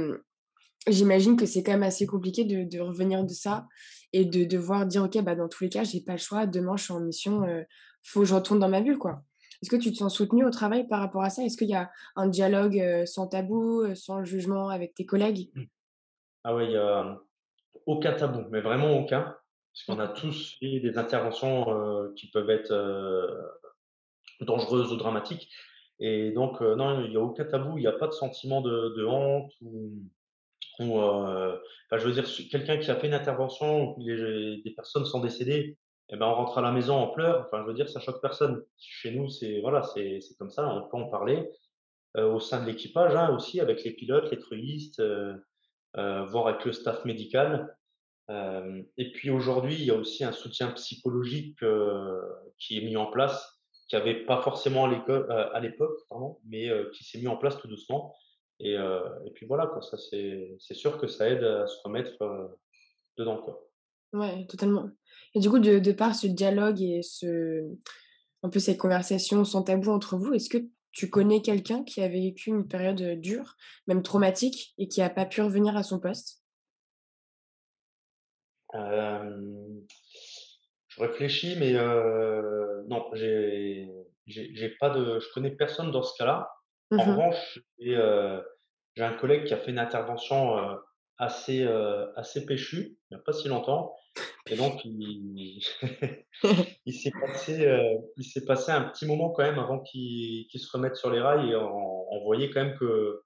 j'imagine 0.87 1.37
que 1.37 1.45
c'est 1.45 1.63
quand 1.63 1.71
même 1.71 1.83
assez 1.83 2.05
compliqué 2.05 2.43
de, 2.43 2.63
de, 2.63 2.79
revenir 2.79 3.23
de 3.23 3.29
ça 3.29 3.67
et 4.13 4.25
de 4.25 4.43
devoir 4.43 4.85
dire 4.85 5.03
ok 5.03 5.21
bah 5.23 5.35
dans 5.35 5.47
tous 5.47 5.63
les 5.63 5.69
cas 5.69 5.83
j'ai 5.83 6.01
pas 6.01 6.13
le 6.13 6.17
choix 6.17 6.45
demain 6.45 6.77
je 6.77 6.83
suis 6.85 6.93
en 6.93 6.99
mission 6.99 7.43
euh, 7.43 7.63
faut 8.03 8.21
que 8.21 8.25
je 8.25 8.35
retourne 8.35 8.59
dans 8.59 8.69
ma 8.69 8.81
bulle 8.81 8.97
quoi 8.97 9.23
est-ce 9.61 9.69
que 9.69 9.75
tu 9.75 9.91
te 9.91 9.97
sens 9.97 10.15
soutenu 10.15 10.45
au 10.45 10.49
travail 10.49 10.87
par 10.87 10.99
rapport 10.99 11.23
à 11.23 11.29
ça? 11.29 11.43
Est-ce 11.43 11.57
qu'il 11.57 11.69
y 11.69 11.75
a 11.75 11.91
un 12.15 12.27
dialogue 12.27 13.05
sans 13.05 13.27
tabou, 13.27 13.93
sans 13.95 14.23
jugement 14.23 14.69
avec 14.69 14.93
tes 14.93 15.05
collègues? 15.05 15.49
Mmh. 15.53 15.63
Ah 16.43 16.55
oui, 16.55 16.65
il 16.65 16.69
n'y 16.69 16.77
a 16.77 17.19
aucun 17.85 18.13
tabou, 18.13 18.45
mais 18.51 18.61
vraiment 18.61 18.97
aucun. 18.99 19.35
Parce 19.73 19.85
qu'on 19.85 19.99
a 19.99 20.07
tous 20.07 20.57
fait 20.59 20.79
des 20.79 20.97
interventions 20.97 21.69
euh, 21.69 22.13
qui 22.15 22.27
peuvent 22.27 22.49
être 22.49 22.71
euh, 22.71 23.27
dangereuses 24.41 24.91
ou 24.93 24.95
dramatiques. 24.95 25.49
Et 25.99 26.31
donc, 26.31 26.61
euh, 26.61 26.75
non, 26.75 27.03
il 27.03 27.09
n'y 27.09 27.17
a 27.17 27.21
aucun 27.21 27.45
tabou, 27.45 27.77
il 27.77 27.81
n'y 27.81 27.87
a 27.87 27.93
pas 27.93 28.07
de 28.07 28.13
sentiment 28.13 28.61
de, 28.61 28.93
de 28.95 29.05
honte 29.05 29.51
ou, 29.61 29.91
ou 30.79 30.99
enfin, 30.99 31.97
je 31.97 32.07
veux 32.07 32.13
dire, 32.13 32.25
quelqu'un 32.49 32.77
qui 32.77 32.91
a 32.91 32.95
fait 32.95 33.07
une 33.07 33.13
intervention 33.13 33.97
où 33.97 34.01
les, 34.01 34.61
des 34.61 34.71
personnes 34.71 35.05
sont 35.05 35.19
décédées, 35.19 35.77
eh 36.09 36.17
ben, 36.17 36.27
on 36.27 36.35
rentre 36.35 36.57
à 36.57 36.61
la 36.61 36.71
maison 36.71 36.95
en 36.95 37.07
pleurs. 37.07 37.45
Enfin, 37.45 37.61
je 37.63 37.67
veux 37.67 37.73
dire, 37.73 37.89
ça 37.89 37.99
choque 37.99 38.21
personne. 38.21 38.63
Chez 38.77 39.11
nous, 39.11 39.29
c'est 39.29 39.59
voilà, 39.61 39.83
c'est 39.83 40.19
comme 40.37 40.51
ça. 40.51 40.67
On 40.67 40.87
peut 40.87 40.97
en 40.97 41.09
parler 41.09 41.49
euh, 42.17 42.31
au 42.31 42.39
sein 42.39 42.61
de 42.61 42.67
l'équipage 42.67 43.15
hein, 43.15 43.35
aussi, 43.35 43.59
avec 43.59 43.83
les 43.83 43.91
pilotes, 43.91 44.29
les 44.31 44.37
truistes, 44.39 44.99
euh, 44.99 45.33
euh, 45.97 46.25
voire 46.25 46.47
avec 46.47 46.65
le 46.65 46.73
staff 46.73 47.05
médical. 47.05 47.75
Euh, 48.29 48.81
et 48.97 49.11
puis 49.11 49.29
aujourd'hui, 49.29 49.75
il 49.75 49.85
y 49.85 49.91
a 49.91 49.95
aussi 49.95 50.23
un 50.23 50.31
soutien 50.31 50.71
psychologique 50.71 51.61
euh, 51.63 52.21
qui 52.57 52.77
est 52.77 52.81
mis 52.81 52.97
en 52.97 53.07
place, 53.07 53.59
qui 53.87 53.95
avait 53.95 54.25
pas 54.25 54.41
forcément 54.41 54.85
à 54.85 55.59
l'époque, 55.59 55.99
mais 56.47 56.69
qui 56.93 57.03
s'est 57.03 57.19
mis 57.19 57.27
en 57.27 57.37
place 57.37 57.57
tout 57.59 57.67
doucement. 57.67 58.15
Et, 58.59 58.73
et 58.73 59.31
puis 59.35 59.45
voilà, 59.45 59.67
quoi, 59.67 59.83
ça 59.83 59.97
c'est 59.97 60.73
sûr 60.73 60.97
que 60.97 61.05
ça 61.05 61.29
aide 61.29 61.43
à 61.43 61.67
se 61.67 61.77
remettre 61.83 62.17
dedans, 63.17 63.37
quoi. 63.37 63.64
Ouais, 64.15 64.45
totalement. 64.47 64.89
Et 65.33 65.39
du 65.41 65.49
coup, 65.49 65.59
de, 65.59 65.79
de 65.79 65.91
par 65.91 66.15
ce 66.15 66.27
dialogue 66.27 66.81
et 66.81 67.01
ce, 67.03 67.67
un 68.43 68.49
peu 68.49 68.59
cette 68.59 68.77
conversation 68.77 69.43
sans 69.43 69.63
tabou 69.63 69.91
entre 69.91 70.17
vous, 70.17 70.33
est-ce 70.33 70.49
que 70.49 70.65
tu 70.93 71.09
connais 71.09 71.41
quelqu'un 71.41 71.83
qui 71.83 72.01
a 72.01 72.07
vécu 72.07 72.49
une 72.49 72.65
période 72.67 73.19
dure, 73.19 73.57
même 73.87 74.01
traumatique, 74.01 74.73
et 74.77 74.87
qui 74.87 75.01
n'a 75.01 75.09
pas 75.09 75.25
pu 75.25 75.41
revenir 75.41 75.75
à 75.75 75.83
son 75.83 75.99
poste? 75.99 76.41
Euh, 78.73 79.37
Je 80.87 81.01
réfléchis, 81.01 81.57
mais 81.59 81.75
euh, 81.75 82.83
non, 82.87 83.05
j'ai, 83.13 83.89
j'ai 84.27 84.69
pas 84.79 84.89
de, 84.89 85.19
je 85.19 85.27
connais 85.33 85.51
personne 85.51 85.91
dans 85.91 86.03
ce 86.03 86.17
cas-là. 86.17 86.49
Mmh 86.91 86.99
en 86.99 87.03
revanche, 87.03 87.59
j'ai 87.79 87.97
euh, 87.97 88.39
un 88.97 89.13
collègue 89.13 89.45
qui 89.45 89.53
a 89.53 89.57
fait 89.57 89.71
une 89.71 89.79
intervention 89.79 90.57
assez, 91.17 91.63
euh, 91.63 92.11
assez 92.15 92.45
péchu, 92.45 92.97
il 93.09 93.15
n'y 93.15 93.17
a 93.17 93.23
pas 93.23 93.33
si 93.33 93.47
longtemps. 93.47 93.95
Et 94.47 94.55
donc, 94.55 94.83
il, 94.85 95.61
il 96.85 96.93
s'est 96.93 97.11
passé, 97.11 97.67
euh, 97.67 97.97
il 98.17 98.23
s'est 98.23 98.45
passé 98.45 98.71
un 98.71 98.83
petit 98.83 99.05
moment 99.05 99.31
quand 99.31 99.43
même 99.43 99.59
avant 99.59 99.79
qu'il 99.79 100.47
qu 100.47 100.59
se 100.59 100.71
remette 100.71 100.95
sur 100.95 101.11
les 101.11 101.19
rails. 101.19 101.51
Et 101.51 101.55
on, 101.55 102.13
on, 102.13 102.23
voyait 102.23 102.49
quand 102.49 102.63
même 102.63 102.77
que, 102.77 103.21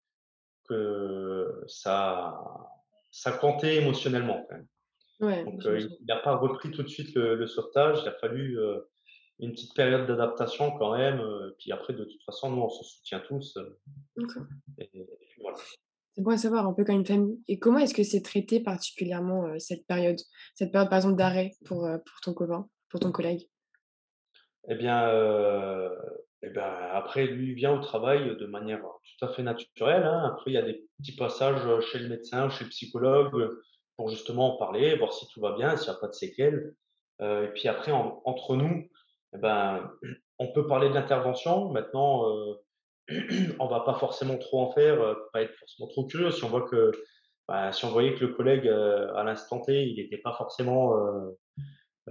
que 0.67 1.63
ça, 1.67 2.39
ça 3.11 3.31
comptait 3.31 3.77
émotionnellement 3.77 4.45
quand 4.49 4.55
même. 4.55 4.67
Ouais, 5.19 5.43
Donc, 5.43 5.65
euh, 5.65 5.79
il 5.79 6.05
n'a 6.05 6.15
pas 6.17 6.35
repris 6.35 6.71
tout 6.71 6.83
de 6.83 6.87
suite 6.87 7.13
le, 7.13 7.35
le 7.35 7.47
sauvetage. 7.47 7.99
Il 8.03 8.07
a 8.07 8.13
fallu 8.13 8.57
une 9.39 9.51
petite 9.51 9.75
période 9.75 10.07
d'adaptation 10.07 10.71
quand 10.77 10.97
même. 10.97 11.21
puis 11.59 11.71
après, 11.71 11.93
de 11.93 12.05
toute 12.05 12.23
façon, 12.23 12.51
nous, 12.51 12.61
on 12.61 12.69
se 12.69 12.83
soutient 12.83 13.19
tous. 13.19 13.57
et, 14.77 14.83
et 14.83 15.17
puis 15.19 15.41
voilà. 15.41 15.57
C'est 16.19 16.23
bon 16.25 16.31
à 16.31 16.37
savoir, 16.37 16.67
un 16.67 16.73
peu 16.73 16.83
comme 16.83 16.95
une 16.97 17.05
famille. 17.05 17.39
Et 17.47 17.59
comment 17.59 17.79
est-ce 17.79 17.93
que 17.93 18.03
c'est 18.03 18.21
traité 18.21 18.59
particulièrement 18.59 19.45
euh, 19.45 19.55
cette 19.57 19.87
période? 19.87 20.17
Cette 20.53 20.69
période, 20.73 20.89
par 20.89 20.97
exemple, 20.97 21.15
d'arrêt 21.15 21.51
pour, 21.63 21.85
euh, 21.85 21.97
pour 21.97 22.19
ton 22.21 22.33
copain, 22.33 22.67
pour 22.89 22.99
ton 22.99 23.13
collègue? 23.13 23.47
Eh 24.67 24.75
bien, 24.75 25.07
euh, 25.07 25.95
eh 26.41 26.49
ben, 26.49 26.73
après, 26.91 27.25
lui, 27.25 27.53
vient 27.53 27.71
au 27.73 27.79
travail 27.79 28.35
de 28.35 28.45
manière 28.47 28.81
tout 28.81 29.25
à 29.25 29.29
fait 29.29 29.43
naturelle. 29.43 30.03
hein. 30.03 30.25
Après, 30.33 30.51
il 30.51 30.55
y 30.55 30.57
a 30.57 30.61
des 30.61 30.83
petits 30.97 31.15
passages 31.15 31.61
chez 31.85 31.99
le 31.99 32.09
médecin, 32.09 32.49
chez 32.49 32.65
le 32.65 32.69
psychologue, 32.69 33.51
pour 33.95 34.09
justement 34.09 34.55
en 34.55 34.57
parler, 34.57 34.97
voir 34.97 35.13
si 35.13 35.25
tout 35.33 35.39
va 35.39 35.55
bien, 35.55 35.77
s'il 35.77 35.89
n'y 35.89 35.95
a 35.95 36.01
pas 36.01 36.09
de 36.09 36.13
séquelles. 36.13 36.73
Et 37.21 37.47
puis 37.55 37.69
après, 37.69 37.93
en- 37.93 38.21
entre 38.25 38.57
nous, 38.57 38.89
eh 39.35 39.37
ben, 39.37 39.89
on 40.37 40.51
peut 40.51 40.67
parler 40.67 40.89
de 40.89 40.95
l'intervention. 40.95 41.69
Maintenant, 41.69 42.25
on 43.59 43.67
va 43.67 43.81
pas 43.81 43.95
forcément 43.95 44.37
trop 44.37 44.61
en 44.61 44.71
faire, 44.71 45.01
euh, 45.01 45.15
pas 45.33 45.41
être 45.41 45.53
forcément 45.55 45.87
trop 45.87 46.05
curieux. 46.05 46.31
Si 46.31 46.43
on 46.43 46.49
voit 46.49 46.67
que, 46.69 46.91
bah, 47.47 47.71
si 47.71 47.85
on 47.85 47.89
voyait 47.89 48.13
que 48.15 48.25
le 48.25 48.33
collègue, 48.33 48.67
euh, 48.67 49.13
à 49.15 49.23
l'instant 49.23 49.61
T, 49.61 49.83
il 49.87 49.95
n'était 50.01 50.17
pas 50.17 50.33
forcément, 50.33 50.97
euh, 50.97 51.29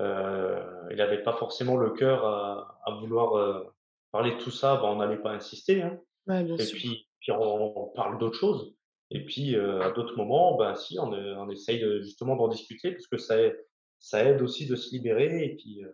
euh, 0.00 0.62
il 0.90 0.96
n'avait 0.96 1.22
pas 1.22 1.34
forcément 1.34 1.76
le 1.76 1.90
cœur 1.90 2.24
à, 2.24 2.80
à 2.84 2.92
vouloir 2.92 3.64
parler 4.12 4.32
de 4.32 4.38
tout 4.38 4.50
ça, 4.50 4.76
bah, 4.76 4.84
on 4.84 4.96
n'allait 4.96 5.18
pas 5.22 5.32
insister. 5.32 5.82
hein. 5.82 5.98
Ouais, 6.26 6.44
bien 6.44 6.56
Et 6.56 6.62
sûr. 6.62 6.76
puis, 6.78 7.06
puis 7.20 7.32
on, 7.32 7.92
parle 7.94 8.18
d'autres 8.18 8.38
choses. 8.38 8.74
Et 9.10 9.24
puis, 9.24 9.56
euh, 9.56 9.80
à 9.80 9.90
d'autres 9.90 10.16
moments, 10.16 10.56
ben, 10.56 10.74
si, 10.74 10.98
on, 10.98 11.10
on 11.12 11.48
essaye 11.50 11.80
de, 11.80 12.00
justement 12.00 12.36
d'en 12.36 12.48
discuter 12.48 12.92
parce 12.92 13.06
que 13.06 13.16
ça, 13.16 13.40
aide- 13.40 13.58
ça 13.98 14.24
aide 14.24 14.42
aussi 14.42 14.66
de 14.66 14.76
se 14.76 14.90
libérer. 14.94 15.44
Et 15.44 15.56
puis, 15.56 15.82
euh, 15.84 15.92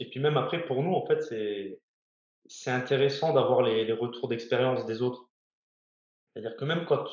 et 0.00 0.08
puis 0.08 0.20
même 0.20 0.38
après, 0.38 0.64
pour 0.64 0.82
nous, 0.82 0.92
en 0.94 1.04
fait, 1.06 1.22
c'est, 1.22 1.78
c'est 2.52 2.70
intéressant 2.70 3.32
d'avoir 3.32 3.62
les, 3.62 3.90
retours 3.92 4.28
d'expérience 4.28 4.84
des 4.84 5.00
autres. 5.00 5.28
C'est-à-dire 6.32 6.56
que 6.56 6.64
même 6.64 6.84
quand 6.84 7.06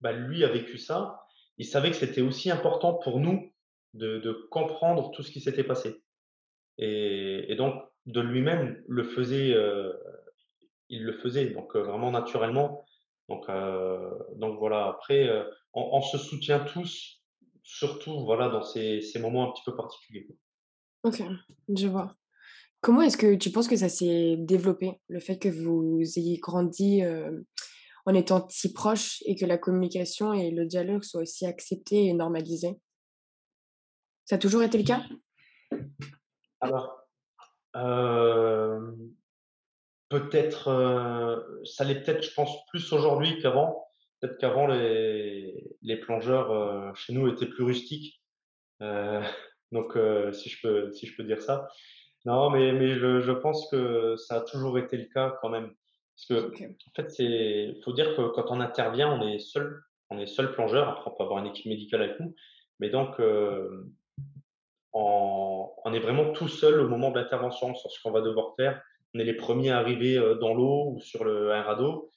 bah, 0.00 0.12
lui 0.12 0.44
a 0.44 0.48
vécu 0.48 0.76
ça, 0.76 1.26
il 1.56 1.64
savait 1.64 1.90
que 1.90 1.96
c'était 1.96 2.20
aussi 2.20 2.50
important 2.50 2.94
pour 2.94 3.20
nous 3.20 3.52
de, 3.94 4.48
comprendre 4.50 5.12
tout 5.12 5.22
ce 5.22 5.30
qui 5.30 5.40
s'était 5.40 5.64
passé. 5.64 6.02
Et, 6.78 7.54
donc, 7.56 7.80
de 8.06 8.20
lui-même, 8.20 8.82
le 8.88 9.04
faisait, 9.04 9.52
euh, 9.52 9.92
il 10.88 11.04
le 11.04 11.12
faisait, 11.12 11.50
donc 11.50 11.76
euh, 11.76 11.82
vraiment 11.82 12.10
naturellement. 12.10 12.84
Donc, 13.28 13.48
euh, 13.48 14.10
donc 14.34 14.58
voilà, 14.58 14.88
après, 14.88 15.30
on, 15.74 16.00
se 16.02 16.18
soutient 16.18 16.60
tous, 16.60 17.22
surtout 17.62 18.24
voilà, 18.24 18.48
dans 18.48 18.62
ces 18.62 19.02
moments 19.20 19.48
un 19.48 19.52
petit 19.52 19.62
peu 19.64 19.76
particuliers. 19.76 20.26
Ok, 21.04 21.22
je 21.68 21.86
vois. 21.86 22.16
Comment 22.82 23.02
est-ce 23.02 23.18
que 23.18 23.34
tu 23.34 23.50
penses 23.50 23.68
que 23.68 23.76
ça 23.76 23.90
s'est 23.90 24.36
développé, 24.38 25.00
le 25.08 25.20
fait 25.20 25.38
que 25.38 25.50
vous 25.50 26.00
ayez 26.16 26.38
grandi 26.38 27.02
euh, 27.02 27.42
en 28.06 28.14
étant 28.14 28.48
si 28.48 28.72
proches 28.72 29.22
et 29.26 29.36
que 29.36 29.44
la 29.44 29.58
communication 29.58 30.32
et 30.32 30.50
le 30.50 30.64
dialogue 30.64 31.02
soient 31.02 31.20
aussi 31.20 31.44
acceptés 31.44 32.06
et 32.06 32.14
normalisés? 32.14 32.78
Ça 34.24 34.36
a 34.36 34.38
toujours 34.38 34.62
été 34.62 34.78
le 34.78 34.84
cas? 34.84 35.02
Alors, 36.62 37.06
euh, 37.76 38.92
peut-être, 40.08 40.68
euh, 40.68 41.36
ça 41.64 41.84
l'est 41.84 42.00
peut-être, 42.00 42.22
je 42.22 42.32
pense, 42.32 42.64
plus 42.68 42.90
aujourd'hui 42.94 43.42
qu'avant. 43.42 43.88
Peut-être 44.20 44.38
qu'avant, 44.38 44.66
les, 44.66 45.76
les 45.82 45.96
plongeurs 45.96 46.96
chez 46.96 47.12
nous 47.12 47.28
étaient 47.28 47.46
plus 47.46 47.64
rustiques. 47.64 48.22
Donc, 49.72 49.96
si 50.32 50.48
je 50.48 50.62
peux, 50.62 50.90
si 50.92 51.06
je 51.06 51.14
peux 51.14 51.24
dire 51.24 51.42
ça. 51.42 51.68
Non, 52.26 52.50
mais, 52.50 52.72
mais 52.72 52.94
je, 52.94 53.20
je 53.20 53.32
pense 53.32 53.68
que 53.70 54.16
ça 54.16 54.36
a 54.36 54.40
toujours 54.40 54.78
été 54.78 54.96
le 54.96 55.06
cas 55.06 55.36
quand 55.40 55.48
même. 55.48 55.72
Parce 56.14 56.26
que, 56.26 56.64
en 56.64 56.92
fait, 56.94 57.10
c'est, 57.10 57.74
faut 57.82 57.92
dire 57.92 58.14
que 58.14 58.28
quand 58.28 58.50
on 58.50 58.60
intervient, 58.60 59.10
on 59.10 59.26
est 59.26 59.38
seul, 59.38 59.80
on 60.10 60.18
est 60.18 60.26
seul 60.26 60.52
plongeur. 60.52 60.88
Après, 60.88 61.10
on 61.10 61.14
peut 61.16 61.24
avoir 61.24 61.38
une 61.38 61.46
équipe 61.46 61.66
médicale 61.66 62.02
avec 62.02 62.20
nous. 62.20 62.34
Mais 62.78 62.90
donc, 62.90 63.18
euh, 63.20 63.84
on, 64.92 65.70
on 65.84 65.92
est 65.94 65.98
vraiment 66.00 66.32
tout 66.32 66.48
seul 66.48 66.80
au 66.80 66.88
moment 66.88 67.10
de 67.10 67.18
l'intervention 67.18 67.74
sur 67.74 67.90
ce 67.90 68.02
qu'on 68.02 68.10
va 68.10 68.20
devoir 68.20 68.54
faire. 68.56 68.82
On 69.14 69.18
est 69.18 69.24
les 69.24 69.34
premiers 69.34 69.70
à 69.70 69.78
arriver 69.78 70.18
euh, 70.18 70.34
dans 70.34 70.54
l'eau 70.54 70.92
ou 70.92 71.00
sur 71.00 71.24
le, 71.24 71.52
un 71.52 71.62
radeau 71.62 72.10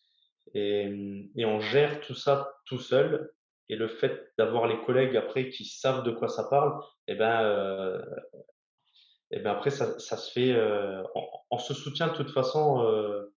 et, 0.54 1.30
et 1.36 1.45
on 1.45 1.60
gère 1.60 2.01
tout 2.01 2.14
ça 2.14 2.54
tout 2.66 2.80
seul. 2.80 3.32
Et 3.70 3.76
le 3.76 3.88
fait 3.88 4.34
d'avoir 4.38 4.68
les 4.68 4.80
collègues 4.82 5.16
après 5.16 5.49
qui 5.49 5.64
savent 5.66 6.04
de 6.04 6.12
quoi 6.12 6.28
ça 6.28 6.43
parle, 6.43 6.74
eh 7.08 7.16
ben, 7.16 7.41
euh, 7.41 8.01
eh 9.36 9.39
ben 9.39 9.51
après 9.51 9.69
ça, 9.69 9.99
ça 9.99 10.17
se 10.17 10.31
fait, 10.31 10.51
euh, 10.51 11.01
on, 11.49 11.57
se 11.57 11.73
soutient 11.73 12.07
de 12.07 12.13
toute 12.13 12.31
façon 12.31 12.84
euh, 12.84 13.34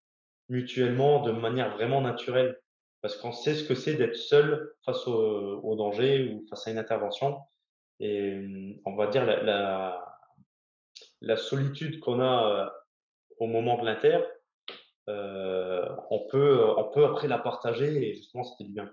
mutuellement 0.49 1.21
de 1.21 1.31
manière 1.31 1.75
vraiment 1.75 2.01
naturelle 2.01 2.59
parce 3.05 3.17
qu'on 3.17 3.31
sait 3.31 3.53
ce 3.53 3.63
que 3.63 3.75
c'est 3.75 3.93
d'être 3.93 4.15
seul 4.15 4.73
face 4.83 5.07
au, 5.07 5.75
danger 5.75 6.33
ou 6.33 6.43
face 6.49 6.67
à 6.67 6.71
une 6.71 6.79
intervention. 6.79 7.37
Et 7.99 8.31
euh, 8.31 8.73
on 8.83 8.95
va 8.95 9.05
dire 9.05 9.23
la, 9.27 10.03
la, 11.21 11.37
solitude 11.37 11.99
qu'on 11.99 12.19
a 12.19 12.65
euh, 12.65 12.69
au 13.37 13.45
moment 13.45 13.79
de 13.79 13.85
l'inter, 13.85 14.17
euh, 15.07 15.85
on, 16.09 16.25
peut, 16.31 16.65
on 16.77 16.85
peut 16.85 17.05
après 17.05 17.27
la 17.27 17.37
partager 17.37 18.09
et 18.09 18.15
justement, 18.15 18.43
c'était 18.43 18.63
du 18.63 18.73
bien. 18.73 18.89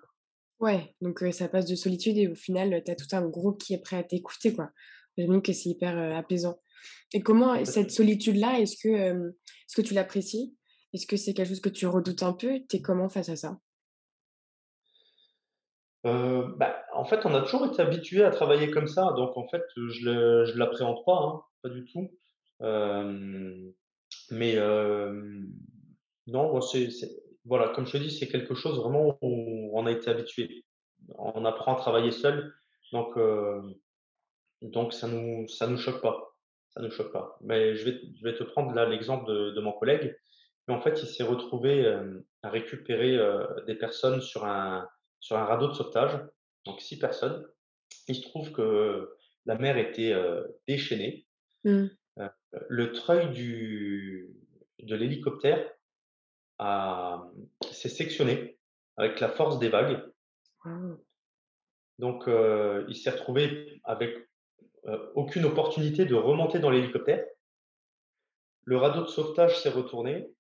Ouais, 0.61 0.95
donc 1.01 1.25
ça 1.33 1.49
passe 1.49 1.65
de 1.65 1.75
solitude 1.75 2.19
et 2.19 2.29
au 2.29 2.35
final, 2.35 2.83
tu 2.85 2.91
as 2.91 2.97
tout 2.97 3.17
un 3.17 3.27
groupe 3.27 3.63
qui 3.63 3.73
est 3.73 3.81
prêt 3.81 3.97
à 3.97 4.05
t'écouter, 4.05 4.53
quoi. 4.53 4.69
J'imagine 5.17 5.41
que 5.41 5.55
c'est 5.55 5.71
hyper 5.71 5.97
apaisant. 6.19 6.61
Et 7.15 7.21
comment, 7.21 7.65
cette 7.65 7.91
solitude-là, 7.91 8.61
est-ce 8.61 8.77
que, 8.83 8.89
euh, 8.89 9.29
est-ce 9.29 9.77
que 9.77 9.87
tu 9.87 9.95
l'apprécies? 9.95 10.57
Est-ce 10.93 11.07
que 11.07 11.17
c'est 11.17 11.35
quelque 11.35 11.49
chose 11.49 11.61
que 11.61 11.69
tu 11.69 11.87
redoutes 11.87 12.23
un 12.23 12.33
peu? 12.33 12.61
T'es 12.69 12.81
comment 12.81 13.09
face 13.09 13.29
à 13.29 13.37
ça? 13.37 13.59
Euh, 16.05 16.49
bah, 16.57 16.85
en 16.95 17.05
fait, 17.05 17.25
on 17.25 17.35
a 17.35 17.43
toujours 17.43 17.67
été 17.67 17.81
habitué 17.81 18.25
à 18.25 18.31
travailler 18.31 18.71
comme 18.71 18.89
ça, 18.89 19.13
donc 19.17 19.37
en 19.37 19.47
fait, 19.49 19.63
je 19.77 20.09
ne 20.09 20.59
l'appréhende 20.59 21.05
pas, 21.05 21.17
hein, 21.17 21.43
pas 21.63 21.69
du 21.69 21.85
tout. 21.85 22.11
Euh, 22.61 23.71
mais 24.31 24.57
euh, 24.57 25.43
non, 26.27 26.61
c'est, 26.61 26.89
voilà, 27.45 27.69
comme 27.69 27.87
je 27.87 27.93
te 27.93 27.99
dis, 27.99 28.11
c'est 28.11 28.29
quelque 28.29 28.55
chose 28.55 28.79
vraiment 28.79 29.17
où 29.21 29.79
on 29.79 29.87
a 29.87 29.93
été 29.93 30.11
habitué. 30.11 30.65
On 31.19 31.45
apprend 31.45 31.75
à 31.77 31.79
travailler 31.79 32.11
seul, 32.11 32.53
donc, 32.93 33.17
donc 34.61 34.93
ça 34.93 35.09
nous, 35.09 35.47
ça 35.49 35.67
nous 35.67 35.79
choque 35.79 36.01
pas. 36.01 36.32
Ça 36.75 36.81
nous 36.81 36.91
choque 36.91 37.13
pas. 37.13 37.37
Mais 37.43 37.75
je 37.77 37.85
vais, 37.85 38.01
je 38.17 38.25
vais 38.25 38.35
te 38.35 38.45
prendre 38.45 38.73
là 38.73 38.87
l'exemple 38.87 39.31
de, 39.31 39.51
de 39.51 39.61
mon 39.61 39.73
collègue. 39.73 40.17
Mais 40.67 40.75
en 40.75 40.81
fait, 40.81 41.03
il 41.03 41.09
s'est 41.09 41.25
retrouvé 41.25 41.85
euh, 41.85 42.21
à 42.43 42.51
récupérer 42.51 43.17
euh, 43.17 43.45
des 43.67 43.75
personnes 43.75 44.21
sur 44.21 44.45
un, 44.45 44.89
sur 45.21 45.37
un 45.37 45.45
radeau 45.45 45.69
de 45.69 45.75
sauvetage, 45.75 46.19
donc 46.65 46.81
six 46.81 46.99
personnes. 46.99 47.47
Il 48.09 48.15
se 48.15 48.23
trouve 48.23 48.53
que 48.53 49.13
la 49.45 49.57
mer 49.57 49.77
était 49.77 50.13
euh, 50.13 50.47
déchaînée. 50.69 51.27
Mmh. 51.65 51.87
Le 52.69 52.93
treuil 52.93 53.31
du, 53.31 54.31
de 54.81 54.95
l'hélicoptère 54.95 55.71
s'est 57.71 57.89
sectionné 57.89 58.59
avec 58.97 59.21
la 59.21 59.29
force 59.29 59.59
des 59.59 59.71
vagues. 59.71 60.03
Donc, 61.99 62.25
il 62.27 62.95
s'est 62.95 63.11
retrouvé 63.11 63.81
avec 63.85 64.29
aucune 65.15 65.45
opportunité 65.45 66.05
de 66.05 66.15
remonter 66.15 66.59
dans 66.59 66.71
l'hélicoptère. 66.71 67.25
Le 68.65 68.77
radeau 68.77 69.03
de 69.03 69.09
sauvetage 69.09 69.61
s'est 69.61 69.71
retourné. 69.71 70.31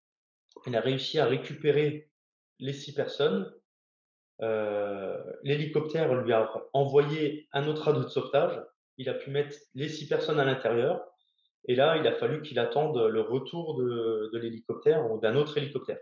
Il 0.66 0.76
a 0.76 0.80
réussi 0.80 1.18
à 1.18 1.26
récupérer 1.26 2.10
les 2.58 2.72
six 2.72 2.94
personnes. 2.94 3.52
Euh, 4.40 5.22
L'hélicoptère 5.42 6.14
lui 6.14 6.32
a 6.32 6.50
envoyé 6.72 7.48
un 7.52 7.66
autre 7.66 7.82
radeau 7.82 8.04
de 8.04 8.08
sauvetage. 8.08 8.60
Il 8.98 9.08
a 9.08 9.14
pu 9.14 9.30
mettre 9.30 9.56
les 9.74 9.88
six 9.88 10.06
personnes 10.06 10.38
à 10.38 10.44
l'intérieur. 10.44 11.04
Et 11.66 11.74
là, 11.74 11.96
il 11.96 12.06
a 12.06 12.12
fallu 12.12 12.42
qu'il 12.42 12.58
attende 12.58 12.98
le 12.98 13.20
retour 13.20 13.76
de, 13.76 14.30
de 14.32 14.38
l'hélicoptère 14.38 15.10
ou 15.10 15.18
d'un 15.18 15.36
autre 15.36 15.58
hélicoptère. 15.58 15.98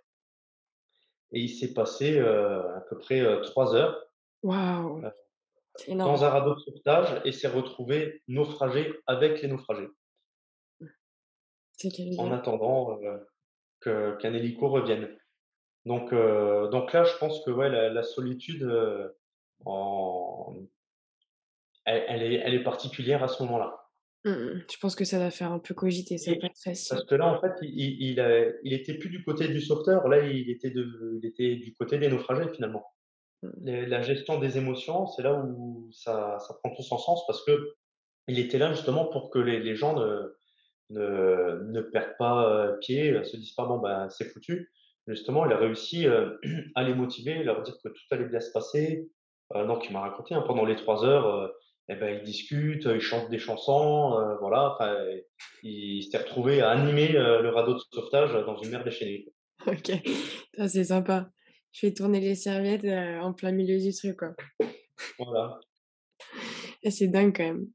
Et 1.33 1.41
il 1.41 1.49
s'est 1.49 1.75
passé 1.75 2.19
euh, 2.19 2.77
à 2.77 2.81
peu 2.81 2.99
près 2.99 3.21
euh, 3.21 3.41
trois 3.41 3.75
heures 3.75 4.05
Waouh! 4.43 5.03
Énorme. 5.87 6.11
dans 6.13 6.25
un 6.25 6.29
radeau 6.31 6.55
de 6.55 6.61
sauvetage 6.61 7.21
et 7.25 7.33
s'est 7.33 7.49
retrouvé 7.49 8.23
naufragé 8.29 8.93
avec 9.07 9.41
les 9.43 9.49
naufragés. 9.49 9.89
En 12.19 12.31
attendant 12.33 12.99
euh, 13.87 14.17
qu'un 14.19 14.35
hélico 14.35 14.69
revienne. 14.69 15.17
Donc, 15.87 16.13
euh, 16.13 16.69
donc 16.69 16.93
là, 16.93 17.05
je 17.05 17.17
pense 17.17 17.43
que 17.45 17.51
ouais, 17.51 17.71
la, 17.71 17.89
la 17.89 18.03
solitude, 18.03 18.63
euh, 18.65 19.09
en- 19.65 20.55
elle, 21.87 22.05
elle 22.09 22.23
est, 22.23 22.35
elle 22.45 22.55
est 22.55 22.63
particulière 22.63 23.23
à 23.23 23.29
ce 23.29 23.43
moment-là. 23.45 23.77
Mmh 24.27 24.31
mh. 24.33 24.65
Je 24.71 24.77
pense 24.79 24.95
que 24.95 25.07
ça 25.07 25.19
va 25.19 25.31
faire 25.31 25.51
un 25.51 25.59
peu 25.59 25.73
cogiter, 25.73 26.19
ça 26.19 26.33
va 26.33 26.37
pas 26.41 26.47
être 26.49 26.53
parce 26.53 26.89
facile. 26.89 27.07
que 27.09 27.15
là, 27.15 27.27
en 27.27 27.41
fait, 27.41 27.53
il 27.63 27.71
il 27.71 28.11
il 28.11 28.21
a 28.21 28.51
il 28.63 28.75
était 28.75 28.99
plus 28.99 29.09
du 29.09 29.25
côté 29.25 29.49
du 29.49 29.63
sauveteur, 29.63 30.07
là, 30.09 30.23
il 30.27 30.51
était 30.51 30.71
de 30.71 31.19
il 31.23 31.27
était 31.27 31.57
du 31.57 31.73
côté 31.75 31.97
des 31.97 32.09
naufragés, 32.09 32.53
finalement. 32.53 32.85
La 33.63 34.03
gestion 34.03 34.39
des 34.39 34.59
émotions, 34.59 35.07
c'est 35.07 35.23
là 35.23 35.35
où 35.35 35.89
ça 35.93 36.39
prend 36.63 36.75
tout 36.75 36.83
son 36.83 36.99
sens 36.99 37.27
parce 37.27 37.43
qu'il 37.45 38.39
était 38.39 38.59
là 38.59 38.73
justement 38.73 39.07
pour 39.07 39.31
que 39.31 39.39
les 39.39 39.75
gens 39.77 39.95
ne 40.91 41.81
perdent 41.81 42.17
pas, 42.19 42.67
heu, 42.67 42.79
pied, 42.81 43.13
heu, 43.13 43.25
se 43.25 43.37
disent 43.37 43.55
pas: 43.55 43.65
«Bon, 43.67 43.79
ben, 43.79 44.09
c'est 44.11 44.27
foutu». 44.27 44.71
Justement, 45.07 45.47
il 45.47 45.53
a 45.53 45.57
réussi, 45.57 46.07
heu, 46.07 46.39
à 46.75 46.83
les 46.85 46.95
motiver, 46.95 47.43
leur 47.43 47.63
dire 47.63 47.75
que 47.83 47.89
tout 47.89 48.03
allait 48.11 48.27
bien 48.29 48.41
se 48.41 48.53
passer. 48.53 49.09
Donc 49.55 49.87
il 49.89 49.93
m'a 49.93 50.01
raconté, 50.01 50.35
hein, 50.35 50.45
pendant 50.47 50.65
les 50.65 50.77
3 50.77 51.05
heures, 51.05 51.27
heu, 51.27 51.53
et 51.89 51.97
ben, 51.97 52.19
ils 52.19 52.23
discutent, 52.25 52.85
ils 52.85 53.01
chantent 53.01 53.31
des 53.31 53.39
chansons, 53.39 54.37
voilà, 54.41 54.77
il 55.65 56.05
s'est 56.05 56.19
retrouvé 56.19 56.61
à 56.61 56.71
animer, 56.71 57.09
le 57.09 57.49
radeau 57.49 57.75
de 57.75 57.81
sauvetage 57.93 58.33
dans 58.47 58.57
une 58.57 58.71
mer 58.71 58.85
déchaînée. 58.85 59.27
OK, 59.67 59.91
c'est 60.69 60.85
sympa. 60.85 61.31
Je 61.73 61.81
fais 61.81 61.95
tourner 61.95 62.21
les 62.21 62.35
serviettes, 62.35 62.85
heu, 62.85 63.21
en 63.21 63.33
plein 63.33 63.53
milieu 63.53 63.79
du 63.79 63.93
truc, 63.95 64.17
quoi. 64.19 64.35
Voilà. 65.19 65.61
Et 66.83 66.91
c'est 66.91 67.09
dingue 67.09 67.37
quand 67.37 67.45
même. 67.45 67.69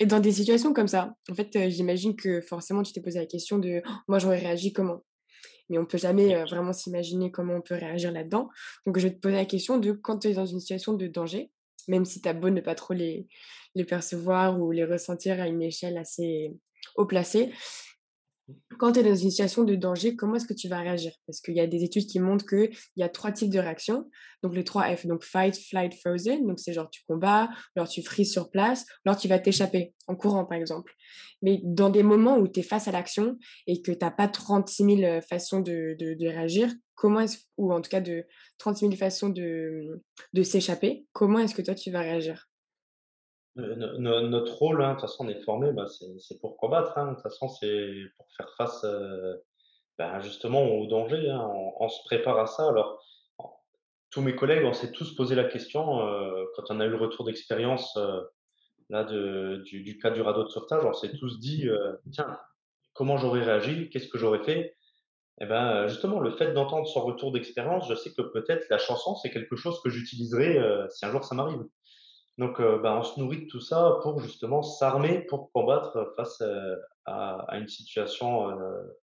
Et 0.00 0.06
dans 0.06 0.20
des 0.20 0.32
situations 0.32 0.72
comme 0.72 0.88
ça, 0.88 1.14
en 1.30 1.34
fait, 1.34 1.54
heu, 1.56 1.68
j'imagine 1.68 2.16
que 2.16 2.40
forcément 2.40 2.82
tu 2.82 2.92
t'es 2.92 3.00
posé 3.00 3.18
la 3.18 3.26
question 3.26 3.58
de: 3.58 3.82
«Moi 4.08 4.18
j'aurais 4.18 4.38
réagi 4.38 4.72
comment?» 4.72 5.02
mais 5.70 5.78
on 5.78 5.86
peut 5.86 5.98
jamais, 5.98 6.34
heu, 6.34 6.44
vraiment 6.44 6.72
s'imaginer 6.72 7.30
comment 7.30 7.54
on 7.56 7.62
peut 7.62 7.74
réagir 7.76 8.12
là-dedans. 8.12 8.48
Donc 8.86 8.98
je 8.98 9.08
vais 9.08 9.14
te 9.14 9.20
poser 9.20 9.36
la 9.36 9.46
question 9.46 9.78
de 9.78 9.92
quand 9.92 10.20
tu 10.20 10.28
es 10.28 10.34
dans 10.34 10.46
une 10.46 10.60
situation 10.60 10.94
de 10.94 11.06
danger, 11.08 11.50
même 11.88 12.04
si 12.04 12.20
tu 12.22 12.28
as 12.28 12.34
beau 12.34 12.50
ne 12.50 12.60
pas 12.60 12.74
trop 12.74 12.94
les 12.94 13.28
les 13.74 13.84
percevoir 13.84 14.60
ou 14.60 14.70
les 14.72 14.84
ressentir 14.84 15.40
à 15.40 15.48
une 15.48 15.62
échelle 15.62 15.98
assez 15.98 16.52
haut 16.96 17.06
placée. 17.06 17.52
Quand 18.78 18.92
tu 18.92 19.00
es 19.00 19.02
dans 19.02 19.14
une 19.14 19.30
situation 19.30 19.64
de 19.64 19.74
danger, 19.76 20.16
comment 20.16 20.34
est-ce 20.34 20.46
que 20.46 20.54
tu 20.54 20.68
vas 20.68 20.80
réagir? 20.80 21.12
Parce 21.26 21.40
qu'il 21.40 21.54
y 21.54 21.60
a 21.60 21.66
des 21.66 21.84
études 21.84 22.06
qui 22.06 22.18
montrent 22.18 22.44
qu'il 22.46 22.70
y 22.96 23.02
a 23.02 23.08
3 23.08 23.30
types 23.32 23.50
de 23.50 23.58
réactions, 23.58 24.10
donc 24.42 24.54
les 24.54 24.64
3 24.64 24.96
F, 24.96 25.06
donc 25.06 25.22
fight, 25.22 25.56
flight, 25.56 25.94
frozen, 25.94 26.46
donc 26.46 26.58
c'est 26.58 26.72
genre 26.72 26.90
tu 26.90 27.02
combats, 27.06 27.48
alors 27.76 27.88
tu 27.88 28.02
freezes 28.02 28.32
sur 28.32 28.50
place, 28.50 28.84
alors 29.04 29.16
tu 29.16 29.28
vas 29.28 29.38
t'échapper 29.38 29.94
en 30.08 30.16
courant, 30.16 30.44
par 30.44 30.58
exemple. 30.58 30.92
Mais 31.42 31.60
dans 31.62 31.90
des 31.90 32.02
moments 32.02 32.38
où 32.38 32.48
tu 32.48 32.60
es 32.60 32.62
face 32.62 32.88
à 32.88 32.92
l'action 32.92 33.38
et 33.66 33.82
que 33.82 33.92
tu 33.92 34.04
as 34.04 34.10
pas 34.10 34.28
36 34.28 34.84
000, 34.84 35.00
heu, 35.02 35.20
façons 35.20 35.60
de 35.60 35.96
de 35.98 36.14
de 36.14 36.26
réagir, 36.26 36.72
comment 36.94 37.20
est-ce 37.20 37.38
ou 37.56 37.72
en 37.72 37.80
tout 37.80 37.90
cas 37.90 38.00
de 38.00 38.24
36 38.58 38.86
000 38.86 38.96
façons 38.96 39.28
de, 39.28 40.02
de 40.32 40.42
s'échapper, 40.42 41.06
comment 41.12 41.38
est-ce 41.38 41.54
que 41.54 41.62
toi 41.62 41.74
tu 41.74 41.90
vas 41.90 42.00
réagir? 42.00 42.48
Notre 43.56 44.54
rôle, 44.56 44.82
hein, 44.82 44.90
de 44.90 44.92
toute 44.94 45.02
façon, 45.02 45.26
on 45.26 45.28
est 45.28 45.42
formés, 45.42 45.72
bah, 45.72 45.86
c'est 46.18 46.40
pour 46.40 46.56
combattre, 46.56 46.96
hein. 46.96 47.08
De 47.10 47.14
toute 47.14 47.22
façon, 47.22 47.48
c'est 47.48 47.94
pour 48.16 48.26
faire 48.36 48.50
face, 48.56 48.82
heu, 48.84 49.42
ben, 49.98 50.20
justement 50.20 50.64
au 50.66 50.86
danger, 50.86 51.30
hein. 51.30 51.48
On 51.80 51.88
se 51.88 52.02
prépare 52.04 52.38
à 52.38 52.46
ça. 52.46 52.68
Alors, 52.68 53.00
tous 54.10 54.20
mes 54.20 54.34
collègues, 54.36 54.64
on 54.64 54.72
s'est 54.72 54.92
tous 54.92 55.14
posé 55.16 55.34
la 55.34 55.44
question, 55.44 56.00
heu, 56.06 56.46
quand 56.56 56.64
on 56.70 56.80
a 56.80 56.86
eu 56.86 56.90
le 56.90 56.96
retour 56.96 57.24
d'expérience, 57.24 57.96
heu, 57.96 58.28
là 58.90 59.04
du 59.04 59.98
cas 60.02 60.10
du 60.10 60.22
radeau 60.22 60.44
de 60.44 60.48
sauvetage, 60.50 60.84
on 60.84 60.94
s'est 60.94 61.12
tous 61.18 61.40
dit, 61.40 61.68
«Tiens, 62.12 62.38
comment 62.94 63.18
j'aurais 63.18 63.42
réagi? 63.44 63.90
Qu'est-ce 63.90 64.08
que 64.08 64.18
j'aurais 64.18 64.44
fait?» 64.44 64.76
et 65.40 65.46
ben, 65.46 65.88
justement, 65.88 66.20
le 66.20 66.32
fait 66.32 66.52
d'entendre 66.54 66.86
son 66.88 67.02
retour 67.02 67.32
d'expérience, 67.32 67.88
je 67.88 67.94
sais 67.96 68.12
que 68.14 68.22
peut-être 68.22 68.66
la 68.70 68.78
chanson, 68.78 69.16
c'est 69.16 69.30
quelque 69.30 69.56
chose 69.56 69.80
que 69.82 69.90
j'utiliserai, 69.90 70.58
si 70.90 71.06
un 71.06 71.10
jour 71.12 71.24
ça 71.24 71.34
m'arrive. 71.34 71.64
Donc, 72.38 72.60
heu, 72.60 72.78
bah, 72.82 72.96
on 72.98 73.02
se 73.02 73.20
nourrit 73.20 73.44
de 73.44 73.48
tout 73.50 73.60
ça 73.60 73.98
pour 74.02 74.20
justement 74.20 74.62
s'armer 74.62 75.20
pour 75.22 75.52
combattre 75.52 76.12
face, 76.16 76.40
heu, 76.42 76.80
à 77.06 77.40
à 77.48 77.58
une 77.58 77.68
situation, 77.68 78.50
heu, 78.50 78.98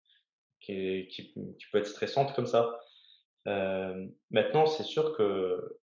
qui 0.61 0.73
est 0.73 1.07
qui 1.09 1.33
qui 1.33 1.65
peut 1.71 1.79
être 1.79 1.87
stressante 1.87 2.33
comme 2.35 2.47
ça. 2.47 2.79
Hem, 3.45 4.11
maintenant, 4.31 4.65
c'est 4.67 4.83
sûr 4.83 5.15
que 5.17 5.79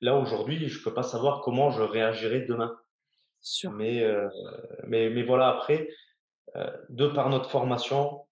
là, 0.00 0.16
aujourd'hui, 0.16 0.68
je 0.68 0.82
peux 0.84 0.94
pas 0.94 1.02
savoir 1.04 1.42
comment 1.42 1.70
je 1.70 1.82
réagirai 1.82 2.42
demain. 2.42 2.76
Mais, 3.72 4.02
mais 4.86 5.10
mais 5.10 5.22
voilà, 5.22 5.48
après, 5.48 5.88
de 6.90 7.08
par 7.08 7.30
notre 7.30 7.50
formation, 7.50 8.26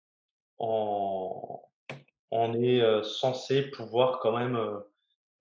on 0.59 1.61
on 2.33 2.55
est, 2.55 3.03
censé 3.05 3.63
pouvoir 3.71 4.21
quand 4.21 4.37
même, 4.39 4.59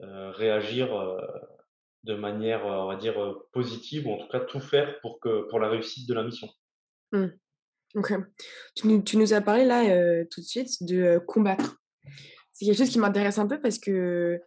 réagir, 0.01 0.89
de 2.03 2.15
manière, 2.15 2.65
heu, 2.65 2.71
on 2.71 2.87
va 2.87 2.95
dire, 2.95 3.19
heu, 3.21 3.47
positive 3.51 4.07
ou 4.07 4.13
en 4.13 4.17
tout 4.17 4.27
cas 4.27 4.39
tout 4.39 4.59
faire 4.59 4.99
pour 5.01 5.19
que 5.19 5.47
pour 5.49 5.59
la 5.59 5.69
réussite 5.69 6.07
de 6.07 6.13
la 6.13 6.23
mission. 6.23 6.49
Mmh. 7.11 7.27
OK. 7.95 8.13
Tu 8.75 9.17
nous 9.17 9.33
as 9.33 9.41
parlé 9.41 9.65
là, 9.65 9.83
heu, 9.85 10.27
tout 10.31 10.41
de 10.41 10.45
suite 10.45 10.83
de, 10.83 11.19
combattre. 11.27 11.77
C'est 12.53 12.65
quelque 12.65 12.77
chose 12.77 12.89
qui 12.89 12.99
m'intéresse 12.99 13.37
un 13.37 13.47
peu 13.47 13.59
parce 13.59 13.79
que 13.79 14.39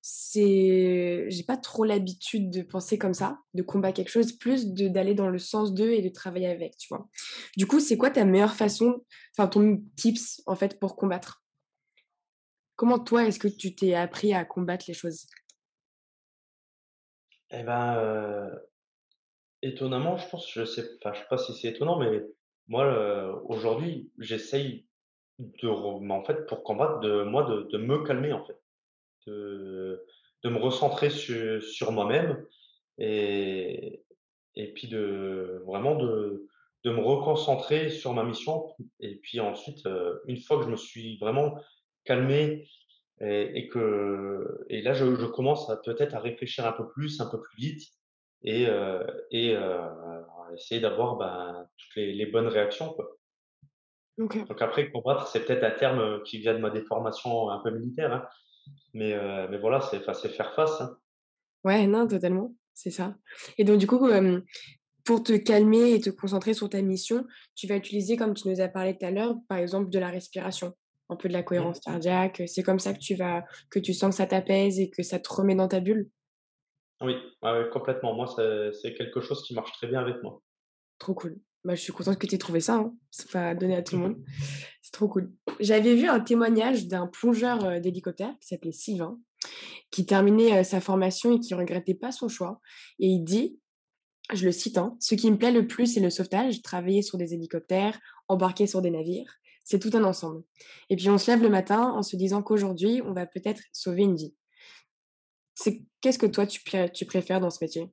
c'est 0.00 1.26
j'ai 1.28 1.42
pas 1.44 1.56
trop 1.56 1.84
l'habitude 1.84 2.50
de 2.50 2.62
penser 2.62 2.98
comme 2.98 3.14
ça, 3.14 3.38
de 3.54 3.62
combattre 3.62 3.96
quelque 3.96 4.10
chose, 4.10 4.32
plus 4.32 4.72
de 4.72 4.88
d'aller 4.88 5.14
dans 5.14 5.28
le 5.28 5.38
sens 5.38 5.72
d'eux 5.74 5.92
et 5.92 6.02
de 6.02 6.08
travailler 6.08 6.48
avec, 6.48 6.76
tu 6.76 6.88
vois? 6.88 7.08
Du 7.56 7.66
coup, 7.66 7.80
c'est 7.80 7.96
quoi 7.96 8.10
ta 8.10 8.24
meilleure 8.24 8.54
façon, 8.54 9.04
enfin 9.36 9.48
ton 9.48 9.82
tips 9.96 10.42
en 10.46 10.56
fait 10.56 10.80
pour 10.80 10.96
combattre? 10.96 11.42
Comment 12.74 12.98
toi, 12.98 13.26
est-ce 13.26 13.38
que 13.38 13.48
tu 13.48 13.74
t'es 13.74 13.94
appris 13.94 14.34
à 14.34 14.44
combattre 14.44 14.86
les 14.88 14.94
choses? 14.94 15.26
Et 17.52 17.62
ben, 17.62 18.50
étonnamment, 19.62 20.16
je 20.16 20.28
pense, 20.28 20.50
je 20.50 20.64
sais 20.64 20.84
enfin, 20.98 21.12
je 21.14 21.20
sais 21.20 21.26
pas 21.28 21.38
si 21.38 21.54
c'est 21.54 21.68
étonnant, 21.68 21.98
mais 21.98 22.22
moi, 22.68 23.42
aujourd'hui, 23.46 24.10
j'essaye 24.18 24.86
de 25.38 26.00
mais 26.00 26.14
en 26.14 26.24
fait, 26.24 26.46
pour 26.46 26.62
combattre, 26.62 27.00
de 27.00 27.22
moi, 27.24 27.44
de 27.44 27.62
de 27.70 27.78
me 27.78 28.04
calmer, 28.04 28.32
en 28.32 28.44
fait. 28.44 28.56
De 29.26 30.04
de 30.42 30.48
me 30.48 30.58
recentrer 30.58 31.10
su 31.10 31.60
sur 31.60 31.92
moi-même 31.92 32.44
et 32.98 34.04
et 34.56 34.72
puis 34.72 34.88
de 34.88 35.62
vraiment 35.66 35.94
de 35.96 36.48
de 36.84 36.90
me 36.90 37.00
reconcentrer 37.00 37.90
sur 37.90 38.12
ma 38.12 38.24
mission 38.24 38.74
et 38.98 39.16
puis 39.16 39.38
ensuite, 39.38 39.86
une 40.26 40.38
fois 40.38 40.58
que 40.58 40.64
je 40.64 40.70
me 40.70 40.76
suis 40.76 41.16
vraiment 41.18 41.56
calmé 42.04 42.66
et 43.20 43.58
et 43.58 43.68
que 43.68 44.64
et 44.68 44.82
là, 44.82 44.92
je 44.94 45.14
je 45.16 45.26
commence 45.26 45.70
peut-être 45.84 46.14
à 46.14 46.20
réfléchir 46.20 46.66
un 46.66 46.72
peu 46.72 46.88
plus, 46.88 47.20
un 47.20 47.26
peu 47.30 47.40
plus 47.40 47.56
vite 47.58 47.82
et 48.42 48.66
heu, 48.66 49.06
à 49.56 50.52
essayer 50.54 50.80
d'avoir, 50.80 51.16
ben, 51.16 51.66
toutes 51.78 51.96
les 51.96 52.12
les 52.14 52.26
bonnes 52.26 52.48
réactions, 52.48 52.92
quoi. 52.94 53.16
Donc 54.48 54.62
après, 54.62 54.90
combattre, 54.90 55.26
c'est 55.28 55.44
peut-être 55.44 55.64
un 55.64 55.70
terme, 55.70 56.22
qui 56.24 56.38
vient 56.38 56.54
de 56.54 56.58
ma 56.58 56.70
déformation 56.70 57.48
un 57.50 57.60
peu 57.60 57.70
militaire, 57.70 58.12
hein, 58.12 58.28
mais 58.94 59.14
heu, 59.14 59.48
mais 59.50 59.58
voilà, 59.58 59.80
c'est 59.82 60.00
faire 60.30 60.54
face, 60.54 60.80
hein. 60.80 60.98
Ouais, 61.64 61.86
non, 61.86 62.06
totalement, 62.08 62.54
c'est 62.74 62.90
ça. 62.90 63.16
Et 63.58 63.64
donc 63.64 63.78
du 63.78 63.86
coup, 63.86 63.98
pour 65.04 65.22
te 65.22 65.32
calmer 65.36 65.92
et 65.94 66.00
te 66.00 66.10
concentrer 66.10 66.54
sur 66.54 66.68
ta 66.68 66.80
mission, 66.82 67.26
tu 67.54 67.66
vas 67.66 67.76
utiliser, 67.76 68.16
comme 68.16 68.34
tu 68.34 68.48
nous 68.48 68.60
as 68.60 68.68
parlé 68.68 68.96
tout 68.96 69.06
à 69.06 69.10
l'heure, 69.10 69.36
par 69.48 69.58
exemple, 69.58 69.90
de 69.90 69.98
la 69.98 70.08
respiration, 70.10 70.74
un 71.12 71.16
peu 71.16 71.28
de 71.28 71.32
la 71.32 71.42
cohérence 71.42 71.80
cardiaque, 71.80 72.42
c'est 72.46 72.62
comme 72.62 72.78
ça 72.78 72.92
que 72.92 72.98
tu 72.98 73.14
vas 73.14 73.44
que 73.70 73.78
tu 73.78 73.94
sens 73.94 74.10
que 74.10 74.16
ça 74.16 74.26
t'apaise 74.26 74.80
et 74.80 74.90
que 74.90 75.02
ça 75.02 75.18
te 75.18 75.32
remet 75.32 75.54
dans 75.54 75.68
ta 75.68 75.80
bulle? 75.80 76.10
Oui, 77.00 77.14
ouais, 77.42 77.64
complètement. 77.72 78.14
Moi, 78.14 78.26
c'est 78.80 78.94
quelque 78.94 79.20
chose 79.20 79.42
qui 79.44 79.54
marche 79.54 79.72
très 79.72 79.88
bien 79.88 80.00
avec 80.00 80.22
moi. 80.22 80.40
Trop 80.98 81.14
cool. 81.14 81.40
Bah, 81.64 81.74
je 81.74 81.80
suis 81.80 81.92
contente 81.92 82.18
que 82.18 82.26
tu 82.26 82.34
aies 82.34 82.38
trouvé 82.38 82.60
ça, 82.60 82.76
hein. 82.76 82.94
C'est 83.10 83.30
pas 83.30 83.54
donné 83.54 83.76
à 83.76 83.82
tout 83.82 83.96
le 83.96 84.02
monde. 84.02 84.16
C'est 84.82 84.92
trop 84.92 85.08
cool. 85.08 85.32
J'avais 85.60 85.94
vu 85.94 86.08
un 86.08 86.20
témoignage 86.20 86.86
d'un 86.86 87.06
plongeur, 87.06 87.80
d'hélicoptère 87.80 88.34
qui 88.40 88.48
s'appelait 88.48 88.72
Sylvain, 88.72 89.18
qui 89.90 90.06
terminait, 90.06 90.64
sa 90.64 90.80
formation 90.80 91.36
et 91.36 91.40
qui 91.40 91.54
regrettait 91.54 91.94
pas 91.94 92.12
son 92.12 92.28
choix 92.28 92.60
et 92.98 93.06
il 93.06 93.22
dit, 93.22 93.58
je 94.32 94.44
le 94.44 94.52
cite, 94.52 94.78
hein: 94.78 94.96
«Ce 95.00 95.14
qui 95.14 95.30
me 95.30 95.36
plaît 95.36 95.52
le 95.52 95.66
plus, 95.66 95.86
c'est 95.86 96.00
le 96.00 96.10
sauvetage, 96.10 96.62
travailler 96.62 97.02
sur 97.02 97.18
des 97.18 97.34
hélicoptères, 97.34 97.98
embarquer 98.28 98.66
sur 98.66 98.80
des 98.80 98.90
navires, 98.90 99.34
c'est 99.64 99.78
tout 99.78 99.90
un 99.94 100.04
ensemble 100.04 100.42
et 100.90 100.96
puis 100.96 101.08
on 101.10 101.18
se 101.18 101.30
lève 101.30 101.42
le 101.42 101.48
matin 101.50 101.90
en 101.90 102.02
se 102.02 102.16
disant 102.16 102.42
qu'aujourd'hui, 102.42 103.02
on 103.04 103.12
va 103.12 103.26
peut-être 103.26 103.62
sauver 103.72 104.02
une 104.02 104.16
vie». 104.16 104.34
C'est 105.56 105.82
qu'est-ce 106.00 106.18
que 106.18 106.26
toi 106.26 106.46
tu 106.46 107.04
préfères 107.06 107.40
dans 107.40 107.50
ce 107.50 107.62
métier? 107.62 107.92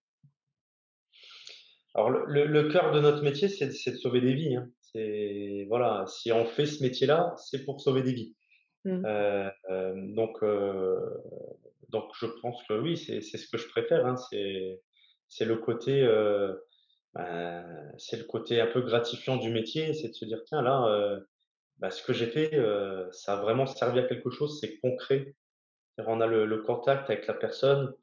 Alors 1.95 2.09
le 2.11 2.25
le 2.25 2.45
le 2.45 2.69
cœur 2.71 2.91
de 2.91 2.99
notre 2.99 3.23
métier, 3.23 3.49
c'est 3.49 3.67
de 3.67 3.97
sauver 3.97 4.21
des 4.21 4.33
vies, 4.33 4.55
hein. 4.55 4.69
C'est 4.81 5.65
voilà, 5.69 6.05
si 6.07 6.31
on 6.31 6.45
fait 6.45 6.65
ce 6.65 6.81
métier-là, 6.83 7.35
c'est 7.37 7.63
pour 7.65 7.81
sauver 7.81 8.01
des 8.03 8.13
vies. 8.13 8.35
Mmh. 8.85 9.05
Heu, 9.05 9.51
hem, 9.69 10.15
donc 10.15 10.43
heu, 10.43 10.97
donc 11.89 12.05
je 12.19 12.27
pense 12.41 12.63
que 12.69 12.73
oui, 12.79 12.97
c'est 12.97 13.21
ce 13.21 13.47
que 13.49 13.57
je 13.57 13.67
préfère, 13.69 14.05
hein. 14.07 14.15
C'est 15.29 15.45
le 15.45 15.57
côté, 15.57 16.01
ben, 17.15 17.91
c'est 17.97 18.17
le 18.17 18.25
côté 18.25 18.61
un 18.61 18.67
peu 18.67 18.81
gratifiant 18.81 19.37
du 19.37 19.51
métier, 19.51 19.93
c'est 19.93 20.09
de 20.09 20.13
se 20.13 20.25
dire: 20.25 20.41
«Tiens 20.45 20.61
là, 20.63 21.19
bah, 21.79 21.91
ce 21.91 22.03
que 22.03 22.13
j'ai 22.13 22.27
fait, 22.27 22.55
heu, 22.55 23.07
ça 23.11 23.33
a 23.33 23.41
vraiment 23.41 23.65
servi 23.65 23.99
à 23.99 24.03
quelque 24.03 24.29
chose, 24.29 24.59
c'est 24.59 24.77
concret». 24.79 25.35
On 25.97 26.21
a 26.21 26.27
le 26.27 26.45
le 26.45 26.59
contact 26.63 27.09
avec 27.09 27.27
la 27.27 27.33
personne, 27.33 27.93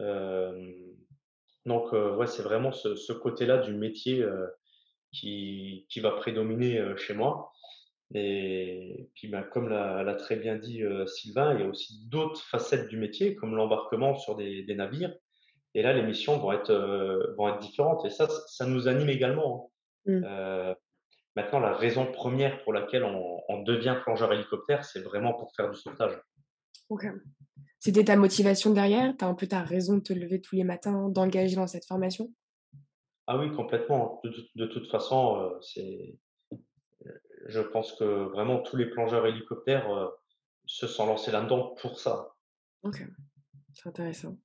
hem, 0.00 0.74
donc 1.66 1.92
heu, 1.94 2.16
ouais, 2.16 2.26
c'est 2.26 2.42
vraiment 2.42 2.72
ce 2.72 2.96
ce 2.96 3.12
côté-là 3.12 3.58
du 3.58 3.74
métier, 3.74 4.22
heu 4.22 4.48
qui, 5.12 5.86
qui 5.88 6.00
va 6.00 6.10
prédominer 6.12 6.82
chez 6.96 7.14
moi. 7.14 7.52
Et 8.14 9.08
puis, 9.14 9.28
ben, 9.28 9.42
comme 9.42 9.68
l'a 9.68 10.14
très 10.14 10.36
bien 10.36 10.56
dit 10.56 10.82
Sylvain, 11.06 11.54
il 11.54 11.60
y 11.60 11.64
a 11.64 11.68
aussi 11.68 12.06
d'autres 12.08 12.42
facettes 12.42 12.88
du 12.88 12.96
métier, 12.96 13.34
comme 13.34 13.54
l'embarquement 13.56 14.16
sur 14.16 14.36
des, 14.36 14.62
des, 14.64 14.74
navires. 14.74 15.14
Et 15.74 15.82
là, 15.82 15.92
les 15.92 16.02
missions 16.02 16.38
vont 16.38 16.52
être, 16.52 16.74
vont 17.36 17.48
être 17.48 17.60
différentes. 17.60 18.04
Et 18.04 18.10
ça, 18.10 18.28
ça 18.48 18.66
nous 18.66 18.88
anime 18.88 19.08
également. 19.08 19.70
Hein. 20.08 20.12
Mmh. 20.12 20.74
Maintenant, 21.36 21.60
la 21.60 21.74
raison 21.74 22.10
première 22.10 22.62
pour 22.62 22.72
laquelle 22.72 23.04
on, 23.04 23.40
on 23.48 23.62
devient 23.62 23.96
plongeur 24.02 24.32
hélicoptère, 24.32 24.84
c'est 24.84 25.00
vraiment 25.00 25.34
pour 25.34 25.52
faire 25.54 25.70
du 25.70 25.78
sauvetage. 25.78 26.20
Ok. 26.88 27.06
C'était 27.78 28.04
ta 28.04 28.16
motivation 28.16 28.72
derrière? 28.72 29.14
Tu 29.16 29.24
as 29.24 29.28
un 29.28 29.34
peu 29.34 29.46
ta 29.46 29.62
raison 29.62 29.96
de 29.96 30.02
te 30.02 30.12
lever 30.12 30.40
tous 30.40 30.56
les 30.56 30.64
matins, 30.64 31.08
d'engager 31.08 31.56
dans 31.56 31.66
cette 31.66 31.84
formation? 31.84 32.32
Ah 33.26 33.38
oui, 33.38 33.52
complètement. 33.54 34.22
De, 34.54 34.66
toute 34.66 34.90
façon, 34.90 35.36
euh, 35.36 35.60
c'est, 35.60 36.18
je 37.46 37.60
pense 37.60 37.92
que 37.92 38.04
vraiment 38.04 38.60
tous 38.60 38.76
les 38.76 38.86
plongeurs 38.86 39.26
hélicoptères 39.26 39.90
euh, 39.90 40.08
se 40.66 40.86
sont 40.86 41.06
lancés 41.06 41.30
là-dedans 41.30 41.74
pour 41.80 41.98
ça. 41.98 42.34
Ok, 42.82 43.02
c'est 43.72 43.88
intéressant. 43.88 44.36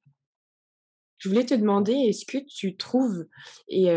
Je 1.20 1.30
voulais 1.30 1.45
te 1.45 1.53
demander, 1.53 1.93
est-ce 1.93 2.26
que 2.26 2.38
tu 2.38 2.78
trouves, 2.78 3.26
et 3.67 3.91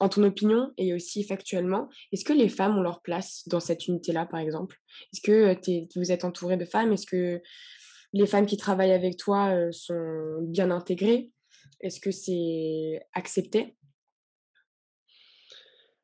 en 0.00 0.08
ton 0.08 0.24
opinion 0.24 0.72
et 0.76 0.92
aussi 0.92 1.24
factuellement, 1.24 1.88
est-ce 2.12 2.24
que 2.24 2.32
les 2.32 2.48
femmes 2.48 2.76
ont 2.76 2.82
leur 2.82 3.00
place 3.00 3.46
dans 3.46 3.60
cette 3.60 3.86
unité-là, 3.86 4.26
par 4.26 4.40
exemple? 4.40 4.76
Est-ce 5.12 5.20
que 5.20 5.56
vous 5.96 6.12
êtes 6.12 6.24
entouré 6.24 6.56
de 6.56 6.64
femmes? 6.64 6.92
Est-ce 6.92 7.06
que 7.06 7.40
les 8.12 8.26
femmes 8.26 8.46
qui 8.46 8.56
travaillent 8.56 8.92
avec 8.92 9.16
toi 9.16 9.54
sont 9.70 10.38
bien 10.42 10.70
intégrées? 10.70 11.30
Est-ce 11.80 12.00
que 12.00 12.10
c'est 12.10 13.06
accepté? 13.12 13.76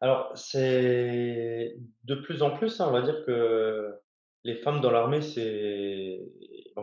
Alors, 0.00 0.30
c'est 0.36 1.76
de 2.04 2.14
plus 2.14 2.42
en 2.42 2.56
plus, 2.56 2.80
hein, 2.80 2.86
on 2.88 2.92
va 2.92 3.02
dire 3.02 3.24
que 3.26 3.92
les 4.44 4.56
femmes 4.56 4.80
dans 4.82 4.90
l'armée, 4.90 5.22
c'est 5.22 6.20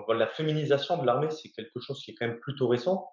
la 0.10 0.28
féminisation 0.28 0.98
de 0.98 1.06
l'armée, 1.06 1.30
c'est 1.30 1.52
quelque 1.52 1.80
chose 1.80 2.04
qui 2.04 2.12
est 2.12 2.16
quand 2.16 2.28
même 2.28 2.40
plutôt 2.40 2.68
récent. 2.68 3.08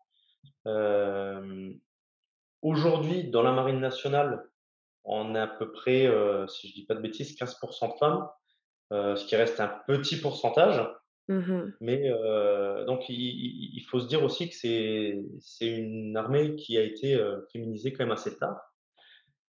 Aujourd'hui, 2.62 3.30
dans 3.30 3.42
la 3.42 3.52
marine 3.52 3.80
nationale, 3.80 4.44
on 5.04 5.34
a 5.34 5.42
à 5.44 5.46
peu 5.46 5.70
près, 5.72 6.10
si 6.48 6.68
je 6.68 6.74
dis 6.74 6.86
pas 6.86 6.94
de 6.94 7.00
bêtises, 7.00 7.36
15% 7.36 7.92
de 7.92 7.98
femmes, 7.98 8.28
ce 8.90 9.24
qui 9.26 9.36
reste 9.36 9.60
un 9.60 9.72
petit 9.86 10.20
pourcentage. 10.20 10.86
Mmh 11.28 11.72
Mais 11.80 12.10
donc, 12.86 13.04
il, 13.08 13.84
faut 13.90 14.00
se 14.00 14.08
dire 14.08 14.24
aussi 14.24 14.48
que 14.48 14.54
c'est 14.54 15.66
une 15.66 16.16
armée 16.16 16.56
qui 16.56 16.76
a 16.78 16.82
été 16.82 17.18
féminisée 17.52 17.92
quand 17.92 18.04
même 18.04 18.12
assez 18.12 18.36
tard. 18.38 18.60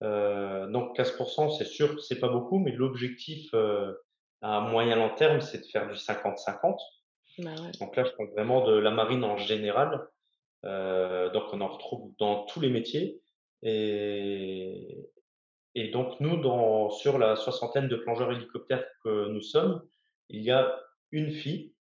donc 0.02 0.97
15%, 0.97 1.58
c'est 1.58 1.66
sûr, 1.66 2.02
c'est 2.02 2.20
pas 2.20 2.30
beaucoup, 2.30 2.60
mais 2.60 2.72
l'objectif 2.72 3.54
à 4.41 4.62
moyen 4.62 4.95
long 4.95 5.14
terme, 5.16 5.41
c'est 5.41 5.60
de 5.60 5.66
faire 5.66 5.88
du 5.88 5.95
50-50. 5.95 6.78
Bah 7.39 7.52
donc 7.80 7.95
là, 7.95 8.04
je 8.04 8.12
parle 8.12 8.30
vraiment 8.32 8.66
de 8.66 8.74
la 8.74 8.91
marine 8.91 9.24
en 9.24 9.38
général. 9.38 10.08
Donc 10.64 11.43
on 11.53 11.62
en 11.62 11.68
retrouve 11.68 12.14
dans 12.20 12.45
tous 12.45 12.60
les 12.60 12.70
métiers. 12.70 13.22
Et, 13.62 15.10
et 15.76 15.89
donc 15.89 16.20
nous, 16.20 16.38
dans, 16.38 16.89
sur 16.89 17.18
la 17.18 17.36
soixantaine 17.36 17.88
de 17.88 17.95
plongeurs 17.95 18.32
hélicoptères 18.32 18.86
que 19.03 19.28
nous 19.30 19.41
sommes, 19.41 19.82
il 20.30 20.41
y 20.41 20.51
a 20.51 20.80
une 21.12 21.32
fille, 21.32 21.74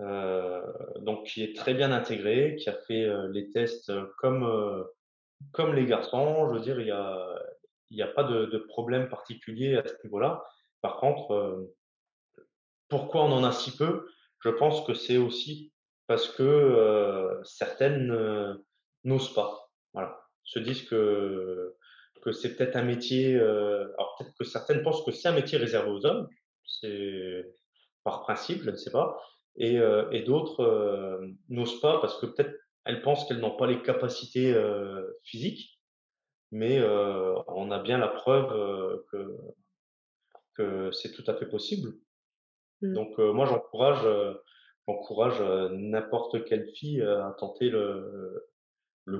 euh, 0.00 0.62
donc 1.00 1.26
qui 1.26 1.42
est 1.42 1.56
très 1.56 1.74
bien 1.74 1.92
intégrée, 1.92 2.56
qui 2.56 2.68
a 2.68 2.74
fait 2.74 3.04
euh, 3.04 3.28
les 3.32 3.50
tests 3.50 3.92
comme, 4.18 4.44
euh, 4.44 4.84
comme 5.52 5.74
les 5.74 5.86
garçons. 5.86 6.48
Je 6.48 6.54
veux 6.54 6.60
dire, 6.60 6.80
il 6.80 6.86
n'y 6.86 6.90
a, 6.90 7.42
il 7.90 8.02
a 8.02 8.08
pas 8.08 8.24
de, 8.24 8.46
de, 8.46 8.58
problème 8.58 9.08
particulier 9.08 9.76
à 9.76 9.86
ce 9.86 9.94
niveau-là. 10.04 10.44
Par 10.80 10.98
contre, 10.98 11.68
pourquoi 12.88 13.24
on 13.24 13.32
en 13.32 13.44
a 13.44 13.52
si 13.52 13.76
peu? 13.76 14.08
Je 14.40 14.50
pense 14.50 14.86
que 14.86 14.94
c'est 14.94 15.16
aussi 15.16 15.72
parce 16.08 16.28
que 16.30 17.40
certaines 17.44 18.58
n'osent 19.04 19.34
pas. 19.34 19.70
Voilà. 19.92 20.18
Se 20.42 20.58
disent 20.58 20.88
que, 20.88 21.76
que 22.22 22.32
c'est 22.32 22.56
peut-être 22.56 22.76
un 22.76 22.82
métier. 22.82 23.38
alors 23.38 24.16
peut-être 24.18 24.34
que 24.36 24.44
certaines 24.44 24.82
pensent 24.82 25.04
que 25.04 25.12
c'est 25.12 25.28
un 25.28 25.34
métier 25.34 25.58
réservé 25.58 25.90
aux 25.90 26.04
hommes. 26.06 26.26
C'est 26.64 27.44
par 28.04 28.22
principe, 28.22 28.62
je 28.62 28.70
ne 28.70 28.76
sais 28.76 28.90
pas. 28.90 29.20
Et, 29.56 29.78
et 30.12 30.22
d'autres 30.22 31.20
n'osent 31.50 31.80
pas 31.80 32.00
parce 32.00 32.18
que 32.18 32.26
peut-être 32.26 32.54
elles 32.86 33.02
pensent 33.02 33.26
qu'elles 33.26 33.40
n'ont 33.40 33.56
pas 33.56 33.66
les 33.66 33.82
capacités 33.82 34.54
physiques, 35.24 35.78
mais 36.50 36.82
on 37.48 37.70
a 37.70 37.80
bien 37.80 37.98
la 37.98 38.08
preuve 38.08 38.48
que, 39.12 39.36
que 40.54 40.90
c'est 40.92 41.12
tout 41.12 41.24
à 41.30 41.34
fait 41.34 41.46
possible. 41.46 41.92
Mmh. 42.80 42.94
Donc 42.94 43.18
moi 43.18 43.44
j'encourage 43.44 44.06
j'encourage 44.88 45.40
n'importe 45.72 46.44
quelle 46.44 46.68
fille 46.74 47.02
à 47.02 47.36
tenter 47.38 47.70
le, 47.70 48.48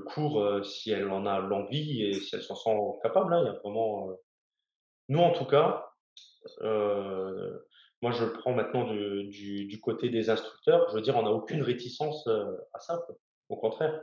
cours 0.07 0.65
si 0.65 0.91
elle 0.91 1.11
en 1.11 1.27
a 1.27 1.39
l'envie 1.39 2.03
et 2.03 2.15
si 2.15 2.35
elle 2.35 2.43
s'en 2.43 2.57
sent 2.57 2.77
capable. 3.03 3.33
Hein. 3.35 3.43
Il 3.43 3.47
y 3.47 3.49
a 3.49 3.59
vraiment, 3.61 4.11
nous 5.09 5.21
en 5.21 5.33
tout 5.33 5.45
cas, 5.45 5.93
moi, 8.01 8.13
je 8.13 8.25
prends 8.25 8.55
maintenant 8.55 8.93
du, 8.93 9.81
côté 9.83 10.09
des 10.09 10.31
instructeurs. 10.31 10.89
Je 10.91 10.95
veux 10.95 11.03
dire, 11.03 11.17
on 11.17 11.23
n'a 11.23 11.31
aucune 11.31 11.63
réticence 11.63 12.27
euh, 12.29 12.57
à 12.73 12.79
ça. 12.79 13.05
Au 13.49 13.57
contraire. 13.57 14.01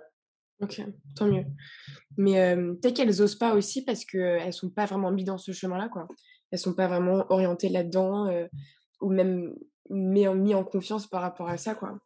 Ok, 0.61 0.82
tant 1.16 1.28
mieux. 1.28 1.45
Mais 2.18 2.41
euh, 2.41 2.74
peut-être 2.74 2.95
qu'elles 2.95 3.18
n'osent 3.18 3.38
pas 3.38 3.53
aussi 3.53 3.84
parce 3.86 4.05
qu'elles 4.05 4.47
ne 4.47 4.51
sont 4.51 4.70
pas 4.70 4.86
vraiment 4.86 5.11
mises 5.11 5.26
dans 5.26 5.38
ce 5.38 5.51
chemin-là. 5.51 5.89
quoi. 5.89 6.07
Elles 6.51 6.59
sont 6.59 6.74
pas 6.74 6.88
vraiment 6.88 7.26
orientées 7.30 7.70
là-dedans 7.70 8.28
euh, 8.28 8.47
ou 9.01 9.11
même 9.11 9.53
mis 9.89 10.27
en, 10.27 10.36
mis 10.36 10.55
en 10.55 10.63
confiance 10.63 11.07
par 11.07 11.21
rapport 11.21 11.49
à 11.49 11.57
ça. 11.57 11.75
quoi. 11.75 11.97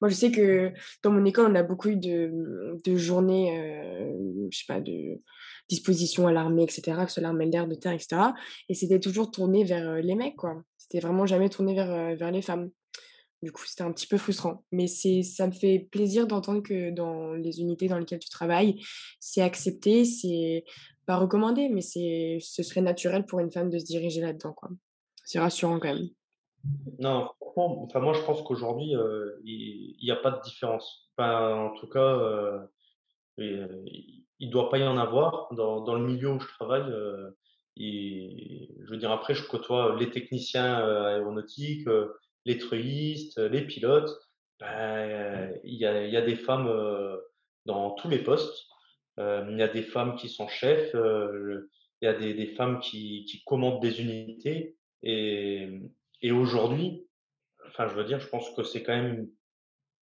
Moi, 0.00 0.08
je 0.08 0.14
sais 0.14 0.32
que 0.32 0.72
dans 1.02 1.10
mon 1.10 1.24
école, 1.24 1.50
on 1.50 1.54
a 1.54 1.62
beaucoup 1.62 1.88
eu 1.88 1.96
de, 1.96 2.76
de 2.84 2.96
journées, 2.96 4.10
je 4.50 4.58
sais 4.58 4.64
pas, 4.66 4.80
de 4.80 5.20
disposition 5.68 6.26
à 6.26 6.32
l'armée, 6.32 6.64
etc., 6.64 7.04
que 7.04 7.12
ce 7.12 7.20
l'armée 7.20 7.46
de 7.46 7.52
l'air, 7.52 7.68
de 7.68 7.74
terre, 7.74 7.92
etc. 7.92 8.32
Et 8.68 8.74
c'était 8.74 8.98
toujours 8.98 9.30
tourné 9.30 9.64
vers 9.64 9.96
les 9.96 10.14
mecs, 10.14 10.36
quoi. 10.36 10.62
C'était 10.78 10.98
vraiment 10.98 11.26
jamais 11.26 11.48
tourné 11.48 11.74
vers, 11.74 12.16
vers 12.16 12.30
les 12.32 12.42
femmes. 12.42 12.70
Du 13.42 13.52
coup, 13.52 13.62
c'était 13.66 13.84
un 13.84 13.92
petit 13.92 14.06
peu 14.06 14.16
frustrant. 14.16 14.64
Mais 14.72 14.86
ça 14.88 15.46
me 15.46 15.52
fait 15.52 15.88
plaisir 15.92 16.26
d'entendre 16.26 16.62
que 16.62 16.90
dans 16.90 17.34
les 17.34 17.60
unités 17.60 17.88
dans 17.88 17.98
lesquelles 17.98 18.18
tu 18.18 18.30
travailles, 18.30 18.80
c'est 19.20 19.42
accepté, 19.42 20.04
c'est 20.04 20.64
pas 21.06 21.16
recommandé, 21.16 21.68
mais 21.68 21.80
ce 21.80 22.62
serait 22.62 22.80
naturel 22.80 23.24
pour 23.26 23.40
une 23.40 23.52
femme 23.52 23.70
de 23.70 23.78
se 23.78 23.84
diriger 23.84 24.20
là-dedans. 24.20 24.52
Quoi. 24.52 24.70
C'est 25.24 25.38
rassurant 25.38 25.78
quand 25.78 25.94
même. 25.94 26.08
Non, 26.98 27.30
enfin, 27.56 28.00
moi 28.00 28.12
je 28.12 28.22
pense 28.22 28.42
qu'aujourd'hui, 28.42 28.94
il 29.44 29.96
n'y 30.02 30.10
a 30.10 30.16
pas 30.16 30.30
de 30.30 30.40
différence. 30.42 31.10
en 31.18 31.72
tout 31.78 31.88
cas, 31.88 32.66
il 33.36 34.24
ne 34.40 34.50
doit 34.50 34.68
pas 34.68 34.78
y 34.78 34.86
en 34.86 34.98
avoir. 34.98 35.48
Dans, 35.52 35.80
dans, 35.82 35.94
le 35.94 36.04
milieu 36.04 36.30
où 36.30 36.40
je 36.40 36.48
travaille, 36.48 36.92
et 37.78 38.68
je 38.84 38.90
veux 38.90 38.96
dire, 38.96 39.12
après, 39.12 39.34
je 39.34 39.46
côtoie 39.46 39.96
les 39.98 40.10
techniciens 40.10 40.80
euh, 40.80 41.14
aéronautiques, 41.14 41.86
euh, 41.86 42.14
les 42.44 42.58
treuillistes, 42.58 43.38
les 43.38 43.62
pilotes. 43.62 44.10
Ben, 44.58 45.54
il 45.62 45.74
y, 45.74 45.86
a, 45.86 46.20
des 46.20 46.34
femmes 46.34 46.66
euh, 46.66 47.16
dans 47.64 47.92
tous 47.92 48.08
les 48.08 48.18
postes. 48.18 48.66
Il 49.18 49.56
y 49.56 49.62
a 49.62 49.68
des 49.68 49.82
femmes 49.82 50.16
qui 50.16 50.28
sont 50.28 50.48
chefs. 50.48 50.94
Il 50.94 51.68
y 52.02 52.06
a 52.06 52.14
des, 52.14 52.34
des 52.34 52.46
femmes 52.46 52.80
qui, 52.80 53.24
qui, 53.24 53.42
commandent 53.44 53.82
des 53.82 54.00
unités. 54.00 54.76
Et 55.02 55.68
aujourd'hui, 56.58 57.06
enfin, 57.68 57.88
je 57.88 57.94
veux 57.94 58.04
dire, 58.04 58.20
je 58.20 58.28
pense 58.28 58.50
que 58.50 58.62
c'est 58.62 58.82
quand 58.82 58.96
même 58.96 59.28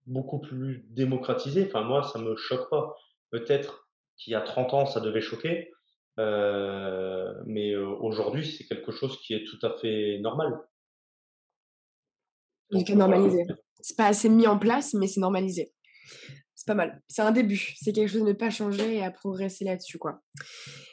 beaucoup 0.08 0.40
plus 0.40 0.86
démocratisé. 0.90 1.66
Enfin, 1.68 1.84
moi, 1.84 2.04
ça 2.04 2.20
me 2.20 2.36
choque 2.36 2.70
pas. 2.70 2.96
Peut-être 3.30 3.88
qu'il 4.18 4.34
y 4.34 4.36
a 4.36 4.42
30 4.42 4.74
ans, 4.74 4.86
ça 4.86 5.00
devait 5.00 5.22
choquer. 5.22 5.72
Euh, 6.20 7.34
mais 7.46 7.76
aujourd'hui, 7.76 8.46
c'est 8.46 8.66
quelque 8.66 8.92
chose 8.92 9.20
qui 9.22 9.34
est 9.34 9.46
tout 9.46 9.66
à 9.66 9.78
fait 9.78 10.20
normal. 10.20 10.60
Donc, 12.72 12.90
normalisé. 12.90 13.46
C'est 13.82 13.98
pas 13.98 14.08
assez 14.08 14.30
mis 14.30 14.48
en 14.48 14.58
place, 14.58 14.94
mais 14.94 15.08
c'est 15.08 15.20
normalisé. 15.20 15.74
C'est 16.62 16.68
pas 16.68 16.76
mal. 16.76 17.02
C'est 17.08 17.24
un 17.24 17.32
début. 17.32 17.74
C'est 17.82 17.92
quelque 17.92 18.08
chose 18.08 18.22
de 18.22 18.28
ne 18.28 18.34
pas 18.34 18.52
changer 18.52 18.98
et 18.98 19.04
à 19.04 19.10
progresser 19.10 19.66
là-dessus, 19.66 19.98
quoi. 19.98 20.22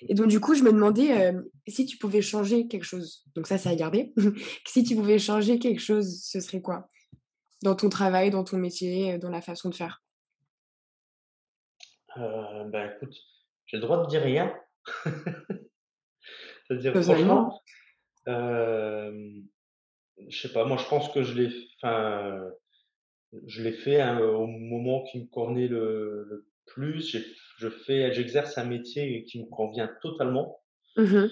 Et 0.08 0.14
donc, 0.14 0.28
du 0.28 0.40
coup, 0.40 0.54
je 0.54 0.62
me 0.62 0.72
demandais 0.72 1.34
si 1.66 1.84
tu 1.84 1.98
pouvais 1.98 2.22
changer 2.22 2.68
quelque 2.68 2.84
chose. 2.84 3.26
Donc, 3.34 3.46
ça, 3.46 3.58
ça 3.58 3.68
a 3.68 3.74
gardé. 3.74 4.14
si 4.66 4.82
tu 4.82 4.96
pouvais 4.96 5.18
changer 5.18 5.58
quelque 5.58 5.82
chose, 5.82 6.22
ce 6.24 6.40
serait 6.40 6.62
quoi? 6.62 6.88
Dans 7.62 7.76
ton 7.76 7.90
travail, 7.90 8.30
dans 8.30 8.44
ton 8.44 8.56
métier, 8.56 9.18
dans 9.18 9.28
la 9.28 9.42
façon 9.42 9.68
de 9.68 9.74
faire? 9.74 10.02
Euh, 12.16 12.64
Ben, 12.64 12.90
écoute, 12.96 13.14
j'ai 13.66 13.76
le 13.76 13.82
droit 13.82 14.02
de 14.02 14.08
dire 14.08 14.22
rien. 14.22 14.56
C'est-à-dire, 16.66 16.92
franchement, 17.02 17.60
euh, 18.26 19.42
je 20.28 20.40
sais 20.40 20.52
pas, 20.54 20.64
moi 20.64 20.78
je 20.78 20.88
pense 20.88 21.10
que 21.10 21.22
je 21.22 21.34
l'ai, 21.34 21.50
enfin, 21.76 22.40
je 23.46 23.62
l'ai 23.62 23.72
fait 23.72 24.00
hein, 24.00 24.20
au 24.20 24.46
moment 24.46 25.04
qui 25.04 25.20
me 25.20 25.26
convenait 25.26 25.68
le, 25.68 26.46
plus. 26.66 27.16
Je 27.58 27.68
fais, 27.68 28.12
j'exerce 28.12 28.58
un 28.58 28.64
métier 28.64 29.24
qui 29.24 29.40
me 29.40 29.46
convient 29.46 29.90
totalement. 30.02 30.60
Mmh 30.96 31.26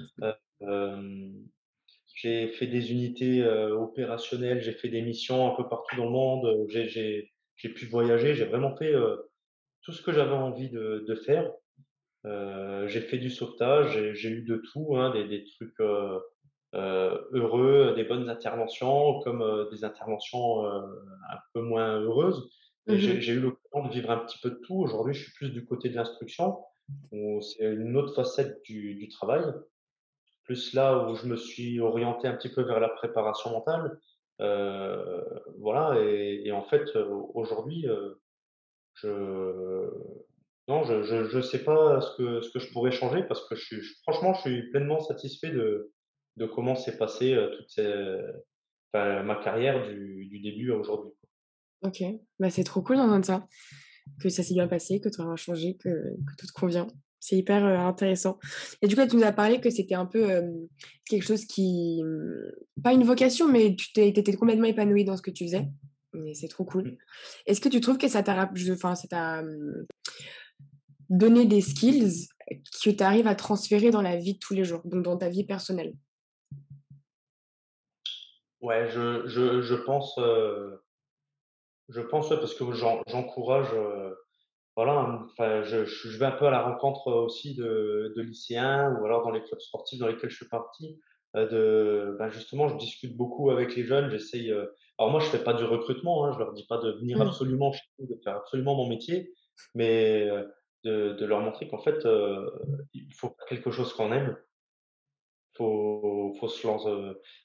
j'ai 2.15 2.49
fait 2.49 2.67
des 2.67 2.93
unités 2.93 3.47
opérationnelles, 3.47 4.63
j'ai 4.63 4.73
fait 4.73 4.89
des 4.89 5.03
missions 5.03 5.53
un 5.53 5.55
peu 5.55 5.69
partout 5.69 5.97
dans 5.97 6.07
le 6.07 6.11
monde, 6.11 6.67
j'ai 6.71 7.31
pu 7.75 7.85
voyager, 7.85 8.35
j'ai 8.35 8.47
vraiment 8.47 8.75
fait 8.75 8.95
tout 9.83 9.93
ce 9.93 10.01
que 10.01 10.13
j'avais 10.13 10.33
envie 10.33 10.71
de, 10.71 11.05
de 11.07 11.15
faire. 11.15 11.53
j'ai 12.25 13.03
fait 13.03 13.19
du 13.19 13.29
sauvetage, 13.29 14.15
j'ai 14.15 14.31
eu 14.31 14.43
de 14.45 14.63
tout, 14.73 14.97
hein, 14.97 15.11
des, 15.11 15.29
des, 15.29 15.45
trucs 15.45 15.79
heureux, 16.77 17.95
des 17.97 18.05
bonnes 18.05 18.29
interventions, 18.29 19.21
comme 19.21 19.69
des 19.71 19.85
interventions 19.85 20.65
un 20.67 21.39
peu 21.53 21.61
moins 21.61 22.01
heureuses. 22.01 22.51
Mmh 22.87 22.97
j'ai 22.97 23.33
eu 23.33 23.41
l'occasion 23.41 23.89
de 23.89 23.93
vivre 23.93 24.11
un 24.13 24.19
petit 24.19 24.39
peu 24.39 24.51
de 24.51 24.61
tout. 24.65 24.77
Aujourd'hui, 24.77 25.13
je 25.13 25.25
suis 25.25 25.33
plus 25.33 25.51
du 25.51 25.65
côté 25.65 25.89
de 25.89 25.97
l'instruction. 25.97 26.59
C'est 27.11 27.65
une 27.65 27.97
autre 27.97 28.15
facette 28.15 28.63
du, 28.65 28.95
du, 28.95 29.09
travail. 29.09 29.43
Plus 30.45 30.73
là 30.73 31.09
où 31.09 31.17
je 31.17 31.27
me 31.27 31.37
suis 31.37 31.81
orienté 31.81 32.29
un 32.29 32.35
petit 32.35 32.49
peu 32.49 32.63
vers 32.63 32.79
la 32.79 32.89
préparation 32.89 33.51
mentale. 33.51 33.99
Euh, 34.41 35.21
voilà. 35.59 36.01
Et, 36.01 36.43
et, 36.45 36.53
en 36.53 36.63
fait, 36.63 36.97
aujourd'hui, 37.35 37.87
je 38.95 39.91
non, 40.69 40.83
je, 40.83 41.03
je, 41.05 41.25
je 41.29 41.41
sais 41.41 41.63
pas 41.63 42.01
ce 42.01 42.17
que 42.17 42.41
ce 42.41 42.51
que 42.51 42.59
je 42.59 42.73
pourrais 42.73 42.91
changer 42.91 43.23
parce 43.23 43.47
que 43.49 43.55
je 43.55 43.65
suis 43.65 43.81
franchement, 44.03 44.35
je 44.35 44.41
suis 44.41 44.71
pleinement 44.71 45.01
satisfait 45.01 45.51
de 45.51 45.93
de 46.37 46.47
comment 46.47 46.75
s'est 46.75 46.97
passé 46.97 47.37
toute 47.57 47.69
ces, 47.71 47.93
enfin, 48.93 49.23
ma 49.23 49.37
carrière 49.37 49.87
du, 49.89 50.27
du 50.27 50.41
début 50.41 50.73
à 50.73 50.77
aujourd'hui. 50.77 51.13
Ok, 51.83 52.03
bah, 52.39 52.51
c'est 52.51 52.65
trop 52.65 52.83
cool 52.83 52.97
d'entendre 52.97 53.25
ça, 53.25 53.47
que 54.21 54.29
ça 54.29 54.43
s'est 54.43 54.55
bien 54.55 54.69
passé, 54.69 55.01
que 55.01 55.09
tu 55.09 55.21
auras 55.21 55.37
changé, 55.37 55.77
que, 55.77 55.89
que, 55.89 56.37
tout 56.39 56.47
te 56.47 56.53
convient. 56.53 56.89
C'est 57.21 57.37
hyper 57.37 57.65
intéressant. 57.65 58.39
Et 58.83 58.89
du 58.89 58.95
coup, 58.95 59.07
tu 59.07 59.17
nous 59.17 59.25
as 59.25 59.33
parlé 59.33 59.61
que 59.61 59.71
c'était 59.71 59.95
un 59.95 60.07
peu 60.07 60.29
quelque 61.09 61.25
chose 61.25 61.45
qui. 61.45 62.03
Mmh, 62.05 62.83
pas 62.83 62.93
une 62.93 63.05
vocation, 63.05 63.49
mais 63.49 63.75
tu 63.75 64.01
étais 64.01 64.33
complètement 64.35 64.67
épanoui 64.67 65.05
dans 65.05 65.17
ce 65.17 65.23
que 65.23 65.31
tu 65.31 65.45
faisais. 65.45 65.67
Et 66.25 66.35
c'est 66.35 66.49
trop 66.49 66.65
cool. 66.65 66.85
Mmh. 66.85 66.97
Est-ce 67.47 67.61
que 67.61 67.69
tu 67.69 67.81
trouves 67.81 67.99
que 67.99 68.09
ça 68.09 68.23
t'a 68.23 68.49
enfin, 68.71 69.43
mmh, 69.43 69.87
donné 71.11 71.47
des 71.47 71.61
skills 71.61 72.29
que 72.85 72.91
tu 72.91 73.03
arrives 73.03 73.27
à 73.27 73.35
transférer 73.35 73.91
dans 73.91 74.03
la 74.03 74.17
vie 74.17 74.35
de 74.35 74.39
tous 74.39 74.55
les 74.55 74.65
jours, 74.65 74.83
donc 74.85 75.03
dans 75.03 75.17
ta 75.17 75.29
vie 75.29 75.45
personnelle? 75.45 75.95
Ouais, 78.61 78.89
je, 78.89 79.27
je, 79.27 79.61
je 79.63 79.75
pense. 79.75 80.19
Je 81.89 82.01
pense, 82.01 82.29
parce 82.29 82.55
que 82.55 82.73
j'encourage, 82.73 83.69
euh, 83.73 84.13
voilà, 84.77 85.25
enfin, 85.25 85.63
je, 85.63 85.85
je, 85.85 86.19
vais 86.19 86.27
un 86.27 86.33
peu 86.33 86.47
à 86.47 86.51
la 86.51 86.63
rencontre 86.63 87.13
aussi 87.13 87.55
de, 87.55 88.13
de, 88.17 88.23
lycéens 88.23 88.93
ou 88.99 89.05
alors 89.05 89.23
dans 89.23 89.31
les 89.31 89.43
clubs 89.43 89.61
sportifs 89.61 90.01
dans 90.01 90.09
lesquels 90.09 90.31
je 90.31 90.37
suis 90.37 90.49
parti. 90.49 90.99
Euh, 91.37 91.47
de, 91.49 92.17
ben 92.19 92.29
justement, 92.29 92.69
je 92.69 92.77
discute 92.77 93.17
beaucoup 93.17 93.51
avec 93.51 93.77
les 93.77 93.85
jeunes. 93.85 94.11
J'essaye. 94.11 94.51
Euh, 94.51 94.67
alors 94.99 95.13
moi, 95.13 95.21
je 95.21 95.27
fais 95.27 95.43
pas 95.43 95.55
du 95.55 95.65
recrutement. 95.65 96.25
Hein, 96.25 96.33
je 96.33 96.39
leur 96.39 96.53
dis 96.55 96.67
pas 96.67 96.79
de 96.79 96.91
venir 96.93 97.19
mmh. 97.19 97.23
absolument 97.23 97.73
chez 97.73 97.85
nous, 98.01 98.07
de 98.09 98.21
faire 98.25 98.37
absolument 98.37 98.75
mon 98.75 98.89
métier, 98.89 99.33
mais 99.75 100.29
de, 100.83 101.13
de 101.13 101.25
leur 101.25 101.41
montrer 101.41 101.69
qu'en 101.69 101.79
fait, 101.79 102.07
il 102.95 103.15
faut 103.15 103.29
faire 103.29 103.47
quelque 103.49 103.71
chose 103.71 103.93
qu'on 103.93 104.13
aime. 104.13 104.37
Faut, 105.57 106.35
faut 106.39 106.49
se 106.49 106.67
lancer. 106.67 106.91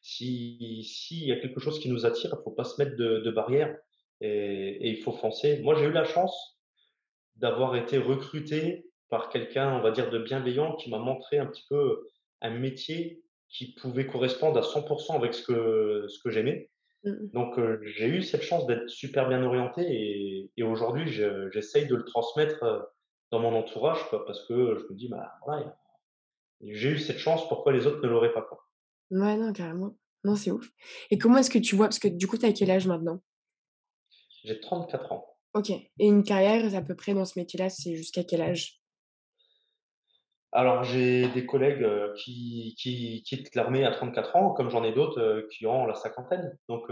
Si 0.02 0.84
s'il 0.84 1.28
y 1.28 1.32
a 1.32 1.40
quelque 1.40 1.60
chose 1.60 1.80
qui 1.80 1.90
nous 1.90 2.06
attire, 2.06 2.36
il 2.38 2.44
faut 2.44 2.52
pas 2.52 2.64
se 2.64 2.82
mettre 2.82 2.98
de, 2.98 3.20
de 3.20 3.32
barrières 3.32 3.76
et, 4.22 4.90
il 4.90 4.98
faut 4.98 5.12
foncer. 5.12 5.60
Moi, 5.62 5.76
j'ai 5.76 5.86
eu 5.86 5.92
la 5.92 6.06
chance 6.06 6.60
d'avoir 7.36 7.76
été 7.76 7.98
recruté 7.98 8.86
par 9.10 9.30
quelqu'un, 9.30 9.74
on 9.76 9.82
va 9.82 9.92
dire, 9.92 10.10
de 10.10 10.20
bienveillant 10.20 10.76
qui 10.76 10.90
m'a 10.90 11.00
montré 11.00 11.38
un 11.40 11.46
petit 11.46 11.66
peu 11.70 12.08
un 12.42 12.52
métier 12.52 13.24
qui 13.50 13.74
pouvait 13.74 14.08
correspondre 14.08 14.58
à 14.58 14.62
100% 14.62 15.16
avec 15.16 15.34
ce 15.34 15.44
que, 15.44 16.06
ce 16.08 16.20
que 16.24 16.30
j'aimais. 16.30 16.70
Mmh 17.04 17.32
Donc, 17.34 17.60
euh, 17.60 17.80
j'ai 17.84 18.08
eu 18.08 18.22
cette 18.22 18.44
chance 18.44 18.68
d'être 18.68 18.88
super 18.88 19.28
bien 19.28 19.44
orienté 19.44 19.82
et, 19.82 20.52
et 20.56 20.64
aujourd'hui, 20.64 21.12
j'essaye 21.52 21.88
de 21.88 21.96
le 21.96 22.06
transmettre 22.06 22.64
euh, 22.64 22.80
dans 23.32 23.40
mon 23.40 23.56
entourage 23.56 24.04
quoi, 24.10 24.26
parce 24.26 24.46
que 24.46 24.78
je 24.78 24.94
me 24.94 24.96
dis, 24.96 25.10
bah, 25.10 25.32
voilà, 25.46 25.76
j'ai 26.64 26.90
eu 26.90 27.00
cette 27.00 27.18
chance, 27.18 27.48
pourquoi 27.48 27.74
les 27.74 27.88
autres 27.88 28.02
ne 28.04 28.10
l'auraient 28.10 28.34
pas 28.34 28.42
quoi. 28.42 28.60
Ouais, 29.12 29.36
non, 29.36 29.52
carrément. 29.54 29.98
Non, 30.24 30.36
c'est 30.36 30.52
ouf. 30.52 30.70
Et 31.10 31.18
comment 31.18 31.38
est-ce 31.38 31.50
que 31.50 31.60
tu 31.60 31.76
vois, 31.76 31.88
parce 31.88 32.00
que 32.00 32.08
du 32.08 32.28
coup, 32.28 32.38
tu 32.38 32.46
as 32.46 32.54
quel 32.54 32.72
âge 32.72 32.88
maintenant? 32.88 33.22
J'ai 34.44 34.60
34 34.60 35.12
ans. 35.12 35.28
Ok. 35.54 35.70
Et 35.70 35.90
une 36.00 36.24
carrière 36.24 36.74
à 36.76 36.82
peu 36.82 36.96
près 36.96 37.14
dans 37.14 37.26
ce 37.26 37.38
métier-là, 37.38 37.70
c'est 37.70 37.96
jusqu'à 37.96 38.24
quel 38.24 38.42
âge? 38.42 38.80
Alors, 40.54 40.84
j'ai 40.84 41.28
des 41.30 41.46
collègues 41.46 41.86
qui, 42.18 42.76
qui 42.78 43.24
quittent 43.24 43.56
l'armée 43.56 43.86
à 43.86 43.92
34 43.92 44.36
ans, 44.36 44.54
comme 44.54 44.70
j'en 44.70 44.84
ai 44.84 44.94
d'autres 44.94 45.48
qui 45.52 45.66
ont 45.66 45.86
la 45.86 45.96
cinquantaine. 45.96 46.58
Donc, 46.68 46.84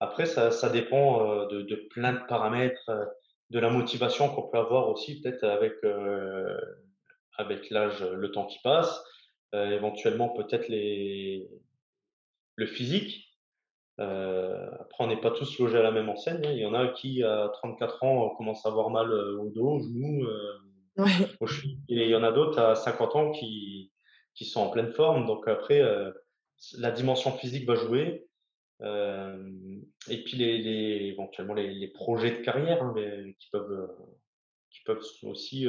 après, 0.00 0.26
ça, 0.26 0.50
ça 0.50 0.68
dépend 0.68 1.46
de, 1.46 1.62
de, 1.62 1.88
plein 1.90 2.14
de 2.14 2.26
paramètres, 2.26 2.90
de 3.50 3.58
la 3.58 3.70
motivation 3.70 4.28
qu'on 4.28 4.48
peut 4.48 4.58
avoir 4.58 4.88
aussi, 4.88 5.20
peut-être 5.20 5.44
avec, 5.44 5.74
avec 7.38 7.70
l'âge, 7.70 8.02
le 8.02 8.30
temps 8.30 8.46
qui 8.46 8.58
passe, 8.62 9.02
éventuellement 9.52 10.30
peut-être 10.30 10.68
les, 10.68 11.48
le 12.56 12.66
physique. 12.66 13.28
Euh, 14.00 14.70
après, 14.80 15.04
on 15.04 15.06
n'est 15.06 15.20
pas 15.20 15.30
tous 15.30 15.58
logés 15.58 15.78
à 15.78 15.82
la 15.82 15.90
même 15.90 16.08
enseigne. 16.08 16.44
Hein. 16.44 16.52
Il 16.52 16.58
y 16.58 16.66
en 16.66 16.74
a 16.74 16.88
qui, 16.88 17.22
à 17.22 17.50
34 17.54 18.02
ans, 18.04 18.30
commencent 18.30 18.64
à 18.66 18.70
avoir 18.70 18.90
mal 18.90 19.10
euh, 19.10 19.38
au 19.38 19.50
dos, 19.50 19.68
au 19.68 19.80
genou, 19.80 20.24
euh, 20.24 21.04
au 21.40 21.46
Et 21.88 22.04
il 22.04 22.08
y 22.08 22.14
en 22.14 22.22
a 22.22 22.32
d'autres 22.32 22.58
à 22.58 22.74
50 22.74 23.16
ans 23.16 23.30
qui, 23.32 23.92
qui 24.34 24.44
sont 24.44 24.60
en 24.60 24.70
pleine 24.70 24.92
forme. 24.92 25.26
Donc 25.26 25.46
après, 25.46 25.82
la 26.78 26.90
dimension 26.90 27.32
physique 27.32 27.66
va 27.66 27.74
jouer. 27.74 28.26
et 28.82 30.24
puis 30.24 30.36
les, 30.36 30.58
les 30.58 31.06
éventuellement 31.08 31.54
les, 31.54 31.72
les, 31.72 31.88
projets 31.88 32.32
de 32.32 32.42
carrière 32.42 32.82
hein, 32.82 32.94
qui 33.38 33.48
peuvent 33.50 33.88
qui 34.70 34.80
peuvent 34.84 35.02
aussi 35.24 35.68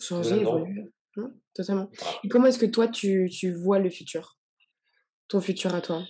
changer, 0.00 0.40
évoluer. 0.40 0.92
Mmh, 1.16 1.26
totalement. 1.54 1.90
Et 2.22 2.28
comment 2.28 2.46
est-ce 2.46 2.58
que 2.58 2.66
toi 2.66 2.88
tu, 2.88 3.30
tu 3.30 3.52
vois 3.52 3.78
le 3.78 3.90
futur? 3.90 4.38
Ton 5.28 5.40
futur 5.40 5.74
à 5.74 5.80
toi? 5.80 6.02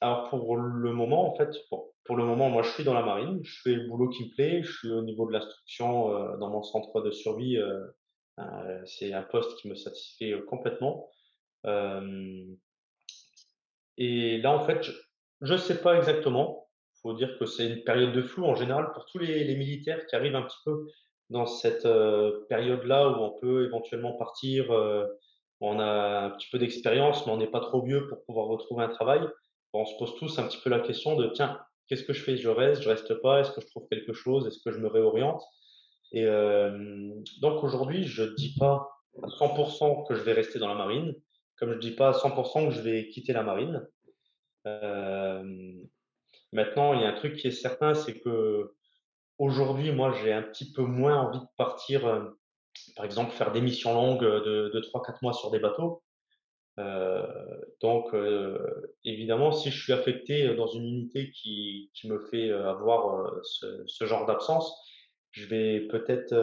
Alors 0.00 0.28
pour 0.28 0.56
le 0.56 0.92
moment, 0.92 1.32
en 1.32 1.36
fait, 1.36 1.50
pour 2.04 2.16
le 2.16 2.24
moment, 2.24 2.50
moi 2.50 2.62
je 2.62 2.70
suis 2.70 2.84
dans 2.84 2.94
la 2.94 3.02
marine, 3.02 3.40
je 3.42 3.60
fais 3.62 3.74
le 3.74 3.88
boulot 3.88 4.08
qui 4.08 4.24
me 4.24 4.34
plaît, 4.34 4.62
je 4.62 4.70
suis 4.70 4.90
au 4.90 5.02
niveau 5.02 5.26
de 5.26 5.32
l'instruction 5.32 6.14
euh, 6.14 6.36
dans 6.36 6.50
mon 6.50 6.62
centre 6.62 7.00
de 7.00 7.10
survie, 7.10 7.56
euh, 7.56 7.86
euh, 8.40 8.82
c'est 8.84 9.12
un 9.12 9.22
poste 9.22 9.58
qui 9.60 9.68
me 9.68 9.74
satisfait 9.74 10.34
complètement. 10.46 11.08
et 13.96 14.38
là, 14.38 14.52
en 14.52 14.60
fait, 14.66 14.90
je 15.40 15.52
ne 15.52 15.58
sais 15.58 15.80
pas 15.80 15.96
exactement. 15.96 16.68
Il 16.96 17.00
faut 17.00 17.14
dire 17.14 17.38
que 17.38 17.46
c'est 17.46 17.66
une 17.68 17.84
période 17.84 18.12
de 18.12 18.22
flou 18.22 18.44
en 18.44 18.54
général 18.54 18.90
pour 18.92 19.04
tous 19.06 19.18
les, 19.18 19.44
les 19.44 19.56
militaires 19.56 20.06
qui 20.06 20.16
arrivent 20.16 20.36
un 20.36 20.42
petit 20.42 20.60
peu 20.64 20.86
dans 21.30 21.46
cette 21.46 21.88
période-là 22.48 23.08
où 23.08 23.22
on 23.22 23.38
peut 23.40 23.66
éventuellement 23.66 24.12
partir. 24.12 24.70
on 25.60 25.78
a 25.78 26.20
un 26.26 26.30
petit 26.30 26.48
peu 26.50 26.58
d'expérience, 26.58 27.26
mais 27.26 27.32
on 27.32 27.38
n'est 27.38 27.50
pas 27.50 27.60
trop 27.60 27.82
vieux 27.82 28.06
pour 28.08 28.24
pouvoir 28.24 28.46
retrouver 28.46 28.84
un 28.84 28.88
travail 28.88 29.26
on 29.74 29.84
se 29.84 29.96
pose 29.98 30.14
tous 30.16 30.38
un 30.38 30.46
petit 30.46 30.58
peu 30.62 30.70
la 30.70 30.80
question 30.80 31.16
de 31.16 31.28
tiens, 31.28 31.58
qu'est-ce 31.88 32.04
que 32.04 32.12
je 32.12 32.22
fais? 32.22 32.36
Je 32.36 32.48
reste, 32.48 32.82
je 32.82 32.88
reste 32.88 33.14
pas? 33.14 33.40
Est-ce 33.40 33.50
que 33.50 33.60
je 33.60 33.66
trouve 33.66 33.86
quelque 33.90 34.12
chose? 34.12 34.46
Est-ce 34.46 34.62
que 34.64 34.70
je 34.70 34.78
me 34.78 34.88
réoriente? 34.88 35.42
Et 36.12 36.24
euh, 36.24 37.10
donc 37.40 37.64
aujourd'hui, 37.64 38.04
je 38.04 38.22
dis 38.22 38.54
pas 38.58 38.88
à 39.22 39.26
100% 39.26 40.06
que 40.06 40.14
je 40.14 40.22
vais 40.22 40.32
rester 40.32 40.58
dans 40.58 40.68
la 40.68 40.74
marine, 40.74 41.14
comme 41.56 41.72
je 41.72 41.78
dis 41.78 41.90
pas 41.90 42.10
à 42.10 42.12
100% 42.12 42.68
que 42.68 42.74
je 42.74 42.80
vais 42.80 43.08
quitter 43.08 43.32
la 43.32 43.42
marine. 43.42 43.86
Euh, 44.66 45.72
maintenant, 46.52 46.94
il 46.94 47.00
y 47.00 47.04
a 47.04 47.08
un 47.08 47.14
truc 47.14 47.36
qui 47.36 47.48
est 47.48 47.52
certain, 47.52 47.94
c'est 47.94 48.20
que 48.20 48.72
aujourd'hui, 49.38 49.92
moi, 49.92 50.12
j'ai 50.12 50.32
un 50.32 50.42
petit 50.42 50.72
peu 50.72 50.82
moins 50.82 51.20
envie 51.20 51.40
de 51.40 51.46
partir, 51.56 52.06
euh, 52.06 52.24
par 52.96 53.04
exemple, 53.04 53.32
faire 53.32 53.52
des 53.52 53.60
missions 53.60 53.94
longues 53.94 54.24
de, 54.24 54.70
de 54.72 54.80
3-4 54.80 55.18
mois 55.22 55.32
sur 55.32 55.50
des 55.50 55.58
bateaux. 55.58 56.02
Euh, 56.78 57.22
donc, 57.80 58.12
euh, 58.14 58.96
évidemment, 59.04 59.52
si 59.52 59.70
je 59.70 59.82
suis 59.82 59.92
affecté 59.92 60.54
dans 60.54 60.66
une 60.66 60.84
unité 60.84 61.30
qui, 61.30 61.90
me 62.04 62.18
fait 62.30 62.50
avoir 62.50 63.30
ce, 63.42 64.04
genre 64.04 64.26
d'absence, 64.26 64.76
je 65.30 65.46
vais 65.46 65.80
peut-être 65.88 66.34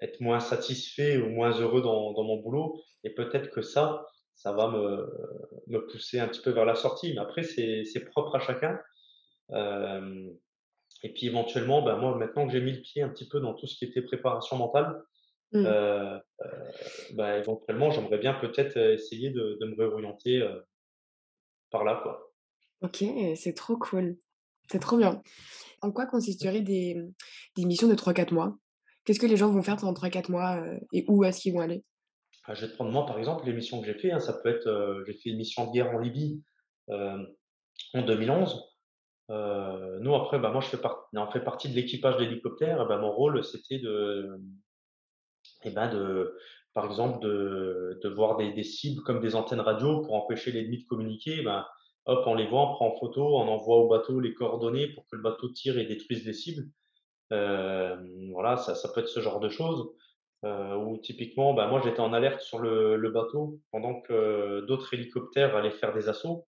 être 0.00 0.20
moins 0.20 0.40
satisfait 0.40 1.18
ou 1.18 1.28
moins 1.28 1.52
heureux 1.52 1.82
dans, 1.82 2.12
mon 2.22 2.36
boulot. 2.36 2.80
Et 3.04 3.10
peut-être 3.10 3.50
que 3.50 3.62
ça, 3.62 4.06
ça 4.34 4.52
va 4.52 4.68
me, 4.68 5.86
pousser 5.90 6.20
un 6.20 6.28
petit 6.28 6.40
peu 6.40 6.50
vers 6.50 6.64
la 6.64 6.74
sortie. 6.74 7.12
Mais 7.12 7.20
après, 7.20 7.42
c'est 7.42 8.04
propre 8.10 8.36
à 8.36 8.40
chacun. 8.40 8.78
Euh, 9.52 10.30
et 11.02 11.12
puis 11.12 11.26
éventuellement, 11.26 11.82
ben 11.82 11.96
moi, 11.96 12.16
maintenant 12.16 12.46
que 12.46 12.52
j'ai 12.52 12.60
mis 12.60 12.72
le 12.72 12.80
pied 12.80 13.02
un 13.02 13.08
petit 13.08 13.28
peu 13.28 13.40
dans 13.40 13.54
tout 13.54 13.66
ce 13.66 13.76
qui 13.76 13.84
était 13.84 14.02
préparation 14.02 14.56
mentale, 14.56 15.02
Mmh. 15.52 15.66
Euh, 15.66 16.18
euh, 16.42 16.70
bah, 17.14 17.38
éventuellement, 17.38 17.90
j'aimerais 17.90 18.18
bien 18.18 18.34
peut-être 18.34 18.76
essayer 18.76 19.30
de, 19.30 19.58
de 19.60 19.66
me 19.66 19.74
réorienter 19.76 20.48
par 21.70 21.84
là, 21.84 22.00
quoi. 22.02 22.32
Ok, 22.82 23.04
c'est 23.36 23.54
trop 23.54 23.76
cool. 23.76 24.16
C'est 24.70 24.78
trop 24.78 24.96
bien. 24.96 25.20
En 25.82 25.90
quoi 25.90 26.06
consisteraient 26.06 26.60
des, 26.60 26.96
des 27.56 27.64
missions 27.64 27.88
de 27.88 27.94
3-4 27.94 28.32
mois? 28.32 28.56
Qu'est-ce 29.04 29.18
que 29.18 29.26
les 29.26 29.36
gens 29.36 29.50
vont 29.50 29.62
faire 29.62 29.76
pendant 29.76 29.92
3-4 29.92 30.30
mois 30.30 30.64
et 30.92 31.04
où 31.08 31.24
est-ce 31.24 31.40
qu'ils 31.40 31.52
vont 31.52 31.60
aller? 31.60 31.84
Ah, 32.44 32.54
je 32.54 32.62
vais 32.62 32.68
te 32.70 32.76
prendre 32.76 32.92
moi, 32.92 33.04
par 33.04 33.18
exemple, 33.18 33.44
les 33.46 33.52
missions 33.52 33.80
que 33.80 33.86
j'ai 33.86 33.98
fait, 33.98 34.12
hein, 34.12 34.20
ça 34.20 34.34
peut 34.34 34.48
être, 34.48 35.02
j'ai 35.06 35.14
fait 35.14 35.30
une 35.30 35.36
mission 35.36 35.66
de 35.66 35.72
guerre 35.72 35.90
en 35.90 35.98
Libye, 35.98 36.42
en 36.88 38.02
2011. 38.02 38.69
Heu, 39.30 39.98
nous 40.00 40.14
après, 40.14 40.38
bah, 40.40 40.50
moi 40.50 40.60
je 40.60 40.68
fais 40.68 40.76
part 40.78 41.08
on 41.14 41.30
fait 41.30 41.44
partie 41.44 41.68
de 41.70 41.74
l'équipage 41.74 42.16
d'hélicoptère 42.18 42.86
bah, 42.88 42.98
mon 42.98 43.12
rôle 43.12 43.44
c'était 43.44 43.78
de 43.78 44.40
et 45.64 45.70
ben, 45.70 45.88
de 45.92 46.36
par 46.74 46.86
exemple 46.86 47.20
de 47.24 47.98
de 48.02 48.08
voir 48.08 48.36
des 48.36 48.52
des 48.52 48.62
cibles 48.62 49.02
comme 49.02 49.20
des 49.20 49.34
antennes 49.34 49.60
radio 49.60 50.00
pour 50.02 50.14
empêcher 50.14 50.52
l'ennemi 50.52 50.78
de 50.82 50.86
communiquer, 50.86 51.42
ben, 51.42 51.66
hop, 52.06 52.24
on 52.26 52.34
les 52.34 52.46
voit, 52.46 52.62
on 52.70 52.74
prend 52.74 52.88
en 52.88 52.98
photo, 52.98 53.36
on 53.36 53.48
envoie 53.48 53.76
au 53.78 53.88
bateau 53.88 54.20
les 54.20 54.34
coordonnées 54.34 54.88
pour 54.88 55.04
que 55.08 55.16
le 55.16 55.22
bateau 55.22 55.48
tire 55.50 55.78
et 55.78 55.84
détruise 55.86 56.24
les 56.26 56.32
cibles. 56.32 56.70
Hem, 57.32 58.32
voilà, 58.32 58.56
ça 58.58 58.74
ça 58.76 58.90
peut 58.94 59.00
être 59.02 59.08
ce 59.08 59.20
genre 59.20 59.40
de 59.40 59.50
choses. 59.50 59.90
Heu, 60.44 60.76
ou 60.76 60.98
typiquement, 60.98 61.54
bah, 61.54 61.68
moi 61.68 61.80
j'étais 61.84 62.00
en 62.00 62.12
alerte 62.14 62.42
sur 62.42 62.60
le 62.60 62.96
le 62.96 63.10
bateau 63.12 63.60
pendant 63.72 64.00
que 64.02 64.62
d'autres 64.66 64.94
hélicoptères 64.94 65.56
allaient 65.56 65.70
faire 65.72 65.94
des 65.94 66.08
assauts 66.10 66.46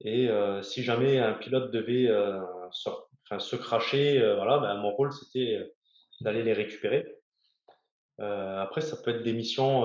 et 0.00 0.28
heu, 0.28 0.62
si 0.62 0.82
jamais 0.82 1.18
un 1.18 1.34
pilote 1.34 1.70
devait, 1.72 2.08
sor 2.72 3.08
enfin 3.26 3.38
se 3.38 3.56
crasher, 3.56 4.18
heu, 4.20 4.34
voilà, 4.36 4.58
bah, 4.58 4.74
mon 4.76 4.90
rôle 4.90 5.12
c'était, 5.12 5.72
d'aller 6.20 6.42
les 6.42 6.52
récupérer. 6.52 7.06
Après 8.18 8.80
ça 8.80 8.96
peut 9.02 9.10
être 9.10 9.22
des 9.22 9.32
missions, 9.32 9.82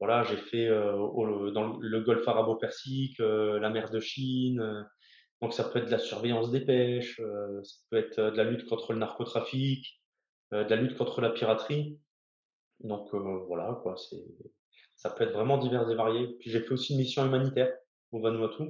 voilà, 0.00 0.24
j'ai 0.24 0.36
fait, 0.36 0.70
au 0.70 1.50
dans 1.50 1.76
le 1.78 2.00
golfe 2.00 2.26
arabo-persique, 2.26 3.20
heu, 3.20 3.58
la 3.58 3.70
mer 3.70 3.90
de 3.90 4.00
Chine, 4.00 4.86
donc 5.40 5.52
ça 5.54 5.64
peut 5.64 5.78
être 5.80 5.86
de 5.86 5.90
la 5.90 5.98
surveillance 5.98 6.50
des 6.50 6.60
pêches, 6.60 7.16
ça 7.62 7.76
peut 7.90 7.98
être, 7.98 8.20
de 8.20 8.36
la 8.36 8.44
lutte 8.44 8.68
contre 8.68 8.92
le 8.92 8.98
narcotrafic, 8.98 10.02
de 10.52 10.68
la 10.68 10.76
lutte 10.76 10.96
contre 10.96 11.20
la 11.20 11.30
piraterie. 11.30 11.98
Donc 12.80 13.14
voilà 13.14 13.78
quoi, 13.82 13.96
c'est 13.96 14.24
ça 14.96 15.10
peut 15.10 15.24
être 15.24 15.32
vraiment 15.32 15.58
divers 15.58 15.88
et 15.90 15.94
varié. 15.94 16.36
Puis 16.40 16.50
j'ai 16.50 16.60
fait 16.60 16.72
aussi 16.72 16.92
une 16.94 16.98
mission 17.00 17.24
humanitaire 17.26 17.72
au 18.12 18.20
Vanuatu, 18.20 18.64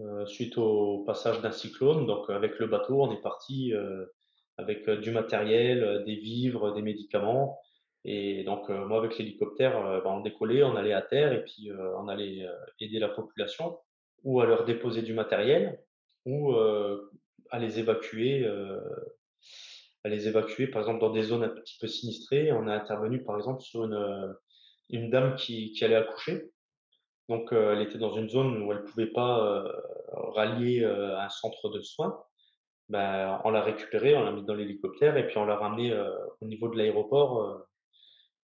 heu, 0.00 0.26
suite 0.26 0.58
au 0.58 1.04
passage 1.06 1.40
d'un 1.42 1.52
cyclone. 1.52 2.06
Donc 2.06 2.30
avec 2.30 2.58
le 2.58 2.66
bateau, 2.66 3.02
on 3.02 3.12
est 3.12 3.20
parti, 3.22 3.72
heu, 3.74 4.12
avec, 4.58 4.88
heu, 4.88 4.98
du 4.98 5.10
matériel, 5.12 5.82
heu, 5.84 6.04
des 6.04 6.16
vivres, 6.16 6.72
des 6.74 6.82
médicaments 6.82 7.60
et 8.04 8.44
donc 8.44 8.70
heu, 8.70 8.84
moi 8.86 8.98
avec 8.98 9.18
l'hélicoptère, 9.18 9.76
heu, 9.86 10.00
bah, 10.04 10.10
on 10.12 10.20
décollait, 10.20 10.62
on 10.64 10.76
allait 10.76 10.92
à 10.94 11.02
terre 11.02 11.32
et 11.32 11.44
puis, 11.44 11.70
on 11.98 12.08
allait, 12.08 12.46
aider 12.80 12.98
la 13.00 13.08
population 13.08 13.78
ou 14.24 14.40
à 14.40 14.46
leur 14.46 14.64
déposer 14.64 15.02
du 15.02 15.14
matériel 15.14 15.80
ou, 16.26 16.54
à 17.50 17.58
les 17.58 17.78
évacuer, 17.80 18.46
à 20.04 20.08
les 20.08 20.28
évacuer 20.28 20.68
par 20.68 20.80
exemple 20.82 21.00
dans 21.00 21.10
des 21.12 21.22
zones 21.22 21.44
un 21.44 21.48
petit 21.50 21.76
peu 21.80 21.86
sinistrées. 21.88 22.52
On 22.52 22.68
est 22.68 22.72
intervenu 22.72 23.22
par 23.24 23.36
exemple 23.36 23.62
sur 23.62 23.84
une, 23.84 24.34
une 24.90 25.10
dame 25.10 25.36
qui 25.36 25.72
qui 25.72 25.84
allait 25.84 25.96
accoucher. 25.96 26.50
Donc 27.28 27.52
heu, 27.52 27.72
elle 27.72 27.82
était 27.82 27.98
dans 27.98 28.12
une 28.14 28.28
zone 28.28 28.62
où 28.62 28.72
elle 28.72 28.84
pouvait 28.84 29.06
pas, 29.12 29.64
heu, 29.66 29.72
rallier, 30.34 30.80
heu, 30.84 31.16
un 31.16 31.28
centre 31.28 31.68
de 31.70 31.80
soins. 31.82 32.22
Bah, 32.88 33.42
on 33.44 33.50
l'a 33.50 33.62
récupérée, 33.62 34.16
on 34.16 34.24
l'a 34.24 34.32
mise 34.32 34.44
dans 34.46 34.54
l'hélicoptère 34.54 35.16
et 35.18 35.26
puis 35.28 35.38
on 35.38 35.46
l'a 35.46 35.56
ramenée, 35.56 35.94
au 36.40 36.46
niveau 36.46 36.68
de 36.68 36.76
l'aéroport, 36.78 37.66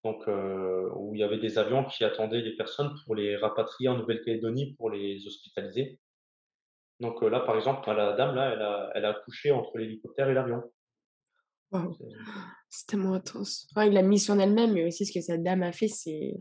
donc 0.04 0.26
où 0.28 1.14
il 1.14 1.20
y 1.20 1.24
avait 1.24 1.38
des 1.38 1.58
avions 1.58 1.84
qui 1.84 2.04
attendaient 2.04 2.42
les 2.42 2.56
personnes 2.56 2.94
pour 3.06 3.14
les 3.16 3.36
rapatrier 3.36 3.88
en 3.90 3.98
Nouvelle-Calédonie 3.98 4.74
pour 4.76 4.90
les 4.90 5.26
hospitaliser. 5.26 6.00
Donc 7.00 7.22
là, 7.22 7.40
par 7.40 7.56
exemple, 7.56 7.88
la 7.92 8.14
dame 8.14 8.34
là, 8.34 8.52
elle 8.52 8.62
a 8.62 8.90
elle 8.96 9.04
a 9.04 9.10
accouché 9.10 9.52
entre 9.52 9.78
l'hélicoptère 9.78 10.28
et 10.28 10.34
l'avion. 10.34 10.62
Waouh! 11.72 11.96
C'est 12.70 12.86
tellement 12.86 13.14
intense. 13.14 13.68
Rien 13.76 13.88
que 13.90 13.94
la 13.94 14.02
mission 14.02 14.34
en 14.34 14.38
elle-même, 14.40 14.72
mais 14.74 14.86
aussi 14.86 15.06
ce 15.06 15.12
que 15.12 15.20
cette 15.20 15.42
dame 15.42 15.62
a 15.62 15.72
fait, 15.72 15.88
c'est 15.88 16.34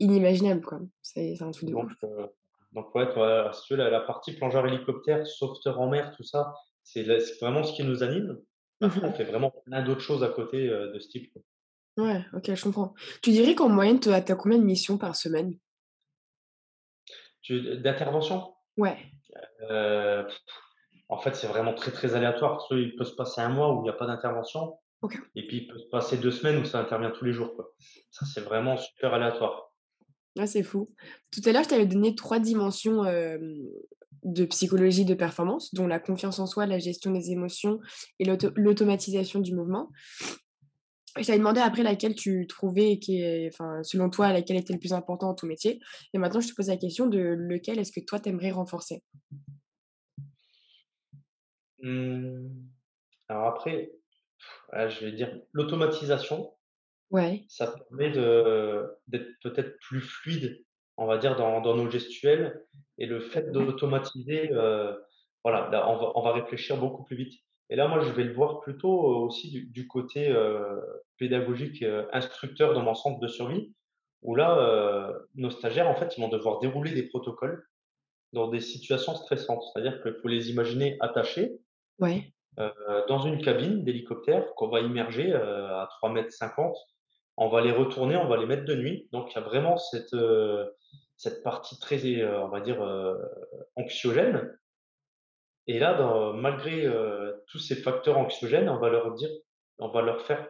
inimaginable, 0.00 0.62
quoi. 0.64 0.80
C'est 1.02 1.40
un 1.42 1.50
truc 1.50 1.68
de 1.68 1.74
donc 1.74 1.86
ouf. 1.86 1.94
heu, 2.04 2.28
donc 2.72 2.94
ouais, 2.94 3.12
toi, 3.12 3.52
si 3.52 3.62
tu 3.66 3.74
veux, 3.74 3.78
la 3.78 3.90
la 3.90 4.00
partie 4.00 4.32
plongeur 4.34 4.66
hélicoptère, 4.66 5.26
sauveteur 5.26 5.80
en 5.80 5.88
mer, 5.88 6.14
tout 6.16 6.22
ça, 6.24 6.54
c'est 6.82 7.04
vraiment 7.40 7.62
ce 7.64 7.72
qui 7.74 7.84
nous 7.84 8.02
anime. 8.02 8.38
Mais 8.80 8.86
Mmh 8.86 8.88
après, 8.88 9.06
on 9.08 9.12
fait 9.12 9.24
vraiment 9.24 9.50
plein 9.66 9.82
d'autres 9.82 10.00
choses 10.02 10.22
à 10.24 10.28
côté, 10.28 10.68
heu, 10.68 10.92
de 10.92 10.98
ce 10.98 11.08
type, 11.08 11.32
quoi. 11.32 11.42
Ouais, 11.98 12.24
OK, 12.32 12.54
je 12.54 12.62
comprends. 12.62 12.94
Tu 13.22 13.30
dirais 13.30 13.54
qu'en 13.54 13.68
moyenne, 13.68 14.00
tu 14.00 14.08
as 14.10 14.22
combien 14.22 14.56
de 14.58 14.64
missions 14.64 14.96
par 14.98 15.14
semaine? 15.16 15.58
D'intervention? 17.82 18.54
Ouais, 18.76 19.12
Heu, 19.70 20.26
en 21.08 21.18
fait, 21.18 21.34
c'est 21.36 21.46
vraiment 21.48 21.74
très, 21.74 21.92
très 21.92 22.14
aléatoire. 22.16 22.66
Il 22.72 22.96
peut 22.96 23.04
se 23.04 23.14
passer 23.14 23.40
un 23.40 23.48
mois 23.50 23.74
où 23.74 23.84
il 23.84 23.86
y 23.86 23.90
a 23.90 23.94
pas 23.94 24.06
d'intervention 24.06 24.78
OK. 25.02 25.18
et 25.36 25.46
puis 25.46 25.58
il 25.58 25.68
peut 25.68 25.78
se 25.78 25.88
passer 25.90 26.18
2 26.18 26.32
semaines 26.32 26.58
où 26.62 26.66
ça 26.66 26.80
intervient 26.80 27.10
tous 27.12 27.24
les 27.24 27.32
jours, 27.32 27.54
quoi. 27.56 27.70
Ça, 28.10 28.26
c'est 28.26 28.42
vraiment 28.42 28.76
super 28.78 29.14
aléatoire. 29.14 29.67
Ouais, 30.38 30.46
c'est 30.46 30.62
fou. 30.62 30.88
Tout 31.30 31.42
à 31.44 31.52
l'heure, 31.52 31.64
je 31.64 31.68
t'avais 31.68 31.86
donné 31.86 32.14
3 32.14 32.38
dimensions, 32.38 33.02
de 34.24 34.44
psychologie 34.46 35.04
de 35.04 35.14
performance, 35.14 35.74
dont 35.74 35.86
la 35.86 35.98
confiance 35.98 36.38
en 36.38 36.46
soi, 36.46 36.66
la 36.66 36.78
gestion 36.78 37.10
des 37.10 37.30
émotions 37.30 37.80
et 38.18 38.24
l'auto 38.24 38.50
l'automatisation 38.56 39.40
du 39.40 39.54
mouvement. 39.54 39.90
Je 41.16 41.24
t'avais 41.24 41.38
demandé 41.38 41.60
après 41.60 41.82
laquelle 41.82 42.14
tu 42.14 42.46
trouvais 42.46 42.98
qui 42.98 43.20
est 43.20 43.48
enfin, 43.52 43.82
selon 43.82 44.10
toi, 44.10 44.32
laquelle 44.32 44.56
était 44.56 44.72
le 44.72 44.78
plus 44.78 44.92
important 44.92 45.28
dans 45.28 45.34
ton 45.34 45.46
métier 45.46 45.80
et 46.12 46.18
maintenant 46.18 46.40
je 46.40 46.48
te 46.48 46.54
pose 46.54 46.68
la 46.68 46.76
question 46.76 47.06
de 47.06 47.18
lequel 47.18 47.78
est-ce 47.78 47.92
que 47.92 48.04
toi, 48.04 48.20
tu 48.20 48.28
aimerais 48.28 48.50
renforcer? 48.50 49.02
Mmh, 51.82 52.48
alors 53.28 53.46
après, 53.46 53.92
ah, 54.72 54.88
je 54.88 55.04
vais 55.04 55.12
dire 55.12 55.40
l'automatisation, 55.52 56.52
Ouais, 57.10 57.46
ça 57.48 57.68
permet 57.90 58.10
de 58.10 58.86
d'être 59.06 59.28
peut-être 59.42 59.78
plus 59.80 60.00
fluide, 60.02 60.64
on 60.98 61.06
va 61.06 61.16
dire, 61.18 61.36
dans 61.36 61.60
dans 61.62 61.74
nos 61.74 61.88
gestuels 61.90 62.66
et 62.98 63.06
le 63.06 63.20
fait 63.20 63.50
d'automatiser, 63.50 64.52
heu, 64.52 65.02
voilà, 65.42 65.70
là, 65.70 65.88
on 65.90 65.96
va 65.96 66.12
on 66.16 66.22
va 66.22 66.32
réfléchir 66.34 66.76
beaucoup 66.76 67.04
plus 67.04 67.16
vite 67.16 67.34
et 67.70 67.76
là, 67.76 67.88
moi, 67.88 68.00
je 68.00 68.10
vais 68.12 68.24
le 68.24 68.32
voir 68.34 68.60
plutôt, 68.60 69.10
heu, 69.12 69.16
aussi 69.26 69.50
du 69.50 69.66
du 69.70 69.86
côté, 69.88 70.30
heu, 70.30 70.82
pédagogique, 71.16 71.82
heu, 71.82 72.08
instructeur 72.12 72.74
dans 72.74 72.82
mon 72.82 72.94
centre 72.94 73.20
de 73.20 73.28
survie 73.28 73.74
où 74.22 74.34
là, 74.34 75.14
nos 75.36 75.50
stagiaires, 75.50 75.88
en 75.88 75.94
fait, 75.94 76.16
ils 76.18 76.20
vont 76.20 76.28
devoir 76.28 76.58
dérouler 76.58 76.92
des 76.92 77.04
protocoles 77.08 77.64
dans 78.34 78.48
des 78.48 78.60
situations 78.60 79.14
stressantes. 79.16 79.62
C'est-à-dire 79.72 80.02
qu'il 80.02 80.14
faut 80.22 80.28
les 80.28 80.50
imaginer 80.50 80.96
attachés, 81.00 81.60
ouais, 81.98 82.32
dans 83.08 83.18
une 83.20 83.40
cabine 83.42 83.84
d'hélicoptère 83.84 84.54
qu'on 84.56 84.68
va 84.68 84.80
immerger, 84.80 85.32
à 85.32 85.88
3,50 85.90 86.76
m. 86.76 86.97
On 87.38 87.48
va 87.48 87.62
les 87.62 87.72
retourner, 87.72 88.16
on 88.16 88.28
va 88.28 88.36
les 88.38 88.46
mettre 88.46 88.64
de 88.66 88.74
nuit. 88.76 89.08
Donc 89.12 89.32
il 89.32 89.36
y 89.36 89.38
a 89.38 89.42
vraiment 89.42 89.76
cette, 89.78 90.12
heu, 90.14 90.74
cette 91.16 91.42
partie 91.44 91.78
très 91.80 91.98
heu, 92.04 92.38
on 92.40 92.48
va 92.48 92.60
dire, 92.60 92.82
heu, 92.84 93.16
anxiogène 93.76 94.58
et 95.66 95.78
là, 95.78 95.94
dans 95.94 96.32
malgré, 96.32 96.86
tous 97.46 97.58
ces 97.58 97.76
facteurs 97.76 98.18
anxiogènes, 98.18 98.68
on 98.68 98.78
va 98.78 98.88
leur 98.90 99.12
dire 99.14 99.30
on 99.78 99.88
va 99.90 100.02
leur 100.02 100.22
faire, 100.22 100.48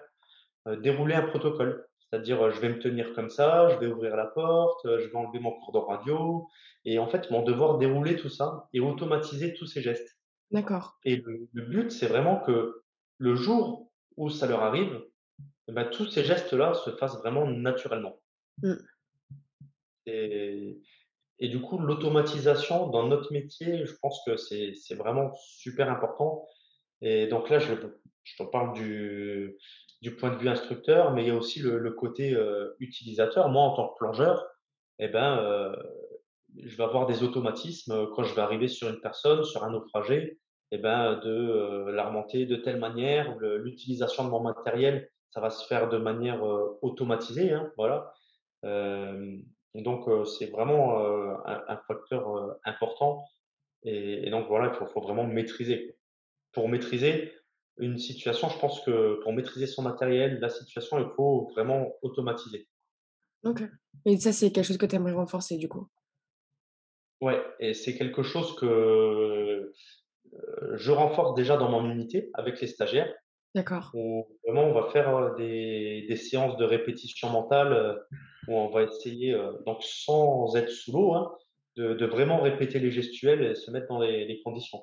dérouler 0.83 1.15
un 1.15 1.23
protocole. 1.29 1.87
C'est-à-dire, 2.01 2.51
je 2.53 2.61
vais 2.61 2.71
me 2.71 2.79
tenir 2.81 3.15
comme 3.15 3.31
ça, 3.31 3.69
je 3.71 3.79
vais 3.79 3.89
ouvrir 3.89 4.17
la 4.17 4.27
porte, 4.27 4.81
je 4.85 5.09
vais 5.09 5.17
enlever 5.17 5.41
mon 5.41 5.53
cordon 5.61 5.87
radio 5.87 6.49
et 6.85 6.99
en 6.99 7.09
fait, 7.09 7.27
ils 7.29 7.33
vont 7.35 7.43
devoir 7.43 7.79
dérouler 7.79 8.17
tout 8.17 8.31
ça 8.31 8.69
et 8.75 8.81
automatiser 8.81 9.55
tous 9.55 9.67
ces 9.67 9.83
gestes. 9.83 10.19
d'accord. 10.51 10.99
Et 11.05 11.17
le 11.17 11.49
le 11.53 11.63
but, 11.67 11.91
c'est 11.91 12.07
vraiment 12.07 12.41
que 12.41 12.83
le 13.19 13.35
jour 13.35 13.93
où 14.17 14.31
ça 14.31 14.47
leur 14.47 14.63
arrive, 14.63 15.03
bah, 15.73 15.85
tous 15.85 16.07
ces 16.07 16.25
gestes-là 16.25 16.75
se 16.75 16.91
fassent 16.91 17.19
vraiment 17.19 17.47
naturellement. 17.47 18.21
Mmh. 18.63 18.75
Et 20.07 20.81
et 21.41 21.49
du 21.49 21.61
coup, 21.61 21.79
l'automatisation 21.79 22.89
dans 22.89 23.07
notre 23.07 23.33
métier, 23.33 23.87
je 23.87 23.95
pense 24.03 24.21
que 24.27 24.37
c'est 24.37 24.95
vraiment 24.97 25.33
super 25.37 25.89
important. 25.91 26.47
Et 27.01 27.29
donc 27.29 27.49
là, 27.51 27.59
je 27.61 27.75
je 28.25 28.37
te 28.37 28.43
parle 28.51 28.73
du 28.75 29.57
du 30.03 30.17
point 30.17 30.31
de 30.31 30.37
vue 30.37 30.49
instructeur, 30.49 31.13
mais 31.13 31.25
il 31.25 31.29
y 31.29 31.31
a 31.31 31.35
aussi 31.37 31.61
le 31.61 31.79
le 31.79 31.93
côté, 31.93 32.33
heu, 32.35 32.77
utilisateur. 32.81 33.49
Moi, 33.51 33.63
en 33.63 33.75
tant 33.75 33.89
que 33.89 33.99
plongeur, 33.99 34.47
et 34.99 35.09
ben, 35.09 35.39
heu 35.41 35.77
je 36.57 36.77
vais 36.77 36.85
avoir 36.85 37.07
des 37.07 37.23
automatismes, 37.23 37.93
heu, 37.93 38.07
quand 38.15 38.25
je 38.25 38.35
vais 38.35 38.41
arriver 38.43 38.69
sur 38.69 38.89
une 38.89 39.01
personne, 39.01 39.45
sur 39.45 39.65
un 39.65 39.71
naufragé 39.71 40.39
et 40.71 40.79
ben, 40.79 41.17
de, 41.25 41.31
heu, 41.31 41.91
la 41.93 42.07
remonter 42.09 42.47
de 42.47 42.57
telle 42.57 42.79
manière, 42.79 43.37
l'utilisation 43.39 44.25
de 44.25 44.31
mon 44.31 44.41
matériel, 44.41 45.11
ça 45.31 45.41
va 45.41 45.51
se 45.51 45.67
faire 45.67 45.89
de 45.89 45.99
manière, 45.99 46.43
automatisée, 46.83 47.53
hein, 47.53 47.73
voilà. 47.77 48.13
Donc 49.75 50.27
c'est 50.27 50.51
vraiment, 50.51 50.99
un 51.47 51.65
un 51.69 51.77
facteur, 51.87 52.57
important 52.65 53.25
et 53.85 54.27
et 54.27 54.31
donc 54.31 54.49
voilà, 54.49 54.69
il 54.69 54.75
faut 54.75 54.87
faut 54.87 55.01
vraiment 55.01 55.25
maîtriser. 55.25 55.97
Pour 56.53 56.69
maîtriser 56.69 57.33
une 57.79 57.99
situation, 57.99 58.49
je 58.49 58.59
pense 58.59 58.81
que 58.81 59.21
pour 59.23 59.33
maîtriser 59.33 59.67
son 59.67 59.83
matériel, 59.83 60.41
la 60.41 60.49
situation, 60.49 60.99
il 60.99 61.09
faut 61.15 61.49
vraiment 61.55 61.93
automatiser. 62.03 62.69
OK. 63.45 63.63
Et 64.05 64.17
ça, 64.19 64.33
c'est 64.33 64.51
quelque 64.51 64.65
chose 64.65 64.79
que 64.79 64.87
tu 64.87 64.97
aimerais 64.97 65.13
renforcer, 65.13 65.59
du 65.59 65.69
coup? 65.69 65.89
Ouais 67.21 67.41
et 67.59 67.75
c'est 67.75 67.97
quelque 67.97 68.23
chose 68.23 68.55
que 68.57 69.73
je 70.75 70.93
renforce 70.93 71.35
déjà 71.35 71.57
dans 71.57 71.69
mon 71.71 71.91
unité 71.91 72.31
avec 72.35 72.61
les 72.61 72.69
stagiaires 72.69 73.13
D'accord. 73.59 73.91
vraiment 73.93 74.67
on 74.67 74.73
va 74.73 74.89
faire 74.93 75.17
euh, 75.17 75.35
des, 75.35 76.07
des 76.09 76.15
séances 76.15 76.57
de 76.59 76.65
répétition 76.65 77.29
mentale 77.29 77.73
euh, 77.73 77.95
où 78.47 78.55
on 78.55 78.69
va 78.69 78.85
essayer, 78.85 79.35
euh, 79.35 79.51
donc 79.67 79.83
sans 79.83 80.55
être 80.55 80.71
sous 80.71 80.93
l'eau, 80.93 81.15
hein, 81.15 81.35
de, 81.75 81.95
de 81.95 82.07
vraiment 82.07 82.41
répéter 82.41 82.79
les 82.79 82.93
gestuels 82.93 83.43
et 83.43 83.57
se 83.57 83.73
mettre 83.73 83.89
dans 83.89 83.99
les, 83.99 84.27
les 84.27 84.41
conditions. 84.43 84.81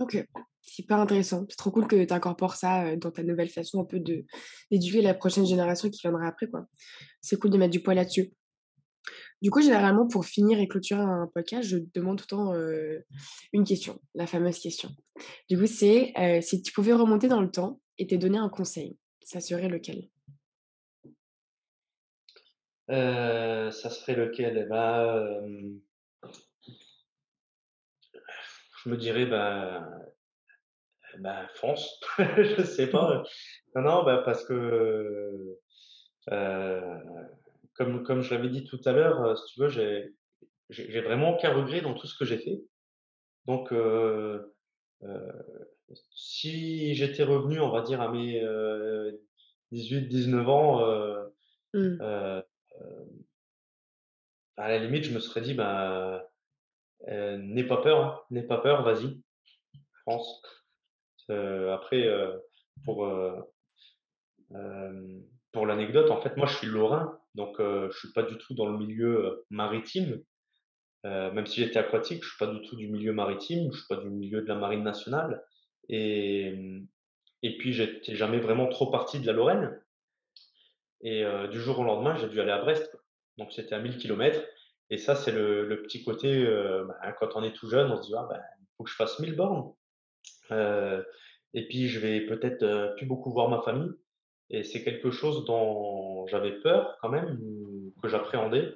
Ok, 0.00 0.26
super 0.60 0.98
intéressant. 0.98 1.46
C'est 1.48 1.56
trop 1.56 1.70
cool 1.70 1.86
que 1.86 2.04
tu 2.04 2.12
incorpores 2.12 2.56
ça 2.56 2.96
dans 2.96 3.12
ta 3.12 3.22
nouvelle 3.22 3.48
façon 3.48 3.82
un 3.82 3.84
peu 3.84 4.00
de 4.00 4.24
d'éduquer 4.72 5.00
la 5.00 5.14
prochaine 5.14 5.46
génération 5.46 5.88
qui 5.88 6.00
viendra 6.00 6.26
après, 6.26 6.48
quoi. 6.48 6.66
C'est 7.20 7.38
cool 7.38 7.50
de 7.52 7.58
mettre 7.58 7.70
du 7.70 7.80
poids 7.80 7.94
là-dessus. 7.94 8.32
Du 9.42 9.50
coup, 9.50 9.60
généralement, 9.60 10.06
pour 10.06 10.24
finir 10.24 10.60
et 10.60 10.68
clôturer 10.68 11.00
un 11.00 11.28
podcast, 11.34 11.68
je 11.68 11.78
demande 11.94 12.18
tout 12.18 12.26
le 12.30 12.36
temps 12.36 12.54
euh, 12.54 13.00
une 13.52 13.64
question, 13.64 14.00
la 14.14 14.28
fameuse 14.28 14.60
question. 14.60 14.90
Du 15.50 15.58
coup, 15.58 15.66
c'est 15.66 16.12
euh, 16.16 16.40
si 16.40 16.62
tu 16.62 16.72
pouvais 16.72 16.92
remonter 16.92 17.26
dans 17.26 17.40
le 17.40 17.50
temps 17.50 17.80
et 17.98 18.06
te 18.06 18.14
donner 18.14 18.38
un 18.38 18.48
conseil, 18.48 18.96
ça 19.20 19.40
serait 19.40 19.68
lequel? 19.68 20.08
Euh, 22.90 23.72
ça 23.72 23.90
serait 23.90 24.14
lequel? 24.14 24.58
Eh 24.58 24.64
ben, 24.68 25.80
je 28.84 28.88
me 28.88 28.96
dirais, 28.96 29.26
ben, 29.26 29.88
fonce. 31.56 31.98
Je 32.18 32.62
sais 32.62 32.86
pas. 32.86 33.24
Non, 33.74 33.82
non, 33.82 34.04
ben, 34.04 34.22
parce 34.24 34.44
que 34.44 35.58
comme, 37.74 38.02
comme 38.02 38.22
je 38.22 38.34
l'avais 38.34 38.48
dit 38.48 38.64
tout 38.64 38.80
à 38.84 38.92
l'heure, 38.92 39.22
euh, 39.22 39.36
si 39.36 39.54
tu 39.54 39.60
veux, 39.60 39.68
j'ai, 39.68 41.00
vraiment 41.00 41.34
aucun 41.36 41.52
regret 41.52 41.80
dans 41.80 41.94
tout 41.94 42.06
ce 42.06 42.16
que 42.16 42.24
j'ai 42.24 42.38
fait. 42.38 42.62
Donc, 43.46 43.72
euh, 43.72 44.54
euh, 45.02 45.32
si 46.14 46.94
j'étais 46.94 47.24
revenu, 47.24 47.60
on 47.60 47.70
va 47.70 47.82
dire, 47.82 48.00
à 48.00 48.10
mes 48.10 48.42
euh, 48.42 49.12
18-19 49.72 50.46
ans, 50.46 51.28
Mmh. 51.74 52.02
à 54.58 54.68
la 54.68 54.76
limite, 54.76 55.04
je 55.04 55.14
me 55.14 55.20
serais 55.20 55.40
dit, 55.40 55.54
ben, 55.54 56.20
euh, 57.08 57.38
n'aie 57.38 57.66
pas 57.66 57.78
peur, 57.78 58.00
hein, 58.04 58.20
n'aie 58.30 58.42
pas 58.42 58.58
peur, 58.58 58.82
vas-y, 58.82 59.22
France. 60.02 60.42
Après, 61.30 62.06
pour, 62.84 63.10
pour 65.52 65.66
l'anecdote, 65.66 66.10
en 66.10 66.20
fait, 66.20 66.36
moi, 66.36 66.46
je 66.46 66.58
suis 66.58 66.66
lorrain, 66.66 67.21
donc 67.34 67.60
euh, 67.60 67.90
je 67.90 67.98
suis 67.98 68.12
pas 68.12 68.22
du 68.22 68.36
tout 68.36 68.54
dans 68.54 68.66
le 68.66 68.78
milieu 68.78 69.44
maritime. 69.50 70.22
Euh, 71.04 71.32
même 71.32 71.46
si 71.46 71.60
j'étais 71.60 71.78
aquatique, 71.78 72.22
je 72.22 72.28
suis 72.28 72.38
pas 72.38 72.46
du 72.46 72.62
tout 72.62 72.76
du 72.76 72.88
milieu 72.88 73.12
maritime, 73.12 73.72
je 73.72 73.78
suis 73.78 73.88
pas 73.88 73.96
du 73.96 74.08
milieu 74.08 74.42
de 74.42 74.46
la 74.46 74.54
marine 74.54 74.84
nationale. 74.84 75.42
Et, 75.88 76.54
et 77.42 77.58
puis, 77.58 77.72
j'étais 77.72 78.14
jamais 78.14 78.38
vraiment 78.38 78.68
trop 78.68 78.90
parti 78.90 79.18
de 79.18 79.26
la 79.26 79.32
Lorraine. 79.32 79.80
Et 81.00 81.24
euh, 81.24 81.48
du 81.48 81.60
jour 81.60 81.78
au 81.80 81.84
lendemain, 81.84 82.14
j'ai 82.16 82.28
dû 82.28 82.40
aller 82.40 82.52
à 82.52 82.58
Brest. 82.58 82.96
Donc, 83.36 83.52
c'était 83.52 83.74
à 83.74 83.80
1000 83.80 83.96
kilomètres. 83.96 84.44
Et 84.90 84.98
ça, 84.98 85.16
c'est 85.16 85.32
le, 85.32 85.66
le 85.66 85.82
petit 85.82 86.04
côté, 86.04 86.44
bah, 86.86 87.12
quand 87.18 87.34
on 87.34 87.42
est 87.42 87.52
tout 87.52 87.68
jeune, 87.68 87.90
on 87.90 88.00
se 88.00 88.06
dit, 88.06 88.14
ah, 88.16 88.28
ben, 88.30 88.40
il 88.60 88.66
faut 88.76 88.84
que 88.84 88.90
je 88.90 88.94
fasse 88.94 89.18
1000 89.18 89.34
bornes. 89.34 89.72
Et 91.54 91.66
puis, 91.66 91.88
je 91.88 91.98
vais 91.98 92.20
peut-être 92.26 92.94
plus 92.96 93.06
beaucoup 93.06 93.32
voir 93.32 93.48
ma 93.48 93.62
famille. 93.62 93.90
Et 94.52 94.62
c'est 94.64 94.84
quelque 94.84 95.10
chose 95.10 95.46
dont 95.46 96.26
j'avais 96.26 96.52
peur 96.52 96.98
quand 97.00 97.08
même, 97.08 97.38
que 98.02 98.08
j'appréhendais. 98.08 98.74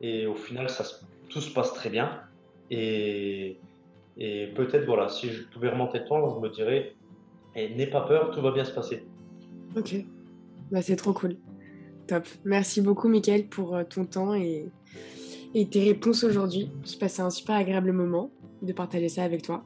Et 0.00 0.26
au 0.26 0.34
final, 0.34 0.70
ça, 0.70 0.84
tout 1.28 1.40
se 1.40 1.52
passe 1.52 1.74
très 1.74 1.90
bien. 1.90 2.22
Et, 2.70 3.58
et 4.16 4.46
peut-être, 4.48 4.86
voilà, 4.86 5.08
si 5.08 5.28
je 5.28 5.42
pouvais 5.44 5.68
remonter 5.68 5.98
le 5.98 6.06
temps, 6.06 6.34
je 6.34 6.40
me 6.40 6.48
dirais, 6.48 6.94
eh, 7.54 7.74
n'aie 7.74 7.86
pas 7.88 8.00
peur, 8.00 8.30
tout 8.30 8.40
va 8.40 8.52
bien 8.52 8.64
se 8.64 8.72
passer. 8.72 9.06
Ok, 9.76 9.96
bah, 10.70 10.80
c'est 10.80 10.96
trop 10.96 11.12
cool. 11.12 11.36
Top. 12.06 12.24
Merci 12.44 12.80
beaucoup, 12.80 13.08
Mickaël, 13.08 13.46
pour 13.48 13.74
euh, 13.74 13.84
ton 13.84 14.06
temps 14.06 14.34
et, 14.34 14.70
et 15.54 15.68
tes 15.68 15.84
réponses 15.84 16.24
aujourd'hui. 16.24 16.70
J'ai 16.84 16.98
passé 16.98 17.20
un 17.20 17.30
super 17.30 17.56
agréable 17.56 17.92
moment 17.92 18.30
de 18.62 18.72
partager 18.72 19.10
ça 19.10 19.24
avec 19.24 19.42
toi. 19.42 19.62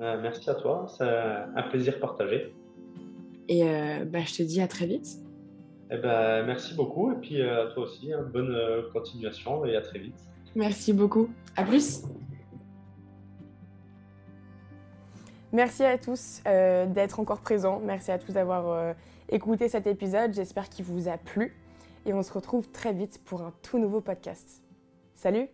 Euh, 0.00 0.20
merci 0.22 0.48
à 0.48 0.54
toi, 0.54 0.86
c'est 0.96 1.04
un 1.04 1.62
plaisir 1.68 1.98
partagé. 1.98 2.54
Et 3.50 3.64
euh, 3.64 4.04
bah, 4.04 4.20
je 4.24 4.34
te 4.34 4.42
dis 4.44 4.60
à 4.60 4.68
très 4.68 4.86
vite. 4.86 5.18
Eh 5.90 5.96
ben, 5.96 6.46
merci 6.46 6.72
beaucoup 6.74 7.10
et 7.10 7.16
puis 7.16 7.42
euh, 7.42 7.66
à 7.66 7.72
toi 7.72 7.82
aussi, 7.82 8.12
hein, 8.12 8.22
bonne 8.32 8.54
euh, 8.54 8.82
continuation 8.92 9.66
et 9.66 9.74
à 9.74 9.80
très 9.80 9.98
vite. 9.98 10.14
Merci 10.54 10.92
beaucoup. 10.92 11.28
À 11.56 11.64
plus. 11.64 12.04
Merci 15.52 15.82
à 15.82 15.98
tous 15.98 16.42
euh, 16.46 16.86
d'être 16.86 17.18
encore 17.18 17.40
présents. 17.40 17.80
Merci 17.84 18.12
à 18.12 18.18
tous 18.18 18.32
d'avoir 18.32 18.68
euh, 18.68 18.92
écouté 19.28 19.68
cet 19.68 19.88
épisode. 19.88 20.32
J'espère 20.32 20.68
qu'il 20.68 20.84
vous 20.84 21.08
a 21.08 21.18
plu. 21.18 21.56
Et 22.06 22.14
on 22.14 22.22
se 22.22 22.32
retrouve 22.32 22.68
très 22.70 22.92
vite 22.92 23.20
pour 23.24 23.42
un 23.42 23.52
tout 23.62 23.80
nouveau 23.80 24.00
podcast. 24.00 24.62
Salut 25.16 25.48